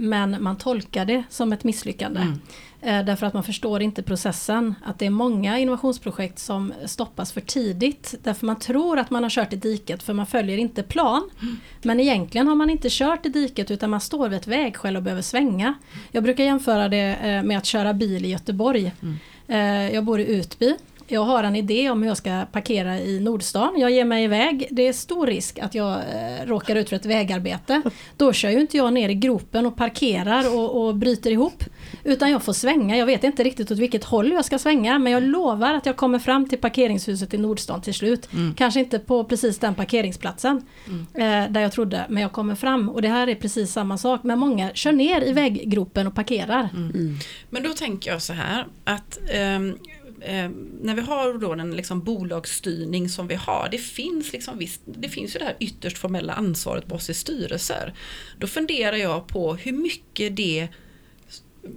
Men 0.01 0.43
man 0.43 0.57
tolkar 0.57 1.05
det 1.05 1.23
som 1.29 1.53
ett 1.53 1.63
misslyckande. 1.63 2.21
Mm. 2.21 2.39
Eh, 2.81 3.05
därför 3.05 3.25
att 3.25 3.33
man 3.33 3.43
förstår 3.43 3.81
inte 3.81 4.03
processen. 4.03 4.75
Att 4.85 4.99
det 4.99 5.05
är 5.05 5.09
många 5.09 5.59
innovationsprojekt 5.59 6.39
som 6.39 6.73
stoppas 6.85 7.31
för 7.31 7.41
tidigt. 7.41 8.15
Därför 8.23 8.45
man 8.45 8.59
tror 8.59 8.99
att 8.99 9.09
man 9.09 9.23
har 9.23 9.29
kört 9.29 9.53
i 9.53 9.55
diket 9.55 10.03
för 10.03 10.13
man 10.13 10.25
följer 10.25 10.57
inte 10.57 10.83
plan. 10.83 11.29
Mm. 11.41 11.57
Men 11.81 11.99
egentligen 11.99 12.47
har 12.47 12.55
man 12.55 12.69
inte 12.69 12.87
kört 12.91 13.25
i 13.25 13.29
diket 13.29 13.71
utan 13.71 13.89
man 13.89 14.01
står 14.01 14.29
vid 14.29 14.39
ett 14.39 14.47
vägskäl 14.47 14.97
och 14.97 15.03
behöver 15.03 15.21
svänga. 15.21 15.73
Jag 16.11 16.23
brukar 16.23 16.43
jämföra 16.43 16.89
det 16.89 17.15
eh, 17.15 17.43
med 17.43 17.57
att 17.57 17.65
köra 17.65 17.93
bil 17.93 18.25
i 18.25 18.29
Göteborg. 18.29 18.91
Mm. 19.01 19.17
Eh, 19.47 19.93
jag 19.95 20.03
bor 20.03 20.19
i 20.19 20.25
Utby 20.25 20.75
jag 21.11 21.23
har 21.23 21.43
en 21.43 21.55
idé 21.55 21.89
om 21.89 22.01
hur 22.01 22.09
jag 22.09 22.17
ska 22.17 22.45
parkera 22.51 22.99
i 22.99 23.19
Nordstan. 23.19 23.73
Jag 23.77 23.91
ger 23.91 24.05
mig 24.05 24.23
iväg. 24.23 24.67
Det 24.71 24.87
är 24.87 24.93
stor 24.93 25.27
risk 25.27 25.59
att 25.59 25.75
jag 25.75 25.93
eh, 25.93 26.45
råkar 26.45 26.75
ut 26.75 26.89
för 26.89 26.95
ett 26.95 27.05
vägarbete. 27.05 27.81
Då 28.17 28.33
kör 28.33 28.49
ju 28.49 28.61
inte 28.61 28.77
jag 28.77 28.93
ner 28.93 29.09
i 29.09 29.13
gropen 29.13 29.65
och 29.65 29.75
parkerar 29.75 30.55
och, 30.57 30.87
och 30.87 30.95
bryter 30.95 31.31
ihop. 31.31 31.63
Utan 32.03 32.31
jag 32.31 32.43
får 32.43 32.53
svänga. 32.53 32.97
Jag 32.97 33.05
vet 33.05 33.23
inte 33.23 33.43
riktigt 33.43 33.71
åt 33.71 33.77
vilket 33.77 34.03
håll 34.03 34.31
jag 34.31 34.45
ska 34.45 34.59
svänga. 34.59 34.99
Men 34.99 35.13
jag 35.13 35.23
lovar 35.23 35.73
att 35.73 35.85
jag 35.85 35.95
kommer 35.97 36.19
fram 36.19 36.49
till 36.49 36.57
parkeringshuset 36.57 37.33
i 37.33 37.37
Nordstan 37.37 37.81
till 37.81 37.93
slut. 37.93 38.33
Mm. 38.33 38.53
Kanske 38.53 38.79
inte 38.79 38.99
på 38.99 39.23
precis 39.23 39.59
den 39.59 39.75
parkeringsplatsen 39.75 40.61
mm. 40.87 41.45
eh, 41.45 41.51
där 41.51 41.61
jag 41.61 41.71
trodde. 41.71 42.05
Men 42.09 42.21
jag 42.23 42.31
kommer 42.31 42.55
fram. 42.55 42.89
Och 42.89 43.01
det 43.01 43.09
här 43.09 43.27
är 43.29 43.35
precis 43.35 43.71
samma 43.71 43.97
sak. 43.97 44.23
Men 44.23 44.39
många 44.39 44.71
kör 44.73 44.91
ner 44.91 45.21
i 45.21 45.33
väggropen 45.33 46.07
och 46.07 46.15
parkerar. 46.15 46.69
Mm. 46.73 46.89
mm. 46.89 47.17
Men 47.49 47.63
då 47.63 47.69
tänker 47.69 48.11
jag 48.11 48.21
så 48.21 48.33
här 48.33 48.67
att 48.83 49.19
um, 49.57 49.77
eh, 50.21 50.49
när 50.81 50.95
vi 50.95 51.01
har 51.01 51.33
då 51.33 51.55
den 51.55 51.75
liksom 51.75 52.03
bolagsstyrning 52.03 53.09
som 53.09 53.27
vi 53.27 53.35
har, 53.35 53.67
det 53.71 53.77
finns, 53.77 54.33
liksom 54.33 54.57
visst, 54.57 54.81
det 54.85 55.09
finns 55.09 55.35
ju 55.35 55.39
det 55.39 55.45
här 55.45 55.57
ytterst 55.59 55.97
formella 55.97 56.33
ansvaret 56.33 56.87
på 56.87 56.95
oss 56.95 57.09
i 57.09 57.13
styrelser. 57.13 57.93
Då 58.39 58.47
funderar 58.47 58.97
jag 58.97 59.27
på 59.27 59.55
hur 59.55 59.73
mycket 59.73 60.35
det 60.35 60.67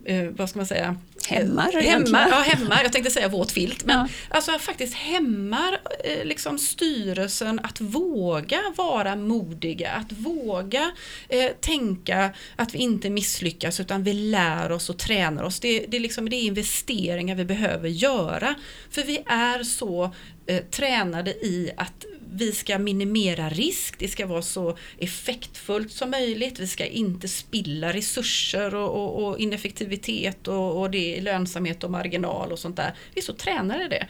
eh, 0.05 0.25
vad 0.25 0.51
ska 0.51 0.59
man 0.59 0.67
säga? 0.67 0.97
Hämmar? 1.29 1.73
Hämmar, 1.83 2.29
ja, 2.29 2.37
hämmar. 2.37 2.83
Jag 2.83 2.93
tänkte 2.93 3.11
säga 3.11 3.29
våt 3.29 3.53
filt. 3.53 3.85
Men 3.85 3.99
ja. 3.99 4.09
alltså 4.29 4.59
faktiskt 4.59 4.95
hämmar 4.95 5.79
eh, 6.05 6.25
liksom 6.25 6.59
styrelsen 6.59 7.61
att 7.63 7.81
våga 7.81 8.61
vara 8.77 9.17
modiga, 9.17 9.91
att 9.93 10.13
våga 10.13 10.93
eh, 11.29 11.51
tänka 11.61 12.31
att 12.57 12.75
vi 12.75 12.79
inte 12.79 13.11
misslyckas 13.11 13.81
utan 13.81 14.03
vi 14.03 14.13
lär 14.13 14.73
oss 14.73 14.91
och 14.91 14.99
tränar 14.99 15.43
oss. 15.43 15.61
Det, 15.61 15.87
det, 15.89 15.99
liksom, 15.99 16.31
det 16.31 16.37
är 16.37 16.43
investeringar 16.43 17.35
vi 17.35 17.45
behöver 17.45 17.89
göra. 17.89 18.55
För 18.91 19.03
vi 19.03 19.23
är 19.27 19.63
så 19.63 20.15
eh, 20.47 20.63
tränade 20.65 21.31
i 21.31 21.71
att 21.77 22.05
vi 22.37 22.53
ska 22.53 22.79
minimera 22.79 23.49
risk, 23.49 23.99
det 23.99 24.09
ska 24.09 24.27
vara 24.27 24.43
så 24.43 24.77
effektfullt 24.99 25.93
som 25.93 26.11
möjligt, 26.11 26.59
vi 26.59 26.67
ska 26.67 26.87
inte 26.87 27.29
spilla 27.29 27.93
resurser 27.93 28.75
och, 28.75 28.91
och, 28.91 29.25
och 29.25 29.39
ineffektivitet 29.39 30.49
och, 30.49 30.81
och, 30.81 30.91
det 30.91 31.19
är 31.19 31.23
lönsamhet 31.23 31.85
och 31.85 31.91
marginal 31.91 32.53
och 32.53 32.59
sånt 32.59 32.77
där. 32.77 32.95
Vi 33.15 33.21
är 33.21 33.25
så 33.25 33.33
tränade 33.33 33.85
i 33.85 33.89
det. 33.89 34.07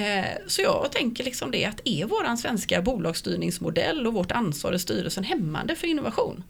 Eh, 0.00 0.46
så 0.46 0.62
jag 0.62 0.92
tänker 0.92 1.24
liksom 1.24 1.50
det 1.50 1.64
att 1.64 1.80
är 1.84 2.04
våran 2.04 2.38
svenska 2.38 2.82
bolagsstyrningsmodell 2.82 4.06
och 4.06 4.14
vårt 4.14 4.32
ansvar 4.32 4.72
i 4.72 4.78
styrelsen 4.78 5.24
hämmande 5.24 5.76
för 5.76 5.86
innovation? 5.86 6.44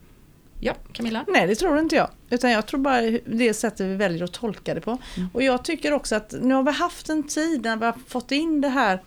Ja, 0.61 0.75
Camilla? 0.93 1.25
Nej, 1.29 1.47
det 1.47 1.55
tror 1.55 1.79
inte 1.79 1.97
jag. 1.97 2.11
Utan 2.31 2.51
jag 2.51 2.67
tror 2.67 2.81
bara 2.81 3.01
det 3.27 3.55
sättet 3.55 3.87
vi 3.87 3.97
väljer 3.97 4.25
att 4.25 4.33
tolka 4.33 4.75
det 4.75 4.81
på. 4.81 4.99
Mm. 5.17 5.29
Och 5.33 5.43
jag 5.43 5.65
tycker 5.65 5.93
också 5.93 6.15
att 6.15 6.35
nu 6.43 6.55
har 6.55 6.63
vi 6.63 6.71
haft 6.71 7.09
en 7.09 7.23
tid 7.23 7.63
när 7.63 7.77
vi 7.77 7.85
har 7.85 7.95
fått 8.09 8.33
in 8.33 8.61
det 8.61 8.69
här 8.69 9.01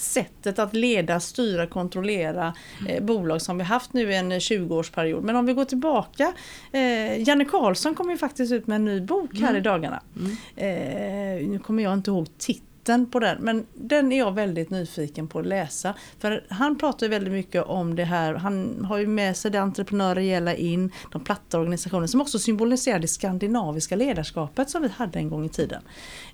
sättet 0.00 0.58
att 0.58 0.74
leda, 0.74 1.20
styra, 1.20 1.66
kontrollera 1.66 2.54
eh, 2.88 3.04
bolag 3.04 3.42
som 3.42 3.58
vi 3.58 3.64
haft 3.64 3.92
nu 3.92 4.14
en 4.14 4.32
20-årsperiod. 4.32 5.22
Men 5.22 5.36
om 5.36 5.46
vi 5.46 5.52
går 5.52 5.64
tillbaka, 5.64 6.32
eh, 6.72 7.28
Janne 7.28 7.44
Karlsson 7.44 7.94
kom 7.94 8.10
ju 8.10 8.16
faktiskt 8.16 8.52
ut 8.52 8.66
med 8.66 8.76
en 8.76 8.84
ny 8.84 9.00
bok 9.00 9.30
här 9.34 9.48
mm. 9.48 9.56
i 9.56 9.60
dagarna. 9.60 10.02
Mm. 10.16 10.36
Eh, 10.56 11.48
nu 11.48 11.58
kommer 11.58 11.82
jag 11.82 11.92
inte 11.92 12.10
ihåg 12.10 12.38
titeln 12.38 13.10
på 13.10 13.20
den. 13.20 13.38
Men 13.40 13.66
den 13.74 14.12
är 14.12 14.18
jag 14.18 14.32
väldigt 14.32 14.70
nyfiken 14.70 15.28
på 15.28 15.38
att 15.38 15.46
läsa. 15.46 15.94
För 16.18 16.44
han 16.48 16.78
pratar 16.78 17.08
väldigt 17.08 17.32
mycket 17.32 17.64
om 17.64 17.96
det 17.96 18.04
här. 18.04 18.34
Han 18.34 18.84
har 18.84 18.98
ju 18.98 19.06
med 19.06 19.36
sig 19.36 19.50
det 19.50 19.60
entreprenöriella 19.60 20.54
in, 20.54 20.92
de 21.12 21.24
platta 21.24 21.58
organisationer 21.58 22.06
som 22.06 22.20
också 22.20 22.38
symboliserar 22.38 22.98
det 22.98 23.08
skandinaviska 23.08 23.96
ledarskapet 23.96 24.70
som 24.70 24.82
vi 24.82 24.88
hade 24.88 25.18
en 25.18 25.28
gång 25.28 25.44
i 25.44 25.48
tiden. 25.48 25.82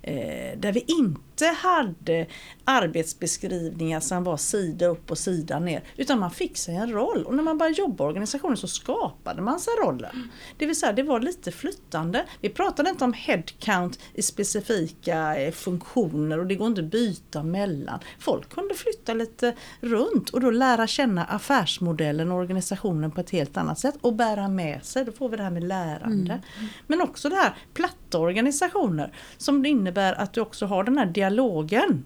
Eh, 0.03 0.59
där 0.59 0.71
vi 0.71 0.85
inte 0.87 1.45
hade 1.45 2.27
arbetsbeskrivningar 2.63 3.99
som 3.99 4.23
var 4.23 4.37
sida 4.37 4.85
upp 4.85 5.11
och 5.11 5.17
sida 5.17 5.59
ner. 5.59 5.83
Utan 5.97 6.19
man 6.19 6.31
fick 6.31 6.57
sig 6.57 6.75
en 6.75 6.91
roll. 6.91 7.23
Och 7.23 7.35
när 7.35 7.43
man 7.43 7.57
började 7.57 7.77
jobba 7.77 8.03
i 8.03 8.07
organisationen 8.07 8.57
så 8.57 8.67
skapade 8.67 9.41
man 9.41 9.59
sig 9.59 9.73
rollen. 9.73 10.31
Det 10.57 10.65
vill 10.65 10.75
säga 10.75 10.93
det 10.93 11.03
var 11.03 11.19
lite 11.19 11.51
flyttande. 11.51 12.25
Vi 12.41 12.49
pratade 12.49 12.89
inte 12.89 13.03
om 13.03 13.13
headcount 13.13 13.99
i 14.13 14.21
specifika 14.21 15.35
eh, 15.35 15.51
funktioner 15.51 16.39
och 16.39 16.47
det 16.47 16.55
går 16.55 16.67
inte 16.67 16.81
att 16.81 16.91
byta 16.91 17.43
mellan. 17.43 17.99
Folk 18.19 18.49
kunde 18.49 18.73
flytta 18.73 19.13
lite 19.13 19.55
runt 19.81 20.29
och 20.29 20.41
då 20.41 20.51
lära 20.51 20.87
känna 20.87 21.25
affärsmodellen 21.25 22.31
och 22.31 22.37
organisationen 22.37 23.11
på 23.11 23.21
ett 23.21 23.29
helt 23.29 23.57
annat 23.57 23.79
sätt 23.79 23.95
och 24.01 24.13
bära 24.13 24.47
med 24.47 24.85
sig, 24.85 25.05
då 25.05 25.11
får 25.11 25.29
vi 25.29 25.37
det 25.37 25.43
här 25.43 25.51
med 25.51 25.63
lärande. 25.63 26.41
Mm. 26.57 26.69
Men 26.87 27.01
också 27.01 27.29
det 27.29 27.35
här 27.35 27.55
platta 27.73 28.02
organisationer 28.19 29.13
som 29.37 29.65
innebär 29.65 30.13
att 30.13 30.33
du 30.33 30.41
också 30.41 30.65
har 30.65 30.83
den 30.83 30.97
här 30.97 31.05
dialogen 31.05 32.03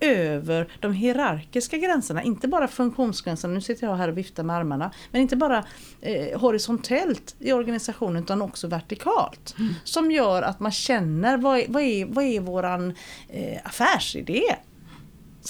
över 0.00 0.68
de 0.80 0.92
hierarkiska 0.92 1.76
gränserna, 1.76 2.22
inte 2.22 2.48
bara 2.48 2.68
funktionsgränserna, 2.68 3.54
nu 3.54 3.60
sitter 3.60 3.86
jag 3.86 3.96
här 3.96 4.08
och 4.08 4.18
viftar 4.18 4.42
med 4.42 4.56
armarna, 4.56 4.90
men 5.10 5.22
inte 5.22 5.36
bara 5.36 5.64
eh, 6.00 6.40
horisontellt 6.40 7.34
i 7.38 7.52
organisationen 7.52 8.22
utan 8.22 8.42
också 8.42 8.68
vertikalt. 8.68 9.54
Mm. 9.58 9.74
Som 9.84 10.10
gör 10.10 10.42
att 10.42 10.60
man 10.60 10.72
känner 10.72 11.36
vad 11.36 11.58
är, 11.58 11.64
vad 11.68 11.82
är, 11.82 12.06
vad 12.06 12.24
är 12.24 12.40
våran 12.40 12.94
eh, 13.28 13.58
affärsidé? 13.64 14.42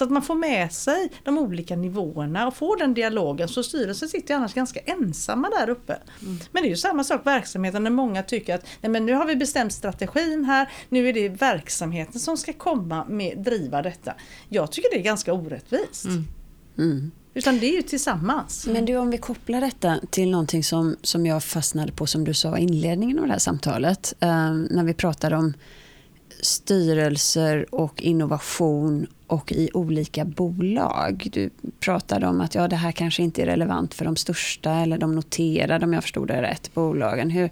Så 0.00 0.04
att 0.04 0.10
man 0.10 0.22
får 0.22 0.34
med 0.34 0.72
sig 0.72 1.12
de 1.24 1.38
olika 1.38 1.76
nivåerna 1.76 2.46
och 2.46 2.56
får 2.56 2.76
den 2.76 2.94
dialogen. 2.94 3.48
Så 3.48 3.62
styrelsen 3.62 4.08
sitter 4.08 4.34
annars 4.34 4.54
ganska 4.54 4.80
ensamma 4.80 5.50
där 5.50 5.70
uppe. 5.70 5.98
Mm. 6.22 6.38
Men 6.52 6.62
det 6.62 6.68
är 6.68 6.70
ju 6.70 6.76
samma 6.76 7.04
sak 7.04 7.26
verksamheten 7.26 7.84
när 7.84 7.90
många 7.90 8.22
tycker 8.22 8.54
att 8.54 8.66
nej 8.80 8.90
men 8.90 9.06
nu 9.06 9.12
har 9.12 9.26
vi 9.26 9.36
bestämt 9.36 9.72
strategin 9.72 10.44
här, 10.44 10.68
nu 10.88 11.08
är 11.08 11.12
det 11.12 11.28
verksamheten 11.28 12.20
som 12.20 12.36
ska 12.36 12.52
komma 12.52 13.04
med 13.04 13.38
driva 13.38 13.82
detta. 13.82 14.14
Jag 14.48 14.72
tycker 14.72 14.90
det 14.90 14.98
är 14.98 15.02
ganska 15.02 15.32
orättvist. 15.32 16.04
Mm. 16.04 16.24
Mm. 16.78 17.10
Utan 17.34 17.58
det 17.58 17.66
är 17.66 17.76
ju 17.76 17.82
tillsammans. 17.82 18.66
Men 18.66 18.84
du, 18.84 18.96
om 18.96 19.10
vi 19.10 19.18
kopplar 19.18 19.60
detta 19.60 20.00
till 20.10 20.30
någonting 20.30 20.64
som, 20.64 20.96
som 21.02 21.26
jag 21.26 21.44
fastnade 21.44 21.92
på 21.92 22.06
som 22.06 22.24
du 22.24 22.34
sa 22.34 22.58
i 22.58 22.62
inledningen 22.62 23.18
av 23.18 23.26
det 23.26 23.32
här 23.32 23.38
samtalet. 23.38 24.14
Eh, 24.20 24.52
när 24.52 24.84
vi 24.84 24.94
pratade 24.94 25.36
om 25.36 25.54
styrelser 26.42 27.74
och 27.74 28.02
innovation 28.02 29.06
och 29.26 29.52
i 29.52 29.70
olika 29.74 30.24
bolag. 30.24 31.28
Du 31.32 31.50
pratade 31.80 32.26
om 32.26 32.40
att 32.40 32.54
ja, 32.54 32.68
det 32.68 32.76
här 32.76 32.92
kanske 32.92 33.22
inte 33.22 33.42
är 33.42 33.46
relevant 33.46 33.94
för 33.94 34.04
de 34.04 34.16
största 34.16 34.72
eller 34.72 34.98
de 34.98 35.14
noterade, 35.14 35.84
om 35.84 35.92
jag 35.92 36.02
förstod 36.02 36.28
det 36.28 36.42
rätt, 36.42 36.74
bolagen. 36.74 37.30
Hur, 37.30 37.50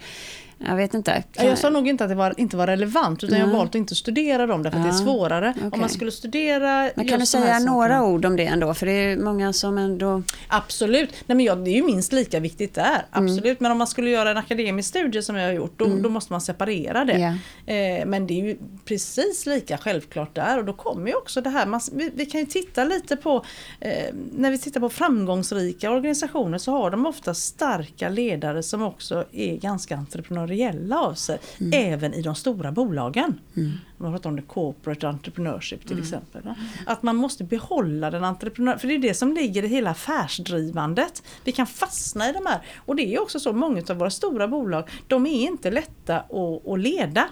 jag 0.58 0.76
vet 0.76 0.94
inte. 0.94 1.22
Kan... 1.32 1.46
Jag 1.46 1.58
sa 1.58 1.70
nog 1.70 1.88
inte 1.88 2.04
att 2.04 2.10
det 2.10 2.16
var, 2.16 2.34
inte 2.40 2.56
var 2.56 2.66
relevant 2.66 3.24
utan 3.24 3.36
mm. 3.36 3.48
jag 3.48 3.56
valt 3.56 3.70
att 3.70 3.74
inte 3.74 3.94
studera 3.94 4.46
dem 4.46 4.62
därför 4.62 4.78
att 4.78 4.84
det 4.84 4.90
är 4.90 4.92
svårare. 4.92 5.54
Okay. 5.56 5.70
Om 5.72 5.80
man 5.80 5.88
skulle 5.88 6.10
studera 6.10 6.90
men 6.94 7.08
Kan 7.08 7.20
du 7.20 7.26
säga 7.26 7.58
några 7.58 7.88
sakerna. 7.88 8.04
ord 8.04 8.24
om 8.24 8.36
det 8.36 8.46
ändå? 8.46 8.74
För 8.74 8.86
det 8.86 8.92
är 8.92 9.16
många 9.16 9.52
som 9.52 9.78
ändå... 9.78 10.22
Absolut. 10.48 11.10
Nej, 11.26 11.36
men 11.36 11.40
jag, 11.40 11.64
det 11.64 11.70
är 11.70 11.74
ju 11.74 11.82
minst 11.82 12.12
lika 12.12 12.40
viktigt 12.40 12.74
där. 12.74 13.06
Mm. 13.12 13.24
Absolut. 13.24 13.44
Mm. 13.44 13.56
Men 13.58 13.72
om 13.72 13.78
man 13.78 13.86
skulle 13.86 14.10
göra 14.10 14.30
en 14.30 14.36
akademisk 14.36 14.88
studie 14.88 15.22
som 15.22 15.36
jag 15.36 15.46
har 15.46 15.52
gjort 15.52 15.78
då, 15.78 15.84
mm. 15.84 16.02
då 16.02 16.08
måste 16.08 16.32
man 16.32 16.40
separera 16.40 17.04
det. 17.04 17.18
Yeah. 17.66 18.00
Eh, 18.00 18.06
men 18.06 18.26
det 18.26 18.40
är 18.40 18.44
ju 18.44 18.56
precis 18.84 19.46
lika 19.46 19.78
självklart 19.78 20.34
där 20.34 20.58
och 20.58 20.64
då 20.64 20.72
kommer 20.72 21.08
ju 21.08 21.14
också 21.14 21.40
det 21.40 21.50
här. 21.50 21.66
Man, 21.66 21.80
vi, 21.92 22.10
vi, 22.14 22.26
kan 22.26 22.40
ju 22.40 22.46
titta 22.46 22.84
lite 22.84 23.16
på 23.16 23.44
eh, 23.80 24.14
när 24.32 24.50
vi 24.50 24.58
tittar 24.58 24.80
på 24.80 24.88
framgångsrika 24.88 25.90
organisationer 25.90 26.58
så 26.58 26.72
har 26.72 26.90
de 26.90 27.06
ofta 27.06 27.34
starka 27.34 28.08
ledare 28.08 28.62
som 28.62 28.82
också 28.82 29.24
är 29.32 29.56
ganska 29.56 29.96
entreprenöriella 29.96 30.47
entreprenöriella 30.48 30.98
av 30.98 31.14
sig. 31.14 31.38
Mm. 31.60 31.92
Även 31.92 32.14
i 32.14 32.22
de 32.22 32.34
stora 32.34 32.72
bolagen. 32.72 33.40
Mm. 33.56 33.72
Man 33.96 34.12
pratar 34.12 34.30
om 34.30 34.36
det 34.36 34.42
corporate 34.42 35.08
entrepreneurship 35.08 35.80
till 35.80 35.92
mm. 35.92 36.02
exempel. 36.02 36.42
Va? 36.42 36.54
Att 36.86 37.02
man 37.02 37.16
måste 37.16 37.44
behålla 37.44 38.10
den 38.10 38.24
entreprenör, 38.24 38.76
för 38.76 38.88
det 38.88 38.94
är 38.94 38.98
det 38.98 39.14
som 39.14 39.32
ligger 39.32 39.64
i 39.64 39.68
hela 39.68 39.90
affärsdrivandet. 39.90 41.22
Vi 41.44 41.52
kan 41.52 41.66
fastna 41.66 42.30
i 42.30 42.32
de 42.32 42.46
här. 42.46 42.60
Och 42.86 42.96
det 42.96 43.14
är 43.14 43.22
också 43.22 43.40
så, 43.40 43.52
många 43.52 43.82
av 43.90 43.96
våra 43.96 44.10
stora 44.10 44.48
bolag, 44.48 44.90
de 45.08 45.26
är 45.26 45.46
inte 45.46 45.70
lätta 45.70 46.16
att, 46.18 46.68
att 46.68 46.78
leda. 46.78 47.28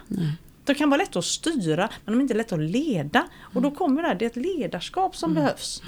De 0.64 0.74
kan 0.74 0.90
vara 0.90 0.98
lätta 0.98 1.18
att 1.18 1.24
styra 1.24 1.88
men 2.04 2.12
de 2.14 2.18
är 2.18 2.22
inte 2.22 2.34
lätta 2.34 2.54
att 2.54 2.60
leda. 2.60 3.24
Och 3.54 3.62
då 3.62 3.70
kommer 3.70 4.02
det 4.02 4.08
här, 4.08 4.14
det 4.14 4.24
är 4.24 4.30
ett 4.30 4.36
ledarskap 4.36 5.16
som 5.16 5.30
mm. 5.30 5.42
behövs 5.42 5.82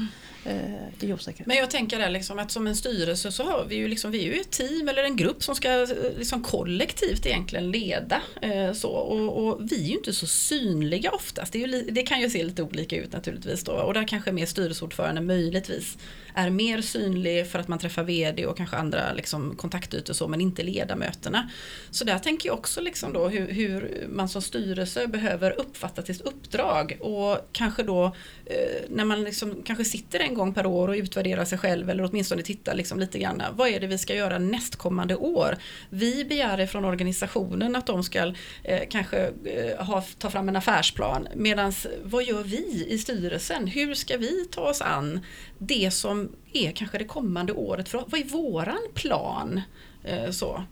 eh, 0.49 1.09
i 1.09 1.13
osäkerhet. 1.13 1.47
Men 1.47 1.57
jag 1.57 1.71
tänker 1.71 1.99
där 1.99 2.11
liksom 2.11 2.39
att 2.39 2.51
som 2.51 2.67
en 2.67 2.77
styrelse 2.77 3.33
så 3.33 3.43
har 3.43 3.65
vi 3.65 3.77
ju 3.77 3.89
liksom, 3.89 4.11
vi 4.11 4.29
är 4.29 4.33
ju 4.35 4.41
ett 4.41 4.51
team 4.51 4.89
eller 4.89 5.05
en 5.05 5.17
grupp 5.17 5.43
som 5.43 5.55
ska 5.55 5.83
eh, 5.83 5.89
liksom 6.19 6.43
kollektivt 6.43 7.27
egentligen 7.27 7.71
leda. 7.71 8.23
Eh, 8.43 8.73
så. 8.73 8.89
Och, 8.89 9.47
och, 9.47 9.73
vi 9.73 9.85
är 9.85 9.89
ju 9.89 9.95
inte 9.95 10.13
så 10.13 10.27
synliga 10.27 11.11
oftast. 11.11 11.53
Det, 11.53 11.59
ju, 11.59 11.83
det, 11.91 12.03
kan 12.03 12.21
ju 12.21 12.31
se 12.31 12.45
lite 12.45 12.63
olika 12.63 12.97
ut 12.97 13.13
naturligtvis 13.13 13.65
då 13.65 13.73
och 13.73 13.95
där 13.95 14.09
kanske 14.09 14.33
mer 14.33 14.47
styrelseordförande 14.47 15.21
möjligtvis 15.21 15.99
är 16.39 16.51
mer 16.51 16.81
synlig 16.81 17.47
för 17.47 17.59
att 17.59 17.69
man 17.69 17.79
träffar 17.79 18.03
VD 18.03 18.47
och 18.47 18.57
kanske 18.57 18.77
andra 18.77 19.13
liksom, 19.13 19.57
kontaktytor 19.57 20.15
så 20.15 20.29
men 20.29 20.41
inte 20.41 20.63
ledamöterna. 20.63 21.51
Så 21.91 22.05
där 22.05 22.19
tänker 22.19 22.49
jag 22.49 22.59
också 22.59 22.81
liksom 22.81 23.13
då 23.13 23.29
hur, 23.29 23.53
hur 23.53 24.07
man 24.09 24.29
som 24.29 24.43
styrelse 24.43 25.07
behöver 25.07 25.61
uppfatta 25.61 26.03
sitt 26.03 26.21
uppdrag 26.21 26.99
och 27.01 27.49
kanske 27.53 27.83
då 27.83 28.05
eh, 28.47 28.83
när 28.89 29.05
man 29.05 29.25
liksom 29.25 29.63
kanske 29.65 29.85
sitter 29.85 30.21
en 30.21 30.35
gång 30.35 30.55
per 30.55 30.67
år 30.67 30.89
och 30.89 30.95
utvärderar 30.95 31.45
sig 31.45 31.59
själv 31.59 31.91
eller 31.91 32.05
åtminstone 32.05 32.43
tittar 32.43 32.75
liksom 32.75 33.01
lite 33.01 33.19
grann. 33.19 33.43
Vad 33.53 33.69
är 33.69 33.81
det 33.81 33.87
vi 33.87 33.99
ska 33.99 34.15
göra 34.15 34.39
nästkommande 34.39 35.17
år? 35.17 35.57
Vi 35.91 36.25
begär 36.25 36.67
från 36.67 36.85
organisationen 36.85 37.77
att 37.77 37.87
de 37.87 38.05
ska 38.05 38.35
eh, 38.65 38.83
kanske 38.91 39.33
eh, 39.45 39.87
ha, 39.87 40.05
ta 40.19 40.31
fram 40.31 40.49
en 40.49 40.57
affärsplan 40.57 41.29
medan 41.35 41.73
vad 42.03 42.25
gör 42.25 42.43
vi 42.43 42.87
i 42.89 42.99
styrelsen? 42.99 43.67
Hur 43.67 43.95
ska 43.95 44.17
vi 44.17 44.45
ta 44.51 44.61
oss 44.61 44.81
an 44.81 45.21
det 45.59 45.91
som 45.91 46.28
är 46.53 46.73
kanske 46.73 46.99
det 46.99 47.05
kommande 47.05 47.53
året? 47.53 47.89
För 47.89 48.05
vad 48.07 48.21
är 48.21 48.25
våran 48.25 48.81
plan? 48.95 49.61
Eh, 50.05 50.31
så. 50.31 50.65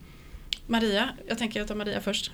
Maria, 0.67 1.09
jag 1.29 1.39
tänker 1.39 1.61
jag 1.61 1.69
tar 1.69 1.75
Maria 1.75 2.01
först. 2.01 2.31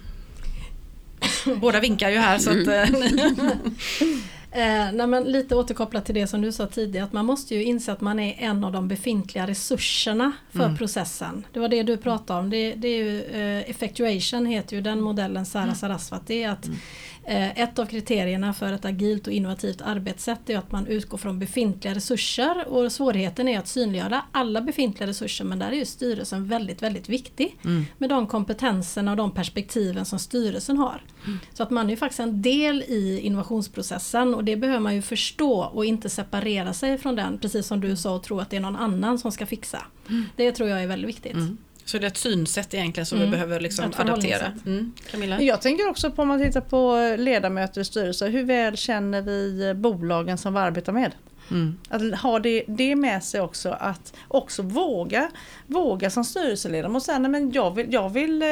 Båda 1.60 1.80
vinkar 1.80 2.10
ju 2.10 2.18
här 2.18 2.38
så 2.38 2.50
att... 2.50 2.66
Eh, 2.66 3.56
Eh, 4.54 4.92
nej, 4.92 5.06
men 5.06 5.24
lite 5.24 5.56
återkopplat 5.56 6.06
till 6.06 6.14
det 6.14 6.26
som 6.26 6.42
du 6.42 6.52
sa 6.52 6.66
tidigare 6.66 7.04
att 7.04 7.12
man 7.12 7.26
måste 7.26 7.54
ju 7.54 7.64
inse 7.64 7.92
att 7.92 8.00
man 8.00 8.18
är 8.18 8.34
en 8.38 8.64
av 8.64 8.72
de 8.72 8.88
befintliga 8.88 9.46
resurserna 9.46 10.32
för 10.50 10.64
mm. 10.64 10.76
processen. 10.76 11.44
Det 11.52 11.60
var 11.60 11.68
det 11.68 11.82
du 11.82 11.96
pratade 11.96 12.40
om. 12.40 12.50
Det, 12.50 12.74
det 12.74 12.88
är 12.88 13.04
ju, 13.04 13.22
eh, 13.22 13.70
effectuation 13.70 14.46
heter 14.46 14.76
ju 14.76 14.82
den 14.82 15.00
modellen 15.00 15.46
Sara 15.46 15.62
mm. 15.62 15.74
Sarasvat. 15.74 16.22
Det 16.26 16.42
är 16.42 16.50
att 16.50 16.66
mm. 16.66 16.78
Eh, 17.24 17.60
ett 17.60 17.78
av 17.78 17.86
kriterierna 17.86 18.52
för 18.52 18.72
ett 18.72 18.84
agilt 18.84 19.26
och 19.26 19.32
innovativt 19.32 19.82
arbetssätt 19.82 20.50
är 20.50 20.58
att 20.58 20.72
man 20.72 20.86
utgår 20.86 21.18
från 21.18 21.38
befintliga 21.38 21.94
resurser 21.94 22.68
och 22.68 22.92
svårigheten 22.92 23.48
är 23.48 23.58
att 23.58 23.68
synliggöra 23.68 24.22
alla 24.32 24.60
befintliga 24.60 25.08
resurser 25.08 25.44
men 25.44 25.58
där 25.58 25.72
är 25.72 25.76
ju 25.76 25.84
styrelsen 25.84 26.48
väldigt 26.48 26.82
väldigt 26.82 27.08
viktig 27.08 27.58
mm. 27.64 27.84
med 27.98 28.10
de 28.10 28.26
kompetenserna 28.26 29.10
och 29.10 29.16
de 29.16 29.30
perspektiven 29.30 30.04
som 30.04 30.18
styrelsen 30.18 30.76
har. 30.76 31.02
Mm. 31.24 31.38
Så 31.52 31.62
att 31.62 31.70
man 31.70 31.86
är 31.86 31.90
ju 31.90 31.96
faktiskt 31.96 32.20
en 32.20 32.42
del 32.42 32.82
i 32.82 33.20
innovationsprocessen 33.20 34.34
och 34.34 34.44
det 34.44 34.56
behöver 34.56 34.80
man 34.80 34.94
ju 34.94 35.02
förstå 35.02 35.64
och 35.64 35.84
inte 35.84 36.08
separera 36.08 36.72
sig 36.72 36.98
från 36.98 37.16
den 37.16 37.38
precis 37.38 37.66
som 37.66 37.80
du 37.80 37.96
sa 37.96 38.14
och 38.14 38.22
tro 38.22 38.40
att 38.40 38.50
det 38.50 38.56
är 38.56 38.60
någon 38.60 38.76
annan 38.76 39.18
som 39.18 39.32
ska 39.32 39.46
fixa. 39.46 39.82
Mm. 40.08 40.24
Det 40.36 40.52
tror 40.52 40.68
jag 40.68 40.82
är 40.82 40.86
väldigt 40.86 41.08
viktigt. 41.08 41.36
Så 41.84 41.98
det 41.98 42.06
är 42.06 42.08
ett 42.08 42.16
synsätt 42.16 42.74
egentligen 42.74 43.06
som 43.06 43.18
mm. 43.18 43.30
vi 43.30 43.36
behöver 43.36 43.60
liksom 43.60 43.92
adaptera. 43.96 44.52
Mm. 44.66 44.92
Jag 45.40 45.62
tänker 45.62 45.88
också 45.88 46.10
på 46.10 46.22
om 46.22 46.28
man 46.28 46.42
tittar 46.42 46.60
på 46.60 46.96
ledamöter 47.18 47.80
i 47.80 47.84
styrelser, 47.84 48.28
hur 48.30 48.44
väl 48.44 48.76
känner 48.76 49.22
vi 49.22 49.74
bolagen 49.74 50.38
som 50.38 50.54
vi 50.54 50.60
arbetar 50.60 50.92
med? 50.92 51.12
Mm. 51.50 51.78
Att 51.88 52.20
ha 52.20 52.38
det, 52.38 52.64
det 52.68 52.96
med 52.96 53.24
sig 53.24 53.40
också, 53.40 53.70
att 53.70 54.14
också 54.28 54.62
våga, 54.62 55.30
våga 55.66 56.10
som 56.10 56.24
styrelseledamot 56.24 57.02
säga, 57.02 57.18
nej 57.18 57.30
men 57.30 57.52
jag 57.52 57.74
vill, 57.74 57.92
jag 57.92 58.10
vill 58.10 58.42
eh, 58.42 58.48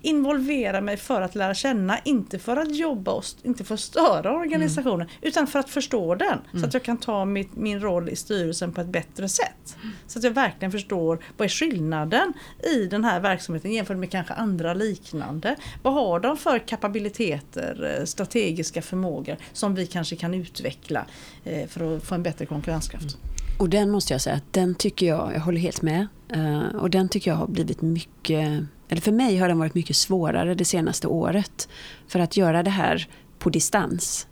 involvera 0.00 0.80
mig 0.80 0.96
för 0.96 1.20
att 1.20 1.34
lära 1.34 1.54
känna, 1.54 1.98
inte 2.04 2.38
för 2.38 2.56
att 2.56 2.76
jobba 2.76 3.12
och 3.12 3.24
inte 3.42 3.64
för 3.64 3.74
att 3.74 3.80
störa 3.80 4.36
organisationen, 4.36 5.06
mm. 5.06 5.10
utan 5.20 5.46
för 5.46 5.58
att 5.58 5.70
förstå 5.70 6.14
den. 6.14 6.38
Mm. 6.50 6.60
Så 6.60 6.66
att 6.66 6.74
jag 6.74 6.82
kan 6.82 6.96
ta 6.96 7.24
mitt, 7.24 7.56
min 7.56 7.80
roll 7.80 8.08
i 8.08 8.16
styrelsen 8.16 8.72
på 8.72 8.80
ett 8.80 8.86
bättre 8.86 9.28
sätt. 9.28 9.76
Så 10.06 10.18
att 10.18 10.24
jag 10.24 10.30
verkligen 10.30 10.72
förstår 10.72 11.18
vad 11.36 11.44
är 11.44 11.48
skillnaden 11.48 12.32
i 12.62 12.86
den 12.86 13.04
här 13.04 13.20
verksamheten 13.20 13.72
jämfört 13.72 13.96
med 13.96 14.10
kanske 14.10 14.34
andra 14.34 14.74
liknande. 14.74 15.56
Vad 15.82 15.94
har 15.94 16.20
de 16.20 16.36
för 16.36 16.58
kapabiliteter, 16.58 17.96
eh, 17.98 18.04
strategiska 18.04 18.82
förmågor 18.82 19.36
som 19.52 19.74
vi 19.74 19.86
kanske 19.86 20.16
kan 20.16 20.34
utveckla 20.34 21.06
eh, 21.44 21.68
för 21.68 21.96
att 21.96 22.02
få 22.04 22.14
en 22.14 22.22
bättre 22.22 22.41
bättre 22.42 22.54
konkurrenskraft. 22.54 23.14
Mm. 23.14 23.58
Och 23.58 23.68
den 23.68 23.90
måste 23.90 24.14
jag 24.14 24.20
säga 24.20 24.36
att 24.36 24.52
den 24.52 24.74
tycker 24.74 25.06
jag, 25.06 25.32
jag 25.34 25.40
håller 25.40 25.60
helt 25.60 25.82
med. 25.82 26.06
Uh, 26.36 26.76
och 26.76 26.90
den 26.90 27.08
tycker 27.08 27.30
jag 27.30 27.38
har 27.38 27.46
blivit 27.46 27.82
mycket, 27.82 28.64
eller 28.88 29.00
för 29.00 29.12
mig 29.12 29.38
har 29.38 29.48
den 29.48 29.58
varit 29.58 29.74
mycket 29.74 29.96
svårare 29.96 30.54
det 30.54 30.64
senaste 30.64 31.06
året. 31.06 31.68
För 32.08 32.20
att 32.20 32.36
göra 32.36 32.62
det 32.62 32.70
här 32.70 33.08
på 33.38 33.50
distans. 33.50 34.26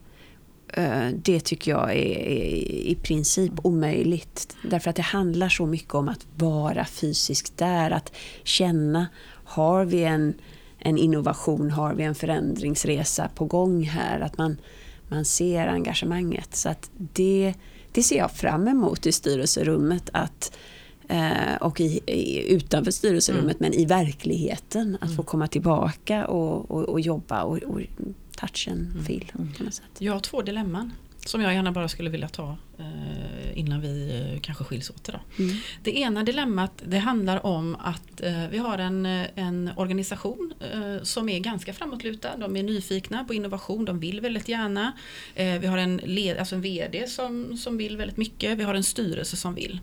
Uh, 0.79 1.09
det 1.25 1.41
tycker 1.41 1.71
jag 1.71 1.91
är, 1.91 2.19
är, 2.19 2.55
i 2.87 2.97
princip 3.03 3.53
omöjligt. 3.63 4.57
Därför 4.63 4.91
att 4.91 4.97
det 4.97 5.03
handlar 5.03 5.49
så 5.49 5.67
mycket 5.67 5.95
om 5.95 6.09
att 6.09 6.27
vara 6.37 6.85
fysiskt 6.85 7.59
där, 7.59 7.91
att 7.91 8.13
känna, 8.45 9.07
har 9.45 9.85
vi 9.85 10.05
en, 10.05 10.35
en 10.79 10.99
innovation, 10.99 11.71
har 11.71 11.95
vi 11.95 12.05
en 12.05 12.15
förändringsresa 12.15 13.29
på 13.35 13.45
gång 13.45 13.83
här? 13.83 14.21
Att 14.21 14.39
man, 14.39 14.57
man 15.09 15.25
ser 15.25 15.67
engagemanget. 15.67 16.57
Så 16.57 16.69
att 16.69 16.91
det 16.97 17.55
det 17.93 18.03
ser 18.03 18.19
jag 18.19 18.31
fram 18.31 18.69
emot 18.69 19.07
i 19.07 19.13
styrelserummet. 19.13 20.11
Att, 20.13 20.57
eh, 21.09 21.55
och 21.61 21.81
i, 21.81 22.01
i, 22.07 22.53
utanför 22.55 22.91
styrelserummet, 22.91 23.61
mm. 23.61 23.71
men 23.71 23.75
i 23.75 23.85
verkligheten. 23.85 24.95
Att 24.95 25.03
mm. 25.03 25.17
få 25.17 25.23
komma 25.23 25.47
tillbaka 25.47 26.27
och, 26.27 26.71
och, 26.71 26.89
och 26.89 27.01
jobba 27.01 27.43
och, 27.43 27.57
och 27.57 27.81
touch 28.37 28.69
and 28.71 28.91
mm. 28.91 29.05
feel. 29.05 29.33
Mm. 29.35 29.71
Jag 29.99 30.13
har 30.13 30.21
två 30.21 30.43
dilemman. 30.43 30.93
Som 31.27 31.41
jag 31.41 31.55
gärna 31.55 31.73
bara 31.73 31.89
skulle 31.89 32.11
vilja 32.11 32.29
ta 32.29 32.57
eh, 32.79 33.59
innan 33.59 33.81
vi 33.81 34.21
eh, 34.35 34.41
kanske 34.41 34.65
skiljs 34.65 34.91
åt 34.91 35.09
idag. 35.09 35.21
Mm. 35.39 35.57
Det 35.83 35.99
ena 35.99 36.23
dilemmat 36.23 36.83
det 36.87 36.99
handlar 36.99 37.47
om 37.47 37.77
att 37.81 38.21
eh, 38.21 38.49
vi 38.51 38.59
har 38.59 38.79
en, 38.79 39.07
eh, 39.07 39.27
en 39.35 39.71
organisation 39.77 40.55
eh, 40.73 41.03
som 41.03 41.29
är 41.29 41.39
ganska 41.39 41.73
framåtlutad. 41.73 42.37
De 42.37 42.57
är 42.57 42.63
nyfikna 42.63 43.25
på 43.25 43.35
innovation, 43.35 43.85
de 43.85 44.01
vill 44.01 44.21
väldigt 44.21 44.49
gärna. 44.49 44.93
Eh, 45.35 45.61
vi 45.61 45.67
har 45.67 45.79
en, 45.79 45.97
led, 45.97 46.39
alltså 46.39 46.55
en 46.55 46.63
VD 46.63 47.07
som, 47.07 47.57
som 47.57 47.77
vill 47.77 47.97
väldigt 47.97 48.17
mycket, 48.17 48.59
vi 48.59 48.65
har 48.65 48.75
en 48.75 48.85
styrelse 48.85 49.37
som 49.37 49.55
vill. 49.55 49.81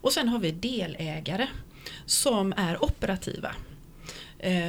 Och 0.00 0.12
sen 0.12 0.28
har 0.28 0.38
vi 0.38 0.50
delägare 0.50 1.46
som 2.06 2.52
är 2.56 2.84
operativa. 2.84 3.50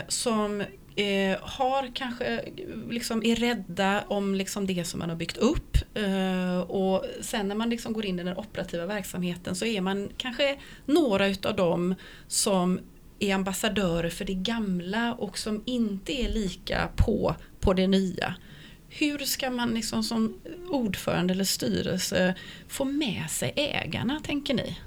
Som 0.08 0.64
eh, 0.96 1.38
har 1.42 1.92
kanske 1.94 2.46
liksom 2.90 3.24
är 3.24 3.36
rädda 3.36 4.04
om 4.08 4.36
liksom 4.36 4.68
det 4.68 4.88
som 4.88 5.00
man 5.00 5.10
har 5.10 5.18
byggt 5.18 5.38
upp 5.38 5.78
eh, 5.94 6.60
och 6.60 7.06
sen 7.22 7.48
när 7.48 7.56
man 7.56 7.70
liksom 7.70 7.94
går 7.94 8.06
in 8.06 8.20
i 8.20 8.24
den 8.24 8.38
operativa 8.38 8.86
verksamheten 8.86 9.56
så 9.56 9.66
är 9.66 9.82
man 9.82 10.10
kanske 10.18 10.60
några 10.86 11.28
utav 11.28 11.56
dem 11.56 11.96
som 12.28 12.80
är 13.20 13.36
ambassadörer 13.36 14.10
för 14.10 14.26
det 14.26 14.34
gamla 14.34 15.14
och 15.14 15.38
som 15.38 15.64
inte 15.66 16.14
är 16.14 16.30
lika 16.30 16.90
på 16.96 17.36
på 17.60 17.74
det 17.74 17.88
nya. 17.88 18.36
Hur 18.90 19.18
ska 19.18 19.50
man 19.50 19.70
liksom 19.70 20.04
som 20.04 20.40
ordförande 20.70 21.34
eller 21.34 21.44
styrelse 21.44 22.36
få 22.68 22.86
med 22.86 23.30
sig 23.30 23.54
ägarna 23.56 24.20
tänker 24.24 24.54
ni? 24.54 24.78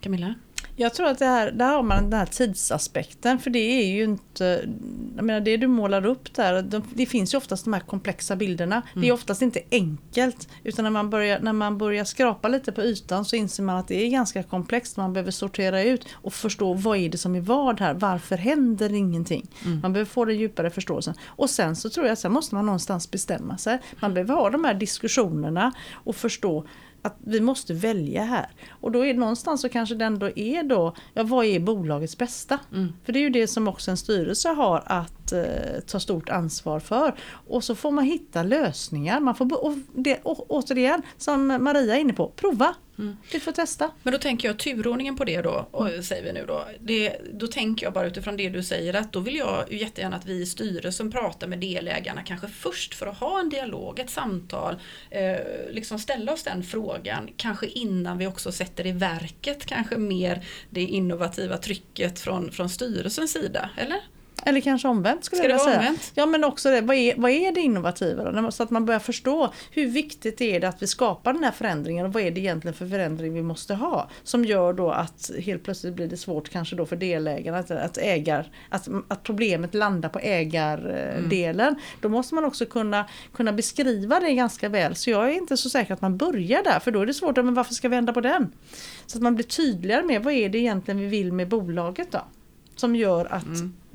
Camilla? 0.00 0.34
Jag 0.80 0.94
tror 0.94 1.06
att 1.06 1.18
det 1.18 1.26
här, 1.26 1.50
där 1.50 1.74
har 1.74 1.82
man 1.82 2.10
den 2.10 2.18
här 2.18 2.26
tidsaspekten 2.26 3.38
för 3.38 3.50
det 3.50 3.58
är 3.58 3.86
ju 3.86 4.04
inte, 4.04 4.68
jag 5.16 5.24
menar 5.24 5.40
det 5.40 5.56
du 5.56 5.66
målar 5.66 6.06
upp 6.06 6.34
där, 6.34 6.62
de, 6.62 6.82
det 6.94 7.06
finns 7.06 7.34
ju 7.34 7.38
oftast 7.38 7.64
de 7.64 7.72
här 7.72 7.80
komplexa 7.80 8.36
bilderna. 8.36 8.82
Mm. 8.92 9.02
Det 9.02 9.08
är 9.08 9.12
oftast 9.12 9.42
inte 9.42 9.60
enkelt 9.70 10.48
utan 10.64 10.82
när 10.82 10.90
man, 10.90 11.10
börjar, 11.10 11.40
när 11.40 11.52
man 11.52 11.78
börjar 11.78 12.04
skrapa 12.04 12.48
lite 12.48 12.72
på 12.72 12.82
ytan 12.82 13.24
så 13.24 13.36
inser 13.36 13.62
man 13.62 13.76
att 13.76 13.88
det 13.88 14.06
är 14.06 14.08
ganska 14.08 14.42
komplext. 14.42 14.96
Man 14.96 15.12
behöver 15.12 15.30
sortera 15.30 15.82
ut 15.82 16.06
och 16.12 16.34
förstå 16.34 16.74
vad 16.74 16.98
är 16.98 17.08
det 17.08 17.18
som 17.18 17.34
är 17.34 17.40
vad 17.40 17.80
här, 17.80 17.94
varför 17.94 18.36
händer 18.36 18.94
ingenting? 18.94 19.46
Mm. 19.64 19.80
Man 19.80 19.92
behöver 19.92 20.10
få 20.10 20.24
den 20.24 20.38
djupare 20.38 20.70
förståelsen. 20.70 21.14
Och 21.26 21.50
sen 21.50 21.76
så 21.76 21.90
tror 21.90 22.06
jag 22.06 22.12
att 22.12 22.18
sen 22.18 22.32
måste 22.32 22.54
man 22.54 22.66
någonstans 22.66 23.10
bestämma 23.10 23.58
sig. 23.58 23.78
Man 24.00 24.14
behöver 24.14 24.34
ha 24.34 24.50
de 24.50 24.64
här 24.64 24.74
diskussionerna 24.74 25.72
och 25.92 26.16
förstå 26.16 26.64
att 27.02 27.16
vi 27.24 27.40
måste 27.40 27.74
välja 27.74 28.24
här. 28.24 28.46
Och 28.68 28.92
då 28.92 29.04
är 29.04 29.14
någonstans 29.14 29.60
så 29.60 29.68
kanske 29.68 29.94
det 29.94 30.04
ändå 30.04 30.30
är 30.36 30.62
då, 30.62 30.94
ja 31.14 31.22
vad 31.22 31.46
är 31.46 31.60
bolagets 31.60 32.18
bästa? 32.18 32.58
Mm. 32.72 32.92
För 33.04 33.12
det 33.12 33.18
är 33.18 33.22
ju 33.22 33.30
det 33.30 33.46
som 33.46 33.68
också 33.68 33.90
en 33.90 33.96
styrelse 33.96 34.48
har 34.48 34.82
att 34.86 35.17
eh, 35.32 35.80
ta 35.86 36.00
stort 36.00 36.28
ansvar 36.28 36.80
för. 36.80 37.14
Och 37.30 37.64
så 37.64 37.74
får 37.74 37.90
man 37.90 38.04
hitta 38.04 38.42
lösningar. 38.42 39.20
Man 39.20 39.34
får, 39.34 39.64
och 39.64 39.74
det, 39.94 40.20
och, 40.22 40.50
återigen, 40.50 41.02
som 41.16 41.46
Maria 41.46 41.96
är 41.96 42.00
inne 42.00 42.12
på, 42.12 42.28
prova. 42.28 42.74
Mm. 42.98 43.16
Vi 43.32 43.40
får 43.40 43.52
testa. 43.52 43.90
Men 44.02 44.12
då 44.12 44.18
tänker 44.18 44.48
jag 44.48 44.58
turordningen 44.58 45.16
på 45.16 45.24
det 45.24 45.42
då, 45.42 45.68
och 45.70 45.88
säger 46.04 46.24
vi 46.24 46.32
nu 46.32 46.44
då. 46.46 46.64
Det, 46.80 47.16
då 47.32 47.46
tänker 47.46 47.86
jag 47.86 47.92
bara 47.92 48.06
utifrån 48.06 48.36
det 48.36 48.48
du 48.48 48.62
säger 48.62 48.94
att 48.94 49.12
då 49.12 49.20
vill 49.20 49.36
jag 49.36 49.72
ju 49.72 49.78
jättegärna 49.78 50.16
att 50.16 50.26
vi 50.26 50.42
i 50.42 50.46
styrelsen 50.46 51.12
pratar 51.12 51.46
med 51.46 51.58
delägarna 51.58 52.22
kanske 52.22 52.48
först 52.48 52.94
för 52.94 53.06
att 53.06 53.16
ha 53.16 53.40
en 53.40 53.48
dialog, 53.48 53.98
ett 53.98 54.10
samtal, 54.10 54.80
eh, 55.10 55.36
liksom 55.70 55.98
ställa 55.98 56.32
oss 56.32 56.42
den 56.42 56.62
frågan, 56.62 57.28
kanske 57.36 57.66
innan 57.66 58.18
vi 58.18 58.26
också 58.26 58.52
sätter 58.52 58.86
i 58.86 58.92
verket 58.92 59.66
kanske 59.66 59.96
mer 59.96 60.46
det 60.70 60.82
innovativa 60.82 61.58
trycket 61.58 62.20
från, 62.20 62.52
från 62.52 62.68
styrelsens 62.68 63.32
sida, 63.32 63.70
eller? 63.76 64.00
Eller 64.44 64.60
kanske 64.60 64.88
omvänt 64.88 65.24
skulle 65.24 65.42
Ska 65.42 65.48
jag 65.48 65.58
vilja 65.58 65.72
säga. 65.72 65.78
omvänt? 65.78 66.12
Ja 66.14 66.26
men 66.26 66.44
också 66.44 66.70
det, 66.70 66.80
vad 66.80 66.96
är, 66.96 67.14
vad 67.16 67.30
är 67.30 67.52
det 67.52 67.60
innovativa 67.60 68.30
då? 68.32 68.50
Så 68.50 68.62
att 68.62 68.70
man 68.70 68.84
börjar 68.84 69.00
förstå 69.00 69.52
hur 69.70 69.86
viktigt 69.86 70.40
är 70.40 70.60
det 70.60 70.68
att 70.68 70.82
vi 70.82 70.86
skapar 70.86 71.32
den 71.32 71.44
här 71.44 71.52
förändringen 71.52 72.06
och 72.06 72.12
vad 72.12 72.22
är 72.22 72.30
det 72.30 72.40
egentligen 72.40 72.74
för 72.74 72.86
förändring 72.86 73.34
vi 73.34 73.42
måste 73.42 73.74
ha? 73.74 74.08
Som 74.22 74.44
gör 74.44 74.72
då 74.72 74.90
att 74.90 75.30
helt 75.38 75.64
plötsligt 75.64 75.94
blir 75.94 76.06
det 76.06 76.16
svårt 76.16 76.48
kanske 76.48 76.76
då 76.76 76.86
för 76.86 76.96
delägarna 76.96 77.58
att, 77.58 77.70
att, 77.70 77.98
ägar, 77.98 78.50
att, 78.68 78.88
att 79.08 79.22
problemet 79.22 79.74
landar 79.74 80.08
på 80.08 80.18
ägardelen. 80.18 81.74
Då 82.00 82.08
måste 82.08 82.34
man 82.34 82.44
också 82.44 82.66
kunna, 82.66 83.04
kunna 83.32 83.52
beskriva 83.52 84.20
det 84.20 84.34
ganska 84.34 84.68
väl. 84.68 84.96
Så 84.96 85.10
jag 85.10 85.30
är 85.30 85.34
inte 85.34 85.56
så 85.56 85.70
säker 85.70 85.94
att 85.94 86.00
man 86.00 86.16
börjar 86.16 86.64
där 86.64 86.80
för 86.80 86.90
då 86.90 87.00
är 87.00 87.06
det 87.06 87.14
svårt, 87.14 87.36
men 87.36 87.54
varför 87.54 87.74
ska 87.74 87.88
vi 87.88 87.96
ändra 87.96 88.12
på 88.12 88.20
den? 88.20 88.52
Så 89.06 89.18
att 89.18 89.22
man 89.22 89.34
blir 89.34 89.46
tydligare 89.46 90.02
med 90.02 90.22
vad 90.22 90.34
är 90.34 90.48
det 90.48 90.58
egentligen 90.58 91.00
vi 91.00 91.06
vill 91.06 91.32
med 91.32 91.48
bolaget 91.48 92.12
då? 92.12 92.20
Som 92.76 92.96
gör 92.96 93.32
att 93.32 93.44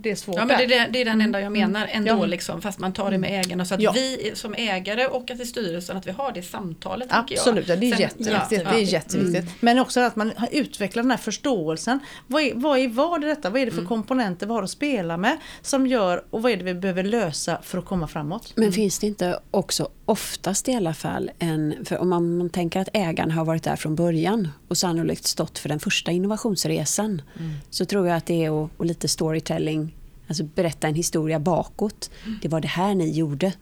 det 0.04 0.12
är 0.12 0.16
svårt 0.16 0.36
Ja 0.36 0.46
men 0.46 0.58
det 0.68 0.76
är, 0.76 0.90
det- 0.90 1.02
är 1.02 1.06
den 1.06 1.22
enda 1.22 1.42
jag 1.42 1.52
menar 1.52 1.88
ändå 1.92 2.10
Ja. 2.12 2.26
liksom, 2.26 2.62
fast 2.62 2.80
man 2.80 2.94
tar 2.94 3.12
det 3.12 3.18
med 3.18 3.40
ägarna 3.46 3.66
så 3.66 3.74
att 3.76 3.82
Ja. 3.82 3.92
vi 3.92 4.32
som 4.36 4.54
ägare 4.54 5.06
och 5.08 5.32
att 5.32 5.40
i 5.40 5.46
styrelsen 5.46 5.98
att 5.98 6.08
vi 6.08 6.12
har 6.12 6.32
det 6.32 6.42
samtalet. 6.44 7.10
tänker 7.10 7.36
jag. 7.36 7.40
Absolut, 7.42 7.68
ja, 7.68 7.76
det 7.76 7.86
är 7.86 7.92
Sen- 7.92 8.00
jätteviktigt. 8.02 8.62
ja, 8.64 8.70
det 8.72 8.78
är 8.78 8.80
ja. 8.80 8.80
jätteviktigt. 8.80 9.62
Men 9.62 9.80
också 9.80 10.00
att 10.00 10.16
man 10.16 10.32
har 10.38 10.50
utvecklat 10.52 11.04
den 11.04 11.12
här 11.12 11.18
förståelsen. 11.18 12.00
Vad 12.28 12.44
är, 12.44 12.52
vad 12.56 12.80
är 12.80 12.88
vad 12.88 13.24
är 13.24 13.28
detta? 13.28 13.50
Vad 13.50 13.62
är 13.62 13.66
det 13.66 13.72
för 13.72 13.86
komponenter 13.86 14.48
vi 14.48 14.54
har 14.54 14.64
att 14.64 14.70
spela 14.70 15.18
med? 15.18 15.38
Som 15.62 15.88
gör, 15.88 16.24
och 16.30 16.42
vad 16.42 16.52
är 16.52 16.58
det 16.58 16.64
vi 16.64 16.74
behöver 16.74 17.04
lösa 17.04 17.58
för 17.64 17.78
att 17.78 17.86
komma 17.86 18.08
framåt? 18.08 18.54
Men 18.56 18.72
finns 18.72 19.00
det 19.00 19.08
inte 19.08 19.40
också 19.52 19.90
oftast 20.06 20.70
i 20.70 20.74
alla 20.76 20.94
fall 20.94 21.32
en, 21.40 21.86
för 21.86 21.98
om 21.98 22.10
man, 22.10 22.38
man 22.38 22.50
tänker 22.50 22.80
att 22.80 22.90
ägaren 22.94 23.32
har 23.32 23.46
varit 23.46 23.64
där 23.64 23.76
från 23.76 23.96
början 23.96 24.48
och 24.68 24.78
sannolikt 24.78 25.26
stått 25.26 25.60
för 25.60 25.70
den 25.70 25.80
första 25.80 26.12
innovationsresan 26.12 27.22
så 27.70 27.86
tror 27.86 28.08
jag 28.08 28.18
att 28.18 28.26
det 28.26 28.46
är 28.46 28.52
och, 28.52 28.70
och 28.78 28.86
lite 28.86 29.08
storytelling, 29.08 29.93
alltså 30.42 30.56
berätta 30.56 30.88
en 30.88 30.96
historia 30.96 31.40
bakåt. 31.40 32.12
Det 32.42 32.48
var 32.48 32.62
det 32.62 32.68
här 32.68 32.96
ni 32.96 33.12
gjorde. 33.12 33.54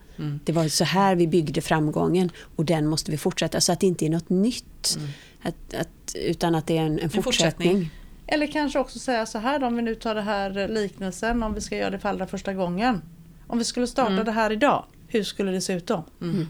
Det 0.44 0.52
var 0.52 0.68
så 0.68 0.84
här 0.84 1.16
vi 1.16 1.26
byggde 1.26 1.60
framgången 1.60 2.30
och 2.56 2.64
den 2.64 2.86
måste 2.86 3.10
vi 3.10 3.16
fortsätta 3.18 3.60
så 3.60 3.72
att 3.72 3.80
det 3.80 3.86
inte 3.86 4.06
är 4.06 4.10
något 4.10 4.30
nytt. 4.30 4.98
Att, 5.42 5.74
att, 5.74 6.14
utan 6.14 6.54
att 6.54 6.66
det 6.66 6.78
är 6.78 6.82
en, 6.82 6.98
en 6.98 7.10
fortsättning. 7.10 7.22
fortsättning. 7.22 7.90
Eller 8.26 8.46
kanske 8.46 8.78
också 8.78 8.98
säga 8.98 9.26
så 9.26 9.38
här 9.38 9.58
då, 9.58 9.66
om 9.66 9.76
vi 9.76 9.82
nu 9.82 9.94
tar 9.94 10.14
det 10.14 10.22
här 10.22 10.68
liknelsen 10.68 11.42
om 11.42 11.54
vi 11.54 11.60
ska 11.60 11.76
göra 11.76 11.90
det 11.90 11.98
för 11.98 12.08
allra 12.08 12.26
första 12.26 12.54
gången. 12.54 13.02
Om 13.46 13.58
vi 13.58 13.64
skulle 13.64 13.86
starta 13.86 14.24
det 14.24 14.32
här 14.32 14.52
idag, 14.52 14.84
hur 15.08 15.22
skulle 15.22 15.50
det 15.52 15.60
se 15.60 15.72
ut 15.72 15.86
då? 15.86 16.04
Mm. 16.20 16.46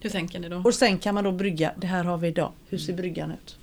Hur 0.00 0.10
tänker 0.10 0.40
ni 0.40 0.48
då? 0.48 0.56
Och 0.56 0.74
sen 0.74 0.98
kan 0.98 1.14
man 1.14 1.24
då 1.24 1.32
brygga, 1.32 1.72
det 1.76 1.86
här 1.86 2.04
har 2.04 2.18
vi 2.18 2.28
idag, 2.28 2.52
hur 2.68 2.78
ser 2.78 2.92
bryggan 2.92 3.30
ut? 3.30 3.56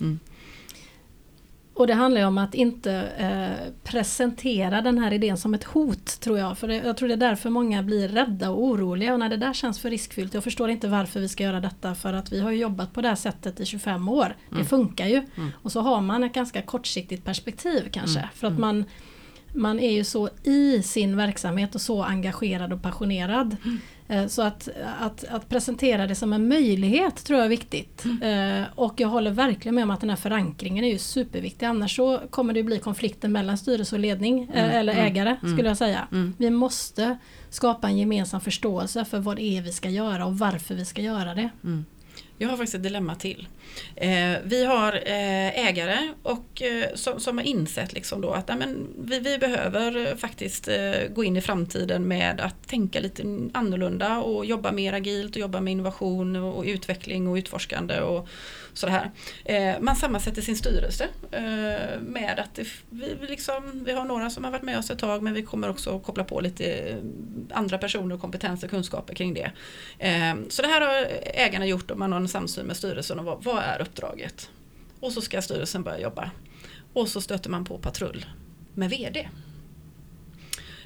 Och 1.75 1.87
det 1.87 1.93
handlar 1.93 2.21
ju 2.21 2.27
om 2.27 2.37
att 2.37 2.53
inte 2.55 2.93
eh, 3.17 3.73
presentera 3.83 4.81
den 4.81 4.99
här 4.99 5.13
idén 5.13 5.37
som 5.37 5.53
ett 5.53 5.63
hot 5.63 6.05
tror 6.19 6.39
jag. 6.39 6.57
För 6.57 6.67
det, 6.67 6.75
jag 6.75 6.97
tror 6.97 7.07
det 7.07 7.13
är 7.13 7.17
därför 7.17 7.49
många 7.49 7.83
blir 7.83 8.07
rädda 8.07 8.49
och 8.49 8.63
oroliga 8.63 9.13
och 9.13 9.19
när 9.19 9.29
det 9.29 9.37
där 9.37 9.53
känns 9.53 9.79
för 9.79 9.89
riskfyllt. 9.89 10.33
Jag 10.33 10.43
förstår 10.43 10.69
inte 10.69 10.87
varför 10.87 11.19
vi 11.19 11.29
ska 11.29 11.43
göra 11.43 11.59
detta 11.59 11.95
för 11.95 12.13
att 12.13 12.31
vi 12.31 12.39
har 12.39 12.51
jobbat 12.51 12.93
på 12.93 13.01
det 13.01 13.07
här 13.07 13.15
sättet 13.15 13.59
i 13.59 13.65
25 13.65 14.09
år. 14.09 14.35
Det 14.49 14.65
funkar 14.65 15.07
ju. 15.07 15.21
Och 15.61 15.71
så 15.71 15.81
har 15.81 16.01
man 16.01 16.23
ett 16.23 16.33
ganska 16.33 16.61
kortsiktigt 16.61 17.25
perspektiv 17.25 17.89
kanske. 17.91 18.19
För 18.33 18.47
att 18.47 18.59
man, 18.59 18.85
man 19.53 19.79
är 19.79 19.91
ju 19.91 20.03
så 20.03 20.29
i 20.43 20.83
sin 20.83 21.17
verksamhet 21.17 21.75
och 21.75 21.81
så 21.81 22.03
engagerad 22.03 22.73
och 22.73 22.81
passionerad. 22.81 23.55
Eh, 24.07 24.27
Så 24.27 24.41
att, 24.41 24.69
att, 24.99 25.23
att 25.23 25.49
presentera 25.49 26.07
det 26.07 26.15
som 26.15 26.33
en 26.33 26.47
möjlighet 26.47 27.15
tror 27.25 27.37
jag 27.39 27.45
är 27.45 27.49
viktigt. 27.49 28.03
Eh, 28.21 28.63
Och 28.75 28.93
jag 28.99 29.07
håller 29.07 29.31
verkligen 29.31 29.75
med 29.75 29.83
om 29.83 29.91
att 29.91 29.99
den 30.01 30.09
här 30.09 30.17
förankringen 30.17 30.83
är 30.85 30.89
ju 30.91 30.97
superviktig. 30.97 31.65
Annars 31.65 31.95
så 31.95 32.19
kommer 32.29 32.53
det 32.53 32.63
bli 32.63 32.79
konflikter 32.79 33.27
mellan 33.27 33.57
styrelse 33.57 33.95
och 33.95 33.99
ledning, 33.99 34.43
eh, 34.53 34.75
eller 34.75 34.93
ägare 34.93 35.37
skulle 35.53 35.67
jag 35.67 35.77
säga. 35.77 36.07
Vi 36.37 36.49
måste 36.49 37.17
skapa 37.49 37.87
en 37.87 37.97
gemensam 37.97 38.41
förståelse 38.41 39.05
för 39.05 39.19
vad 39.19 39.35
det 39.35 39.43
är 39.43 39.61
vi 39.61 39.71
ska 39.71 39.89
göra 39.89 40.25
och 40.25 40.37
varför 40.39 40.75
vi 40.75 40.85
ska 40.85 41.01
göra 41.01 41.33
det. 41.35 41.49
Jag 42.43 42.49
har 42.49 42.57
faktiskt 42.57 42.75
ett 42.75 42.83
dilemma 42.83 43.15
till. 43.15 43.47
Eh, 43.95 44.33
vi 44.43 44.65
har 44.65 44.93
eh, 44.93 45.67
ägare 45.67 46.13
och, 46.23 46.61
eh, 46.61 46.95
som, 46.95 47.19
som 47.19 47.37
har 47.37 47.45
insett 47.45 47.93
liksom 47.93 48.21
då 48.21 48.31
att 48.31 48.49
amen, 48.49 48.87
vi, 48.97 49.19
vi 49.19 49.37
behöver 49.37 50.15
faktiskt 50.15 50.67
eh, 50.67 51.07
gå 51.15 51.23
in 51.23 51.37
i 51.37 51.41
framtiden 51.41 52.07
med 52.07 52.41
att 52.41 52.67
tänka 52.67 52.99
lite 52.99 53.23
annorlunda 53.53 54.17
och 54.19 54.45
jobba 54.45 54.71
mer 54.71 54.93
agilt 54.93 55.35
och 55.35 55.41
jobba 55.41 55.61
med 55.61 55.71
innovation 55.71 56.35
och, 56.35 56.57
och 56.57 56.63
utveckling 56.63 57.27
och 57.27 57.35
utforskande 57.35 57.99
och 57.99 58.27
sådär. 58.73 59.11
Eh, 59.45 59.79
man 59.79 59.95
sammansätter 59.95 60.41
sin 60.41 60.55
styrelse 60.55 61.07
eh, 61.31 61.99
med 62.01 62.39
att 62.39 62.55
det, 62.55 62.67
vi, 62.89 63.15
vi, 63.21 63.27
liksom, 63.27 63.83
vi 63.85 63.91
har 63.93 64.05
några 64.05 64.29
som 64.29 64.43
har 64.43 64.51
varit 64.51 64.63
med 64.63 64.77
oss 64.77 64.89
ett 64.89 64.99
tag 64.99 65.23
men 65.23 65.33
vi 65.33 65.43
kommer 65.43 65.69
också 65.69 65.99
koppla 65.99 66.23
på 66.23 66.39
lite 66.39 66.65
eh, 66.65 66.97
andra 67.51 67.77
personer 67.77 68.15
och 68.15 68.21
kompetens 68.21 68.63
och 68.63 68.69
kunskaper 68.69 69.15
kring 69.15 69.33
det. 69.33 69.51
Eh, 69.99 70.35
så 70.49 70.61
det 70.61 70.67
här 70.67 70.81
har 70.81 71.07
ägarna 71.23 71.65
gjort 71.65 71.91
och 71.91 71.97
man 71.97 72.11
har 72.11 72.19
en 72.19 72.27
samsyn 72.27 72.65
med 72.65 72.77
styrelsen 72.77 73.19
om 73.19 73.25
vad, 73.25 73.43
vad 73.43 73.63
är 73.63 73.81
uppdraget. 73.81 74.49
Och 74.99 75.11
så 75.11 75.21
ska 75.21 75.41
styrelsen 75.41 75.83
börja 75.83 75.99
jobba. 75.99 76.31
Och 76.93 77.09
så 77.09 77.21
stöter 77.21 77.49
man 77.49 77.65
på 77.65 77.77
patrull 77.77 78.25
med 78.73 78.89
VD. 78.89 79.29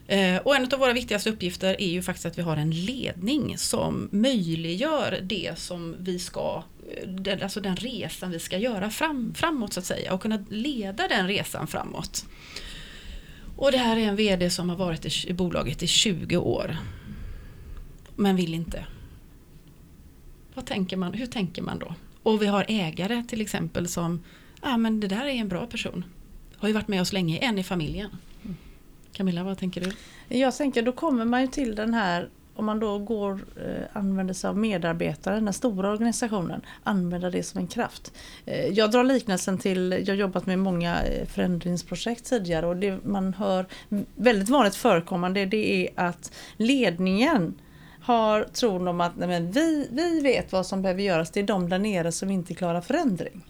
Eh, 0.07 0.37
och 0.37 0.55
en 0.55 0.73
av 0.73 0.79
våra 0.79 0.93
viktigaste 0.93 1.29
uppgifter 1.29 1.81
är 1.81 1.87
ju 1.87 2.01
faktiskt 2.01 2.25
att 2.25 2.37
vi 2.37 2.41
har 2.41 2.57
en 2.57 2.71
ledning 2.71 3.57
som 3.57 4.09
möjliggör 4.11 5.19
det 5.23 5.53
som 5.55 5.95
vi 5.99 6.19
ska, 6.19 6.63
den, 7.07 7.43
alltså 7.43 7.61
den 7.61 7.75
resan 7.75 8.31
vi 8.31 8.39
ska 8.39 8.57
göra 8.57 8.89
fram, 8.89 9.33
framåt 9.33 9.73
så 9.73 9.79
att 9.79 9.85
säga 9.85 10.13
och 10.13 10.21
kunna 10.21 10.45
leda 10.49 11.07
den 11.07 11.27
resan 11.27 11.67
framåt. 11.67 12.25
Och 13.55 13.71
det 13.71 13.77
här 13.77 13.97
är 13.97 14.01
en 14.01 14.15
VD 14.15 14.49
som 14.49 14.69
har 14.69 14.77
varit 14.77 15.05
i, 15.05 15.29
i 15.29 15.33
bolaget 15.33 15.83
i 15.83 15.87
20 15.87 16.37
år. 16.37 16.77
Men 18.15 18.35
vill 18.35 18.53
inte. 18.53 18.85
vad 20.53 20.65
tänker 20.65 20.97
man, 20.97 21.13
hur 21.13 21.25
tänker 21.25 21.61
man 21.61 21.79
då? 21.79 21.95
Och 22.23 22.41
vi 22.41 22.47
har 22.47 22.65
ägare 22.67 23.23
till 23.27 23.41
exempel 23.41 23.87
som, 23.87 24.23
ja 24.61 24.73
ah, 24.73 24.77
men 24.77 24.99
det 24.99 25.07
där 25.07 25.25
är 25.25 25.29
en 25.29 25.47
bra 25.47 25.67
person. 25.67 26.05
Har 26.57 26.67
ju 26.67 26.73
varit 26.73 26.87
med 26.87 27.01
oss 27.01 27.13
länge, 27.13 27.37
en 27.37 27.57
i 27.57 27.63
familjen. 27.63 28.09
Camilla, 29.11 29.43
vad 29.43 29.57
tänker 29.57 29.81
du? 29.81 29.91
Jag 30.37 30.57
tänker 30.57 30.81
då 30.81 30.91
kommer 30.91 31.25
man 31.25 31.41
ju 31.41 31.47
till 31.47 31.75
den 31.75 31.93
här 31.93 32.29
om 32.57 32.65
man 32.65 32.79
då 32.79 32.99
går, 32.99 33.31
eh, 33.55 33.83
använder 33.93 34.33
sig 34.33 34.47
av 34.47 34.57
medarbetare, 34.57 35.39
den 35.39 35.53
stora 35.53 35.91
organisationen, 35.91 36.61
använder 36.83 37.31
det 37.31 37.43
som 37.43 37.61
en 37.61 37.67
kraft. 37.67 38.13
Eh, 38.45 38.67
jag 38.67 38.91
drar 38.91 39.03
liknelsen 39.03 39.57
till, 39.57 39.91
jag 39.91 40.13
har 40.13 40.19
jobbat 40.19 40.45
med 40.45 40.59
många 40.59 41.03
eh, 41.03 41.27
förändringsprojekt 41.27 42.25
tidigare 42.25 42.67
och 42.67 42.77
det 42.77 43.05
man 43.05 43.33
hör 43.33 43.65
väldigt 44.15 44.49
vanligt 44.49 44.75
förekommande 44.75 45.45
det 45.45 45.85
är 45.85 45.89
att 45.95 46.31
ledningen 46.57 47.53
har 48.01 48.43
tron 48.43 48.87
om 48.87 49.01
att 49.01 49.17
nej 49.17 49.27
men 49.27 49.51
vi, 49.51 49.87
vi 49.91 50.19
vet 50.21 50.51
vad 50.51 50.65
som 50.65 50.81
behöver 50.81 51.01
göras, 51.01 51.31
det 51.31 51.39
är 51.39 51.43
de 51.43 51.69
där 51.69 51.79
nere 51.79 52.11
som 52.11 52.29
inte 52.29 52.53
klarar 52.53 52.81
förändring. 52.81 53.43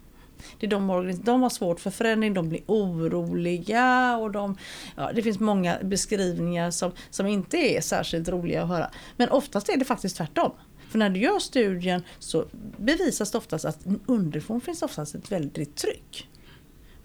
Det 0.60 0.66
är 0.66 0.70
de, 0.70 1.14
de 1.24 1.42
har 1.42 1.50
svårt 1.50 1.80
för 1.80 1.90
förändring, 1.90 2.34
de 2.34 2.50
blir 2.50 2.62
oroliga 2.66 4.18
och 4.18 4.32
de, 4.32 4.58
ja, 4.96 5.12
det 5.16 5.22
finns 5.22 5.40
många 5.40 5.78
beskrivningar 5.84 6.72
som, 6.72 6.92
som 7.10 7.28
inte 7.28 7.58
är 7.58 7.82
särskilt 7.82 8.30
roliga 8.30 8.64
att 8.64 8.70
höra. 8.70 8.92
Men 9.18 9.30
oftast 9.30 9.70
är 9.70 9.78
det 9.78 9.86
faktiskt 9.86 10.18
tvärtom. 10.18 10.52
För 10.90 11.00
när 11.00 11.10
du 11.10 11.20
gör 11.20 11.40
studien 11.40 12.04
så 12.20 12.46
bevisas 12.78 13.32
det 13.32 13.38
oftast 13.38 13.66
att 13.66 13.80
underifrån 14.06 14.62
finns 14.62 14.82
oftast 14.82 15.16
ett 15.16 15.32
väldigt 15.32 15.76
tryck. 15.76 16.30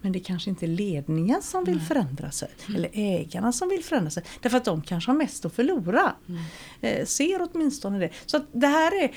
Men 0.03 0.11
det 0.11 0.19
kanske 0.19 0.49
inte 0.49 0.65
är 0.65 0.67
ledningen 0.67 1.41
som 1.41 1.63
vill 1.63 1.81
förändra 1.81 2.31
sig. 2.31 2.49
Mm. 2.67 2.75
Eller 2.75 2.89
ägarna 2.93 3.51
som 3.51 3.69
vill 3.69 3.83
förändra 3.83 4.09
sig. 4.09 4.23
Därför 4.41 4.57
att 4.57 4.65
de 4.65 4.81
kanske 4.81 5.11
har 5.11 5.17
mest 5.17 5.45
att 5.45 5.53
förlora. 5.53 6.15
Mm. 6.29 6.41
Eh, 6.81 7.05
ser 7.05 7.47
åtminstone 7.51 7.99
det. 7.99 8.09
Så 8.25 8.39
det 8.51 8.67
här 8.67 9.03
är 9.03 9.11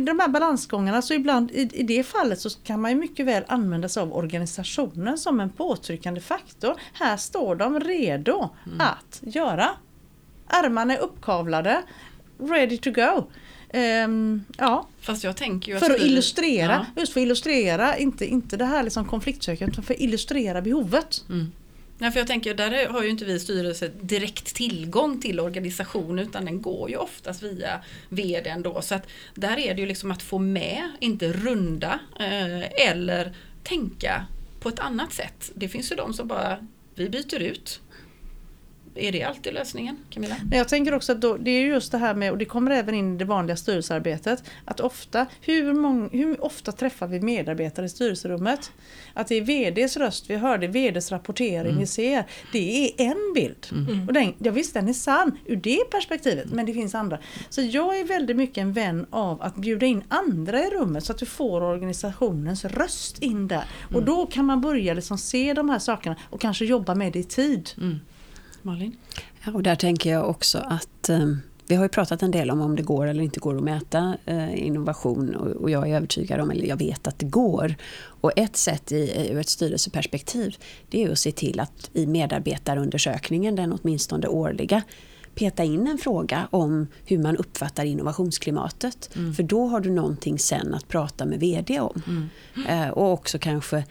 de 0.00 0.20
här 0.20 0.28
balansgångarna. 0.28 1.02
Så 1.02 1.14
ibland 1.14 1.50
i, 1.50 1.68
i 1.72 1.82
det 1.82 2.02
fallet 2.02 2.40
så 2.40 2.50
kan 2.50 2.80
man 2.80 2.90
ju 2.90 2.96
mycket 2.96 3.26
väl 3.26 3.44
använda 3.48 3.88
sig 3.88 4.02
av 4.02 4.12
organisationen 4.12 5.18
som 5.18 5.40
en 5.40 5.50
påtryckande 5.50 6.20
faktor. 6.20 6.74
Här 6.92 7.16
står 7.16 7.56
de 7.56 7.80
redo 7.80 8.48
mm. 8.66 8.80
att 8.80 9.20
göra. 9.22 9.70
Armarna 10.46 10.94
är 10.94 10.98
uppkavlade. 10.98 11.82
Ready 12.38 12.78
to 12.78 12.90
go. 12.90 13.30
Um, 13.72 14.44
ja. 14.58 14.88
Fast 15.00 15.24
jag 15.24 15.36
tänker 15.36 15.72
ju 15.72 15.78
för 15.78 15.90
att, 15.90 16.00
illustrera, 16.00 16.86
ja. 16.94 17.00
just 17.00 17.12
för 17.12 17.20
att 17.20 17.24
illustrera, 17.24 17.96
inte, 17.96 18.26
inte 18.26 18.56
det 18.56 18.64
här 18.64 18.82
liksom 18.82 19.04
konfliktsökandet, 19.04 19.74
utan 19.74 19.84
för 19.84 19.94
att 19.94 20.00
illustrera 20.00 20.62
behovet. 20.62 21.24
Mm. 21.28 21.52
Ja, 21.98 22.10
för 22.10 22.18
jag 22.20 22.26
tänker, 22.26 22.54
där 22.54 22.88
har 22.88 23.02
ju 23.02 23.08
inte 23.08 23.24
vi 23.24 23.40
styrelse 23.40 23.90
direkt 24.00 24.54
tillgång 24.54 25.20
till 25.20 25.40
organisation 25.40 26.18
utan 26.18 26.44
den 26.44 26.62
går 26.62 26.90
ju 26.90 26.96
oftast 26.96 27.42
via 27.42 27.80
VDn 28.08 28.62
då. 28.62 28.82
Så 28.82 28.94
att 28.94 29.06
där 29.34 29.58
är 29.58 29.74
det 29.74 29.80
ju 29.80 29.86
liksom 29.86 30.10
att 30.10 30.22
få 30.22 30.38
med, 30.38 30.90
inte 31.00 31.32
runda 31.32 32.00
eh, 32.20 32.88
eller 32.88 33.34
tänka 33.62 34.26
på 34.60 34.68
ett 34.68 34.78
annat 34.78 35.12
sätt. 35.12 35.50
Det 35.54 35.68
finns 35.68 35.92
ju 35.92 35.96
de 35.96 36.14
som 36.14 36.28
bara, 36.28 36.58
vi 36.94 37.08
byter 37.08 37.40
ut 37.42 37.80
är 38.98 39.12
det 39.12 39.22
alltid 39.22 39.54
lösningen 39.54 39.96
Camilla? 40.10 40.36
Jag 40.50 40.68
tänker 40.68 40.94
också 40.94 41.12
att 41.12 41.20
då, 41.20 41.36
det 41.36 41.50
är 41.50 41.66
just 41.66 41.92
det 41.92 41.98
här 41.98 42.14
med, 42.14 42.32
och 42.32 42.38
det 42.38 42.44
kommer 42.44 42.70
även 42.70 42.94
in 42.94 43.14
i 43.14 43.18
det 43.18 43.24
vanliga 43.24 43.56
styrelsearbetet, 43.56 44.44
att 44.64 44.80
ofta, 44.80 45.26
hur, 45.40 45.74
många, 45.74 46.08
hur 46.12 46.44
ofta 46.44 46.72
träffar 46.72 47.06
vi 47.06 47.20
medarbetare 47.20 47.86
i 47.86 47.88
styrelserummet? 47.88 48.72
Att 49.14 49.26
det 49.26 49.34
är 49.34 49.40
VDs 49.42 49.96
röst 49.96 50.30
vi 50.30 50.36
hör, 50.36 50.58
det 50.58 50.66
är 50.66 50.90
VDs 50.90 51.12
rapportering 51.12 51.70
mm. 51.70 51.78
vi 51.78 51.86
ser. 51.86 52.24
Det 52.52 52.84
är 52.84 53.04
en 53.04 53.32
bild. 53.34 53.66
Mm. 53.72 54.06
Och 54.06 54.12
den, 54.12 54.34
ja, 54.38 54.52
visst 54.52 54.74
den 54.74 54.88
är 54.88 54.92
sann 54.92 55.38
ur 55.46 55.56
det 55.56 55.90
perspektivet, 55.90 56.44
mm. 56.44 56.56
men 56.56 56.66
det 56.66 56.72
finns 56.72 56.94
andra. 56.94 57.18
Så 57.48 57.60
jag 57.62 58.00
är 58.00 58.04
väldigt 58.04 58.36
mycket 58.36 58.58
en 58.58 58.72
vän 58.72 59.06
av 59.10 59.42
att 59.42 59.56
bjuda 59.56 59.86
in 59.86 60.02
andra 60.08 60.60
i 60.60 60.70
rummet 60.70 61.04
så 61.04 61.12
att 61.12 61.18
du 61.18 61.26
får 61.26 61.62
organisationens 61.62 62.64
röst 62.64 63.22
in 63.22 63.48
där. 63.48 63.64
Och 63.84 63.92
mm. 63.92 64.04
då 64.04 64.26
kan 64.26 64.44
man 64.44 64.60
börja 64.60 64.94
liksom 64.94 65.18
se 65.18 65.54
de 65.54 65.70
här 65.70 65.78
sakerna 65.78 66.16
och 66.30 66.40
kanske 66.40 66.64
jobba 66.64 66.94
med 66.94 67.12
det 67.12 67.18
i 67.18 67.24
tid. 67.24 67.70
Malin? 68.62 68.96
Ja, 69.44 69.52
och 69.52 69.62
där 69.62 69.74
tänker 69.74 70.10
jag 70.10 70.30
också 70.30 70.58
att 70.58 71.08
eh, 71.08 71.26
vi 71.68 71.74
har 71.74 71.84
ju 71.84 71.88
pratat 71.88 72.22
en 72.22 72.30
del 72.30 72.50
om 72.50 72.60
om 72.60 72.76
det 72.76 72.82
går 72.82 73.06
eller 73.06 73.22
inte 73.22 73.40
går 73.40 73.56
att 73.56 73.62
mäta 73.62 74.16
eh, 74.26 74.66
innovation 74.66 75.34
och, 75.34 75.46
och, 75.46 75.70
jag 75.70 75.88
är 75.88 75.96
övertygad 75.96 76.40
om, 76.40 76.50
eller 76.50 76.66
jag 76.66 76.76
vet 76.76 77.06
att 77.06 77.18
det 77.18 77.26
går. 77.26 77.74
Och 77.98 78.32
ett 78.36 78.56
sätt 78.56 78.92
i, 78.92 79.28
ur 79.32 79.38
ett 79.38 79.48
styrelseperspektiv 79.48 80.56
det 80.88 81.04
är 81.04 81.10
att 81.10 81.18
se 81.18 81.32
till 81.32 81.60
att 81.60 81.90
i 81.92 82.06
medarbetarundersökningen, 82.06 83.56
den 83.56 83.72
åtminstone 83.72 84.26
årliga, 84.26 84.82
peta 85.34 85.64
in 85.64 85.86
en 85.86 85.98
fråga 85.98 86.48
om 86.50 86.86
hur 87.04 87.18
man 87.18 87.36
uppfattar 87.36 87.84
innovationsklimatet. 87.84 89.10
Mm. 89.16 89.34
För 89.34 89.42
då 89.42 89.66
har 89.66 89.80
du 89.80 89.90
någonting 89.90 90.38
sen 90.38 90.74
att 90.74 90.88
prata 90.88 91.24
med 91.24 91.40
VD 91.40 91.80
om. 91.80 92.02
Mm. 92.06 92.66
Eh, 92.66 92.88
och 92.88 93.12
också 93.12 93.38
kanske 93.38 93.84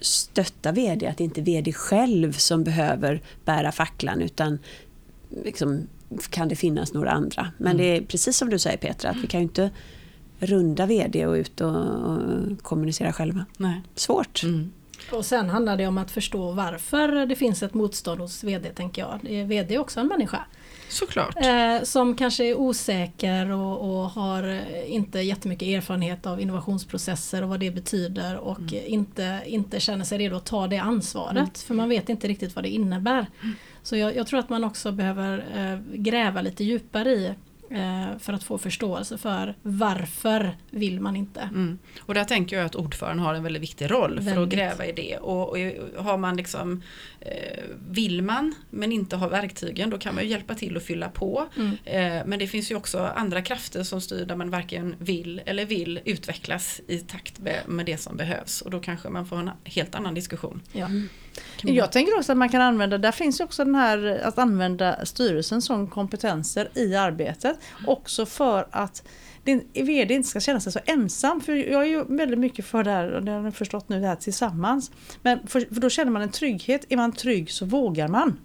stötta 0.00 0.72
VD, 0.72 1.06
att 1.06 1.18
det 1.18 1.24
inte 1.24 1.40
är 1.40 1.44
VD 1.44 1.72
själv 1.72 2.32
som 2.32 2.64
behöver 2.64 3.22
bära 3.44 3.72
facklan 3.72 4.22
utan 4.22 4.58
liksom, 5.44 5.86
kan 6.30 6.48
det 6.48 6.56
finnas 6.56 6.92
några 6.92 7.10
andra. 7.10 7.52
Men 7.58 7.72
mm. 7.72 7.76
det 7.76 7.96
är 7.96 8.00
precis 8.00 8.36
som 8.36 8.50
du 8.50 8.58
säger 8.58 8.76
Petra, 8.76 9.10
att 9.10 9.16
vi 9.16 9.26
kan 9.26 9.40
ju 9.40 9.44
inte 9.44 9.70
runda 10.38 10.86
VD 10.86 11.26
och 11.26 11.34
ut 11.34 11.60
och, 11.60 11.76
och 11.76 12.62
kommunicera 12.62 13.12
själva. 13.12 13.44
Nej. 13.56 13.82
Svårt. 13.94 14.42
Mm. 14.42 14.72
Och 15.12 15.24
sen 15.24 15.48
handlar 15.48 15.76
det 15.76 15.86
om 15.86 15.98
att 15.98 16.10
förstå 16.10 16.52
varför 16.52 17.26
det 17.26 17.36
finns 17.36 17.62
ett 17.62 17.74
motstånd 17.74 18.20
hos 18.20 18.44
VD, 18.44 18.68
tänker 18.68 19.02
jag. 19.02 19.46
VD 19.46 19.74
är 19.74 19.78
också 19.78 20.00
en 20.00 20.06
människa. 20.06 20.44
Såklart. 20.88 21.36
Eh, 21.36 21.82
som 21.82 22.16
kanske 22.16 22.44
är 22.44 22.54
osäker 22.54 23.50
och, 23.50 23.80
och, 23.80 24.10
har 24.10 24.64
inte 24.86 25.20
jättemycket 25.20 25.68
erfarenhet 25.68 26.26
av 26.26 26.40
innovationsprocesser 26.40 27.42
och 27.42 27.48
vad 27.48 27.60
det 27.60 27.70
betyder 27.70 28.36
och 28.36 28.58
mm. 28.58 28.84
inte, 28.86 29.42
inte 29.46 29.80
känner 29.80 30.04
sig 30.04 30.18
redo 30.18 30.36
att 30.36 30.44
ta 30.44 30.66
det 30.66 30.78
ansvaret. 30.78 31.36
Mm. 31.36 31.50
För 31.54 31.74
man 31.74 31.88
vet 31.88 32.08
inte 32.08 32.28
riktigt 32.28 32.54
vad 32.54 32.64
det 32.64 32.68
innebär. 32.68 33.26
Mm. 33.42 33.56
Så 33.82 33.96
jag, 33.96 34.16
jag, 34.16 34.26
tror 34.26 34.38
att 34.38 34.48
man 34.48 34.64
också 34.64 34.92
behöver 34.92 35.44
eh, 35.56 36.00
gräva 36.00 36.40
lite 36.40 36.64
djupare 36.64 37.10
i 37.10 37.26
Eh, 37.26 37.34
för 38.18 38.32
att 38.32 38.44
få 38.44 38.58
förståelse 38.58 39.18
för 39.18 39.54
varför 39.62 40.56
vill 40.70 41.00
man 41.00 41.16
inte. 41.16 41.40
Mm. 41.40 41.78
Och 42.00 42.14
där 42.14 42.24
tänker 42.24 42.56
jag 42.56 42.66
att 42.66 42.74
ordföranden 42.74 43.24
har 43.24 43.34
en 43.34 43.42
väldigt 43.42 43.62
viktig 43.62 43.90
roll 43.90 44.14
väldigt. 44.14 44.34
för 44.34 44.42
att 44.42 44.48
gräva 44.48 44.86
i 44.86 44.92
det. 44.92 45.16
Och, 45.16 45.48
och 45.48 45.58
har 46.04 46.18
man 46.18 46.36
liksom, 46.36 46.82
eh, 47.20 47.64
vill 47.88 48.22
man 48.22 48.54
men 48.70 48.92
inte 48.92 49.16
har 49.16 49.28
verktygen 49.28 49.90
då 49.90 49.98
kan 49.98 50.14
man 50.14 50.24
ju 50.24 50.30
hjälpa 50.30 50.54
till 50.54 50.76
att 50.76 50.82
fylla 50.82 51.08
på. 51.08 51.48
Mm. 51.56 51.76
Eh, 51.84 52.26
men 52.26 52.38
det 52.38 52.46
finns 52.46 52.70
ju 52.70 52.74
också 52.74 52.98
andra 53.16 53.42
krafter 53.42 53.82
som 53.82 54.00
styr 54.00 54.24
där 54.24 54.36
man 54.36 54.50
varken 54.50 54.94
vill 54.98 55.40
eller 55.46 55.64
vill 55.64 56.00
utvecklas 56.04 56.80
i 56.88 56.98
takt 56.98 57.38
med, 57.38 57.60
med 57.66 57.86
det 57.86 57.96
som 57.96 58.16
behövs. 58.16 58.60
Och 58.60 58.70
då 58.70 58.80
kanske 58.80 59.08
man 59.08 59.26
får 59.26 59.36
en 59.36 59.50
helt 59.64 59.94
annan 59.94 60.14
diskussion. 60.14 60.62
Ja. 60.72 60.88
Jag 61.62 61.92
tänker 61.92 62.18
också 62.18 62.32
att 62.32 62.38
man 62.38 62.48
kan 62.48 62.60
använda, 62.60 62.98
där 62.98 63.12
finns 63.12 63.40
också 63.40 63.64
den 63.64 63.74
här 63.74 64.20
att 64.24 64.38
använda 64.38 65.06
styrelsen 65.06 65.62
som 65.62 65.86
kompetenser 65.86 66.68
i 66.74 66.94
arbetet. 66.94 67.58
Också 67.86 68.26
för 68.26 68.66
att 68.70 69.02
din 69.44 69.68
VD 69.72 70.14
inte 70.14 70.28
ska 70.28 70.40
känna 70.40 70.60
sig 70.60 70.72
så 70.72 70.80
ensam. 70.84 71.40
För 71.40 71.52
jag 71.52 71.82
är 71.82 71.86
ju 71.86 72.04
väldigt 72.08 72.38
mycket 72.38 72.66
för 72.66 72.84
det 72.84 72.90
här, 72.90 73.12
och 73.12 73.22
det 73.22 73.32
har 73.32 73.40
ni 73.42 73.52
förstått 73.52 73.88
nu, 73.88 74.00
det 74.00 74.06
här 74.06 74.16
tillsammans. 74.16 74.90
Men 75.22 75.46
för, 75.46 75.60
för, 75.60 75.80
då 75.80 75.90
känner 75.90 76.10
man 76.10 76.22
en 76.22 76.30
trygghet. 76.30 76.84
Är 76.88 76.96
man 76.96 77.12
trygg 77.12 77.50
så 77.50 77.64
vågar 77.64 78.08
man. 78.08 78.38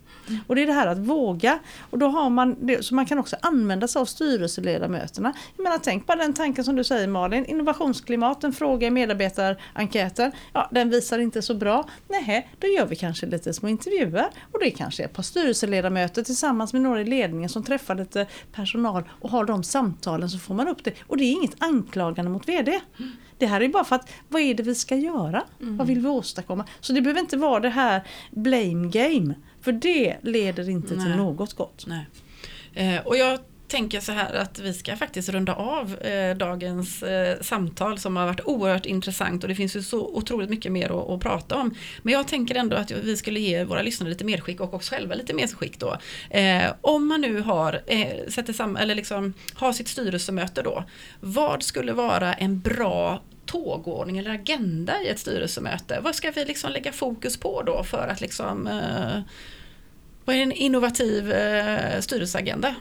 Och 0.48 0.56
det 0.56 0.64
är 0.64 0.68
det 0.68 0.74
här 0.74 0.88
att 0.88 0.98
våga. 0.98 1.60
Och 1.90 1.98
då 2.00 2.08
har 2.08 2.30
man 2.30 2.56
det, 2.60 2.86
så 2.86 2.96
man 2.96 3.06
kan 3.06 3.20
också 3.20 3.36
använda 3.42 3.88
sig 3.88 4.00
av 4.00 4.06
styrelseledamöterna. 4.06 5.34
Jag 5.58 5.64
menar, 5.64 5.78
tänk 5.78 6.08
på 6.08 6.16
den 6.16 6.34
tanken 6.34 6.64
som 6.64 6.76
du 6.76 6.84
säger 6.84 7.08
Malin, 7.08 7.46
innovationsklimat, 7.46 8.44
en 8.44 8.54
fråga 8.54 8.88
i 8.88 8.92
medarbetarenkäten. 8.92 10.32
Ja, 10.54 10.70
den 10.72 10.90
visar 10.90 11.20
inte 11.20 11.42
så 11.42 11.54
bra. 11.54 11.88
Nej, 12.08 12.50
då 12.60 12.68
gör 12.68 12.86
vi 12.86 12.96
kanske 12.96 13.26
lite 13.26 13.54
små 13.54 13.70
intervjuer. 13.70 14.26
Och 14.52 14.60
det 14.60 14.66
är 14.66 14.76
kanske 14.76 15.04
ett 15.04 15.14
par 15.14 15.24
styrelseledamöter 15.24 16.24
tillsammans 16.24 16.74
med 16.74 16.82
några 16.82 17.02
i 17.02 17.06
ledningen 17.06 17.50
som 17.50 17.64
träffar 17.64 17.96
lite 17.96 18.28
personal 18.52 19.04
och 19.22 19.30
har 19.30 19.46
de 19.46 19.64
samtalen 19.64 20.30
så 20.30 20.40
får 20.40 20.54
man 20.54 20.68
upp 20.68 20.84
det. 20.84 20.94
Och 21.08 21.18
det 21.18 21.24
är 21.24 21.32
inget 21.32 21.56
anklagande 21.58 22.32
mot 22.32 22.50
VD. 22.50 22.80
Det 23.38 23.46
här 23.46 23.62
är 23.62 23.70
bara 23.70 23.84
för 23.84 23.96
att 23.96 24.10
vad 24.30 24.42
är 24.42 24.54
det 24.54 24.64
vi 24.64 24.76
ska 24.76 24.96
göra? 24.96 25.44
Mm. 25.62 25.78
Vad 25.78 25.88
vill 25.88 26.00
vi 26.00 26.08
åstadkomma? 26.08 26.66
Så 26.80 26.94
det 26.94 27.02
behöver 27.02 27.20
inte 27.20 27.38
vara 27.38 27.60
det 27.60 27.70
här 27.70 28.04
blame 28.32 28.88
game. 28.88 29.36
För 29.62 29.72
det 29.72 30.18
leder 30.22 30.70
inte 30.70 30.94
Nej. 30.94 31.06
till 31.06 31.16
något 31.16 31.54
gott. 31.54 31.86
Nej. 31.88 32.06
Eh, 32.74 33.08
och 33.08 33.18
jag 33.18 33.40
tänker 33.72 34.00
så 34.00 34.12
här 34.12 34.34
att 34.34 34.60
vi 34.60 34.74
ska 34.74 34.96
faktiskt 34.96 35.30
runda 35.30 35.56
av 35.56 35.96
eh, 35.96 36.38
dagens 36.38 37.04
eh, 37.04 37.42
samtal 37.42 38.00
som 38.00 38.16
har 38.16 38.26
varit 38.26 38.42
oerhört 38.46 38.86
intressant 38.86 39.44
och 39.44 39.50
det 39.50 39.56
finns 39.56 39.76
ju 39.76 39.82
så 39.82 40.08
otroligt 40.08 40.50
mycket 40.50 40.72
mer 40.72 40.86
att, 40.86 41.10
att, 41.10 41.20
prata 41.20 41.56
om. 41.56 41.76
Men 42.02 42.14
jag 42.14 42.28
tänker 42.28 42.56
ändå 42.56 42.76
att 42.78 42.92
vi 42.92 43.18
skulle 43.18 43.40
ge 43.40 43.64
våra 43.64 43.82
lyssnare 43.82 44.10
lite 44.10 44.26
medskick 44.26 44.60
och 44.60 44.74
oss 44.74 44.90
själva 44.90 45.16
lite 45.16 45.34
medskick 45.34 45.80
då. 45.80 45.98
Eh, 46.30 46.64
om 46.82 47.08
man 47.08 47.22
nu 47.22 47.42
har, 47.42 47.82
eh, 47.88 48.28
sätter 48.28 48.54
sam 48.54 48.76
eller 48.76 48.96
liksom, 48.96 49.34
har 49.54 49.74
sitt 49.74 49.88
styrelsemöte 49.88 50.62
då, 50.62 50.84
vad 51.20 51.64
skulle 51.64 51.94
vara 51.94 52.34
en 52.34 52.60
bra 52.60 53.22
tågordning 53.52 54.18
eller 54.18 54.32
agenda 54.32 55.02
i 55.02 55.08
ett 55.08 55.20
styrelsemöte? 55.20 56.00
Vad 56.04 56.16
ska 56.16 56.32
vi 56.32 56.46
liksom 56.46 56.72
lägga 56.72 56.92
fokus 56.92 57.38
på 57.38 57.62
då 57.62 57.84
för 57.84 58.08
att 58.08 58.22
liksom 58.22 58.68
eh, 58.68 59.20
vad 60.26 60.36
är 60.36 60.40
en 60.42 60.52
innovativ 60.52 61.32
eh, 61.32 62.00
styrelseagenda? 62.00 62.76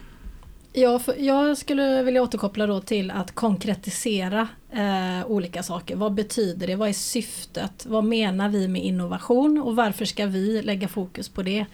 Ja, 0.73 1.01
jag 1.19 1.59
skulle 1.59 2.03
vilja 2.03 2.23
återkoppla 2.23 2.67
då 2.67 2.81
till 2.81 3.11
att 3.11 3.35
konkretisera 3.35 4.49
eh, 4.73 5.27
olika 5.27 5.63
saker. 5.63 5.97
Vad 5.97 6.15
betyder 6.15 6.67
det? 6.67 6.77
Vad 6.77 6.89
är 6.89 6.93
syftet? 6.93 7.87
Vad 7.87 8.05
menar 8.05 8.49
vi 8.49 8.69
med 8.69 8.85
innovation 8.85 9.63
och 9.63 9.77
varför 9.77 10.05
ska 10.05 10.27
vi 10.27 10.63
lägga 10.63 10.89
fokus 10.89 11.29
på 11.29 11.43
det? 11.43 11.67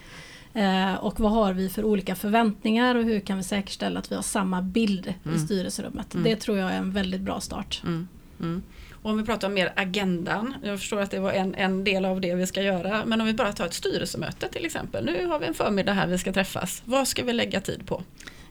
Eh, 0.55 0.95
och 0.95 1.21
vad 1.21 1.33
har 1.33 1.53
vi 1.53 1.69
för 1.69 1.85
olika 1.85 2.15
förväntningar 2.15 2.95
och 2.95 3.05
hur 3.05 3.21
kan 3.21 3.37
vi 3.37 3.43
säkerställa 3.43 3.99
att 3.99 4.13
vi 4.13 4.15
har 4.15 4.23
samma 4.23 4.63
bild 4.63 5.15
Mm. 5.25 5.37
i 5.37 5.41
styrelserummet? 5.41 6.15
Mm. 6.15 6.25
Det 6.25 6.37
tror 6.37 6.59
jag 6.59 6.73
är 6.73 6.79
en 6.79 6.93
väldigt 6.93 7.21
bra 7.21 7.41
start. 7.41 7.83
Mm. 7.85 8.63
Och 9.07 9.13
om 9.13 9.19
vi 9.19 9.25
pratar 9.25 9.49
om 9.49 9.55
mer 9.55 9.73
agendan, 9.77 10.55
jag 10.63 10.79
förstår 10.79 11.01
att 11.01 11.11
det 11.11 11.21
var 11.21 11.33
en, 11.33 11.55
en 11.55 11.85
del 11.85 12.05
av 12.05 12.21
det 12.21 12.35
vi 12.35 12.47
ska 12.47 12.63
göra, 12.63 13.05
men 13.07 13.21
om 13.21 13.27
vi 13.27 13.35
bara 13.35 13.53
tar 13.53 13.67
ett 13.67 13.75
styrelsemöte 13.75 14.49
till 14.49 14.67
exempel. 14.67 15.05
Nu 15.05 15.27
har 15.27 15.39
vi 15.39 15.47
en 15.47 15.55
förmiddag 15.55 15.93
här 15.93 16.07
vi 16.07 16.19
ska 16.19 16.33
träffas. 16.33 16.83
Vad 16.85 17.09
ska 17.09 17.25
vi 17.25 17.33
lägga 17.33 17.61
tid 17.61 17.87
på? 17.87 18.03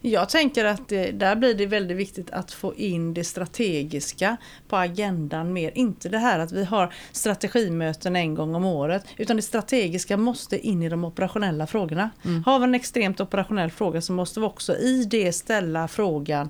Jag 0.01 0.29
tänker 0.29 0.65
att 0.65 0.87
det, 0.87 1.11
där 1.11 1.35
blir 1.35 1.53
det 1.53 1.65
väldigt 1.65 1.97
viktigt 1.97 2.31
att 2.31 2.51
få 2.51 2.75
in 2.75 3.13
det 3.13 3.23
strategiska 3.23 4.37
på 4.67 4.77
agendan 4.77 5.53
mer. 5.53 5.71
Inte 5.75 6.09
det 6.09 6.17
här 6.17 6.39
att 6.39 6.51
vi 6.51 6.63
har 6.63 6.93
strategimöten 7.11 8.15
en 8.15 8.35
gång 8.35 8.55
om 8.55 8.65
året. 8.65 9.05
Utan 9.17 9.35
det 9.35 9.41
strategiska 9.41 10.17
måste 10.17 10.67
in 10.67 10.83
i 10.83 10.89
de 10.89 11.03
operationella 11.03 11.67
frågorna. 11.67 12.09
Mm. 12.25 12.43
Har 12.43 12.59
vi 12.59 12.63
en 12.63 12.75
extremt 12.75 13.21
operationell 13.21 13.71
fråga 13.71 14.01
så 14.01 14.13
måste 14.13 14.39
vi 14.39 14.45
också 14.45 14.77
i 14.77 15.05
det 15.05 15.33
ställa 15.33 15.87
frågan 15.87 16.49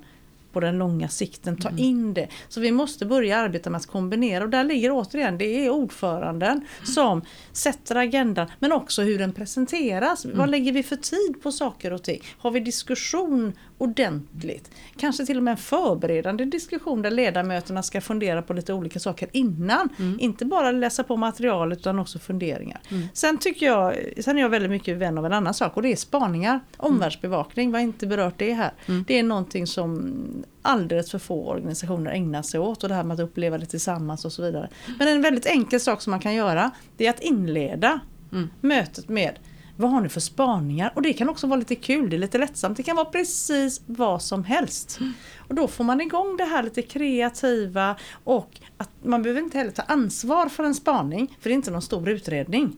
på 0.55 0.59
den 0.59 0.77
långa 0.77 1.09
sikten, 1.09 1.57
ta 1.57 1.69
in 1.77 2.13
det. 2.13 2.27
Så 2.49 2.59
vi 2.59 2.71
måste 2.71 3.05
börja 3.05 3.37
arbeta 3.37 3.69
med 3.69 3.77
att 3.77 3.85
kombinera 3.85 4.43
och 4.43 4.49
där 4.49 4.63
ligger 4.63 4.91
återigen, 4.91 5.37
det 5.37 5.65
är 5.65 5.69
ordföranden 5.69 6.61
som 6.83 7.21
sätter 7.51 7.95
agendan 7.95 8.47
men 8.59 8.71
också 8.71 9.01
hur 9.01 9.19
den 9.19 9.33
presenteras. 9.33 10.25
Vad 10.25 10.49
lägger 10.49 10.71
vi 10.71 10.83
för 10.83 10.95
tid 10.95 11.41
på 11.43 11.51
saker 11.51 11.93
och 11.93 12.03
ting? 12.03 12.21
Har 12.37 12.51
vi 12.51 12.59
diskussion 12.59 13.53
ordentligt? 13.77 14.71
Kanske 14.97 15.25
till 15.25 15.37
och 15.37 15.43
med 15.43 15.51
en 15.51 15.57
förberedande 15.57 16.45
diskussion 16.45 17.01
där 17.01 17.11
ledamöterna 17.11 17.83
ska 17.83 18.01
fundera 18.01 18.41
på 18.41 18.53
lite 18.53 18.73
olika 18.73 18.99
saker 18.99 19.29
innan. 19.31 19.89
Inte 20.19 20.45
bara 20.45 20.71
läsa 20.71 21.03
på 21.03 21.17
materialet 21.17 21.79
utan 21.79 21.99
också 21.99 22.19
funderingar. 22.19 22.81
Sen 23.13 23.37
tycker 23.37 23.65
jag, 23.65 23.95
sen 24.19 24.37
är 24.37 24.41
jag 24.41 24.49
väldigt 24.49 24.71
mycket 24.71 24.97
vän 24.97 25.17
av 25.17 25.25
en 25.25 25.33
annan 25.33 25.53
sak 25.53 25.75
och 25.77 25.81
det 25.81 25.91
är 25.91 25.95
spaningar. 25.95 26.59
Omvärldsbevakning, 26.77 27.71
vi 27.71 27.77
har 27.77 27.83
inte 27.83 28.07
berört 28.07 28.33
det 28.37 28.53
här. 28.53 28.71
Det 29.07 29.19
är 29.19 29.23
någonting 29.23 29.67
som 29.67 30.13
alldeles 30.61 31.11
för 31.11 31.19
få 31.19 31.49
organisationer 31.49 32.11
ägnar 32.11 32.41
sig 32.41 32.59
åt 32.59 32.83
och 32.83 32.89
det 32.89 32.95
här 32.95 33.03
med 33.03 33.13
att 33.13 33.19
uppleva 33.19 33.57
det 33.57 33.65
tillsammans 33.65 34.25
och 34.25 34.31
så 34.31 34.41
vidare. 34.41 34.69
Men 34.99 35.07
en 35.07 35.21
väldigt 35.21 35.45
enkel 35.45 35.79
sak 35.79 36.01
som 36.01 36.11
man 36.11 36.19
kan 36.19 36.33
göra 36.33 36.71
det 36.97 37.05
är 37.05 37.09
att 37.09 37.21
inleda 37.21 37.99
Mm. 38.31 38.49
mötet 38.61 39.09
med 39.09 39.39
vad 39.77 39.91
har 39.91 40.01
ni 40.01 40.09
för 40.09 40.19
spaningar? 40.19 40.91
Och 40.95 41.01
det 41.01 41.13
kan 41.13 41.29
också 41.29 41.47
vara 41.47 41.59
lite 41.59 41.75
kul, 41.75 42.09
det 42.09 42.15
är 42.15 42.17
lite 42.17 42.37
lättsamt. 42.37 42.77
Det 42.77 42.83
kan 42.83 42.95
vara 42.95 43.05
precis 43.05 43.81
vad 43.85 44.21
som 44.21 44.43
helst. 44.43 44.99
Och 45.37 45.55
då 45.55 45.67
får 45.67 45.83
man 45.83 46.01
igång 46.01 46.37
det 46.37 46.43
här 46.45 46.63
lite 46.63 46.81
kreativa 46.81 47.95
och 48.23 48.59
att 48.77 48.89
man 49.03 49.23
behöver 49.23 49.41
inte 49.41 49.57
heller 49.57 49.71
ta 49.71 49.81
ansvar 49.81 50.49
för 50.49 50.63
en 50.63 50.75
spaning, 50.75 51.37
för 51.41 51.49
det 51.49 51.53
är 51.53 51.55
inte 51.55 51.71
någon 51.71 51.81
stor 51.81 52.09
utredning. 52.09 52.77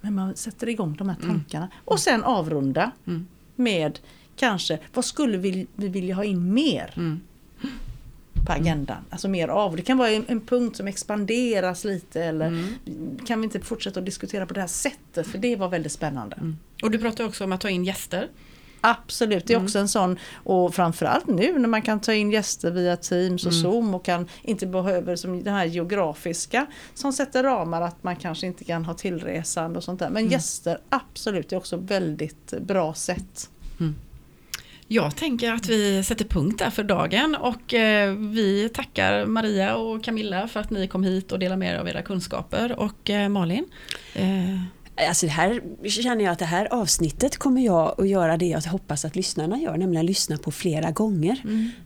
Men 0.00 0.14
man 0.14 0.36
sätter 0.36 0.68
igång 0.68 0.96
de 0.98 1.08
här 1.08 1.16
tankarna. 1.22 1.68
Och 1.84 2.00
sen 2.00 2.24
avrunda 2.24 2.90
Mm. 3.06 3.26
med 3.56 3.98
kanske, 4.36 4.78
vad 4.94 5.04
skulle 5.04 5.38
vi, 5.38 5.66
vi 5.76 5.88
vilja 5.88 6.14
ha 6.14 6.24
in 6.24 6.54
mer? 6.54 7.18
Mm. 8.42 8.46
på 8.46 8.52
agendan. 8.68 8.96
Alltså 9.10 9.28
mer 9.28 9.48
av. 9.48 9.76
Det 9.76 9.82
kan 9.82 9.98
vara 9.98 10.10
en, 10.10 10.24
en 10.28 10.40
punkt 10.40 10.76
som 10.76 10.88
expanderas 10.88 11.84
lite 11.84 12.24
eller 12.24 12.46
Mm. 12.46 13.18
kan 13.26 13.40
vi 13.40 13.44
inte 13.44 13.60
fortsätta 13.60 14.00
att 14.00 14.06
diskutera 14.06 14.46
på 14.46 14.54
det 14.54 14.60
här 14.60 14.66
sättet 14.68 15.26
för 15.26 15.38
det 15.38 15.56
var 15.56 15.68
väldigt 15.68 15.92
spännande. 15.92 16.36
Och 16.82 16.90
du 16.90 16.98
pratar 16.98 17.24
också 17.24 17.44
om 17.44 17.52
att 17.52 17.60
ta 17.60 17.70
in 17.70 17.84
gäster. 17.84 18.28
Absolut, 18.84 19.46
det 19.46 19.54
är 19.54 19.62
också 19.64 19.78
en 19.78 19.88
sån 19.88 20.18
och 20.34 20.74
framförallt 20.74 21.26
nu 21.26 21.58
när 21.58 21.68
man 21.68 21.82
kan 21.82 22.00
ta 22.00 22.12
in 22.12 22.30
gäster 22.30 22.70
via 22.70 22.96
Teams 22.96 23.46
och 23.46 23.54
Zoom 23.54 23.94
och 23.94 24.04
kan 24.04 24.28
inte 24.42 24.66
behöver 24.66 25.16
som 25.16 25.44
det 25.44 25.50
här 25.50 25.64
geografiska 25.64 26.66
som 26.94 27.12
sätter 27.12 27.42
ramar 27.42 27.82
att 27.82 28.02
man 28.04 28.16
kanske 28.16 28.46
inte 28.46 28.64
kan 28.64 28.84
ha 28.84 28.94
tillresande 28.94 29.76
och 29.78 29.84
sånt 29.84 30.00
där. 30.00 30.10
Men 30.10 30.28
gäster 30.28 30.78
absolut, 30.88 31.48
det 31.48 31.56
är 31.56 31.58
också 31.58 31.76
väldigt 31.76 32.54
bra 32.60 32.94
sätt. 32.94 33.50
Jag 34.92 35.16
tänker 35.16 35.52
att 35.52 35.68
vi 35.68 36.02
sätter 36.02 36.24
punkt 36.24 36.58
där 36.58 36.70
för 36.70 36.84
dagen 36.84 37.34
och 37.40 37.74
eh, 37.74 38.14
vi 38.14 38.68
tackar 38.68 39.26
Maria 39.26 39.76
och 39.76 40.04
Camilla 40.04 40.48
för 40.48 40.60
att 40.60 40.70
ni 40.70 40.88
kom 40.88 41.04
hit 41.04 41.32
och 41.32 41.38
delade 41.38 41.58
med 41.58 41.74
er 41.74 41.78
av 41.78 41.88
era 41.88 42.02
kunskaper 42.02 42.78
och 42.78 43.10
eh, 43.10 43.28
Malin. 43.28 43.64
Eh, 44.14 44.60
Alltså 45.08 45.26
det 45.26 45.32
här 45.32 45.60
känner 45.88 46.24
jag 46.24 46.32
att 46.32 46.38
det 46.38 46.44
här 46.44 46.68
avsnittet 46.72 47.36
kommer 47.36 47.64
jag 47.64 48.00
att 48.00 48.08
göra 48.08 48.36
det 48.36 48.46
jag 48.46 48.60
hoppas 48.60 49.04
att 49.04 49.16
lyssnarna 49.16 49.58
gör, 49.58 49.76
nämligen 49.76 50.06
lyssna 50.06 50.36
på 50.36 50.50
flera 50.50 50.90
gånger. 50.90 51.42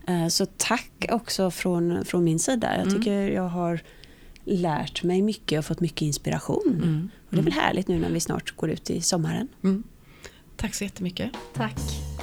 Eh, 0.08 0.28
Så 0.28 0.46
tack 0.46 0.90
också 1.10 1.50
från, 1.50 2.04
från 2.04 2.24
min 2.24 2.38
sida. 2.38 2.76
Jag 2.84 2.90
tycker 2.96 3.30
jag 3.30 3.48
har 3.48 3.80
lärt 4.44 5.02
mig 5.02 5.22
mycket 5.22 5.58
och 5.58 5.64
fått 5.64 5.80
mycket 5.80 6.02
inspiration. 6.02 6.80
Mm. 6.82 7.10
Och 7.28 7.34
det 7.34 7.40
är 7.40 7.44
väl 7.44 7.52
härligt 7.52 7.88
nu 7.88 7.98
när 7.98 8.10
vi 8.10 8.20
snart 8.20 8.56
går 8.56 8.70
ut 8.70 8.90
i 8.90 9.00
sommaren. 9.00 9.48
Tack 10.56 10.74
så 10.74 10.84
jättemycket. 10.84 11.30
Tack. 11.54 11.76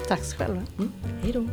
Tack 0.08 0.20
själva. 0.20 0.62
Mm. 0.78 0.92
Hej 1.24 1.34
då. 1.34 1.48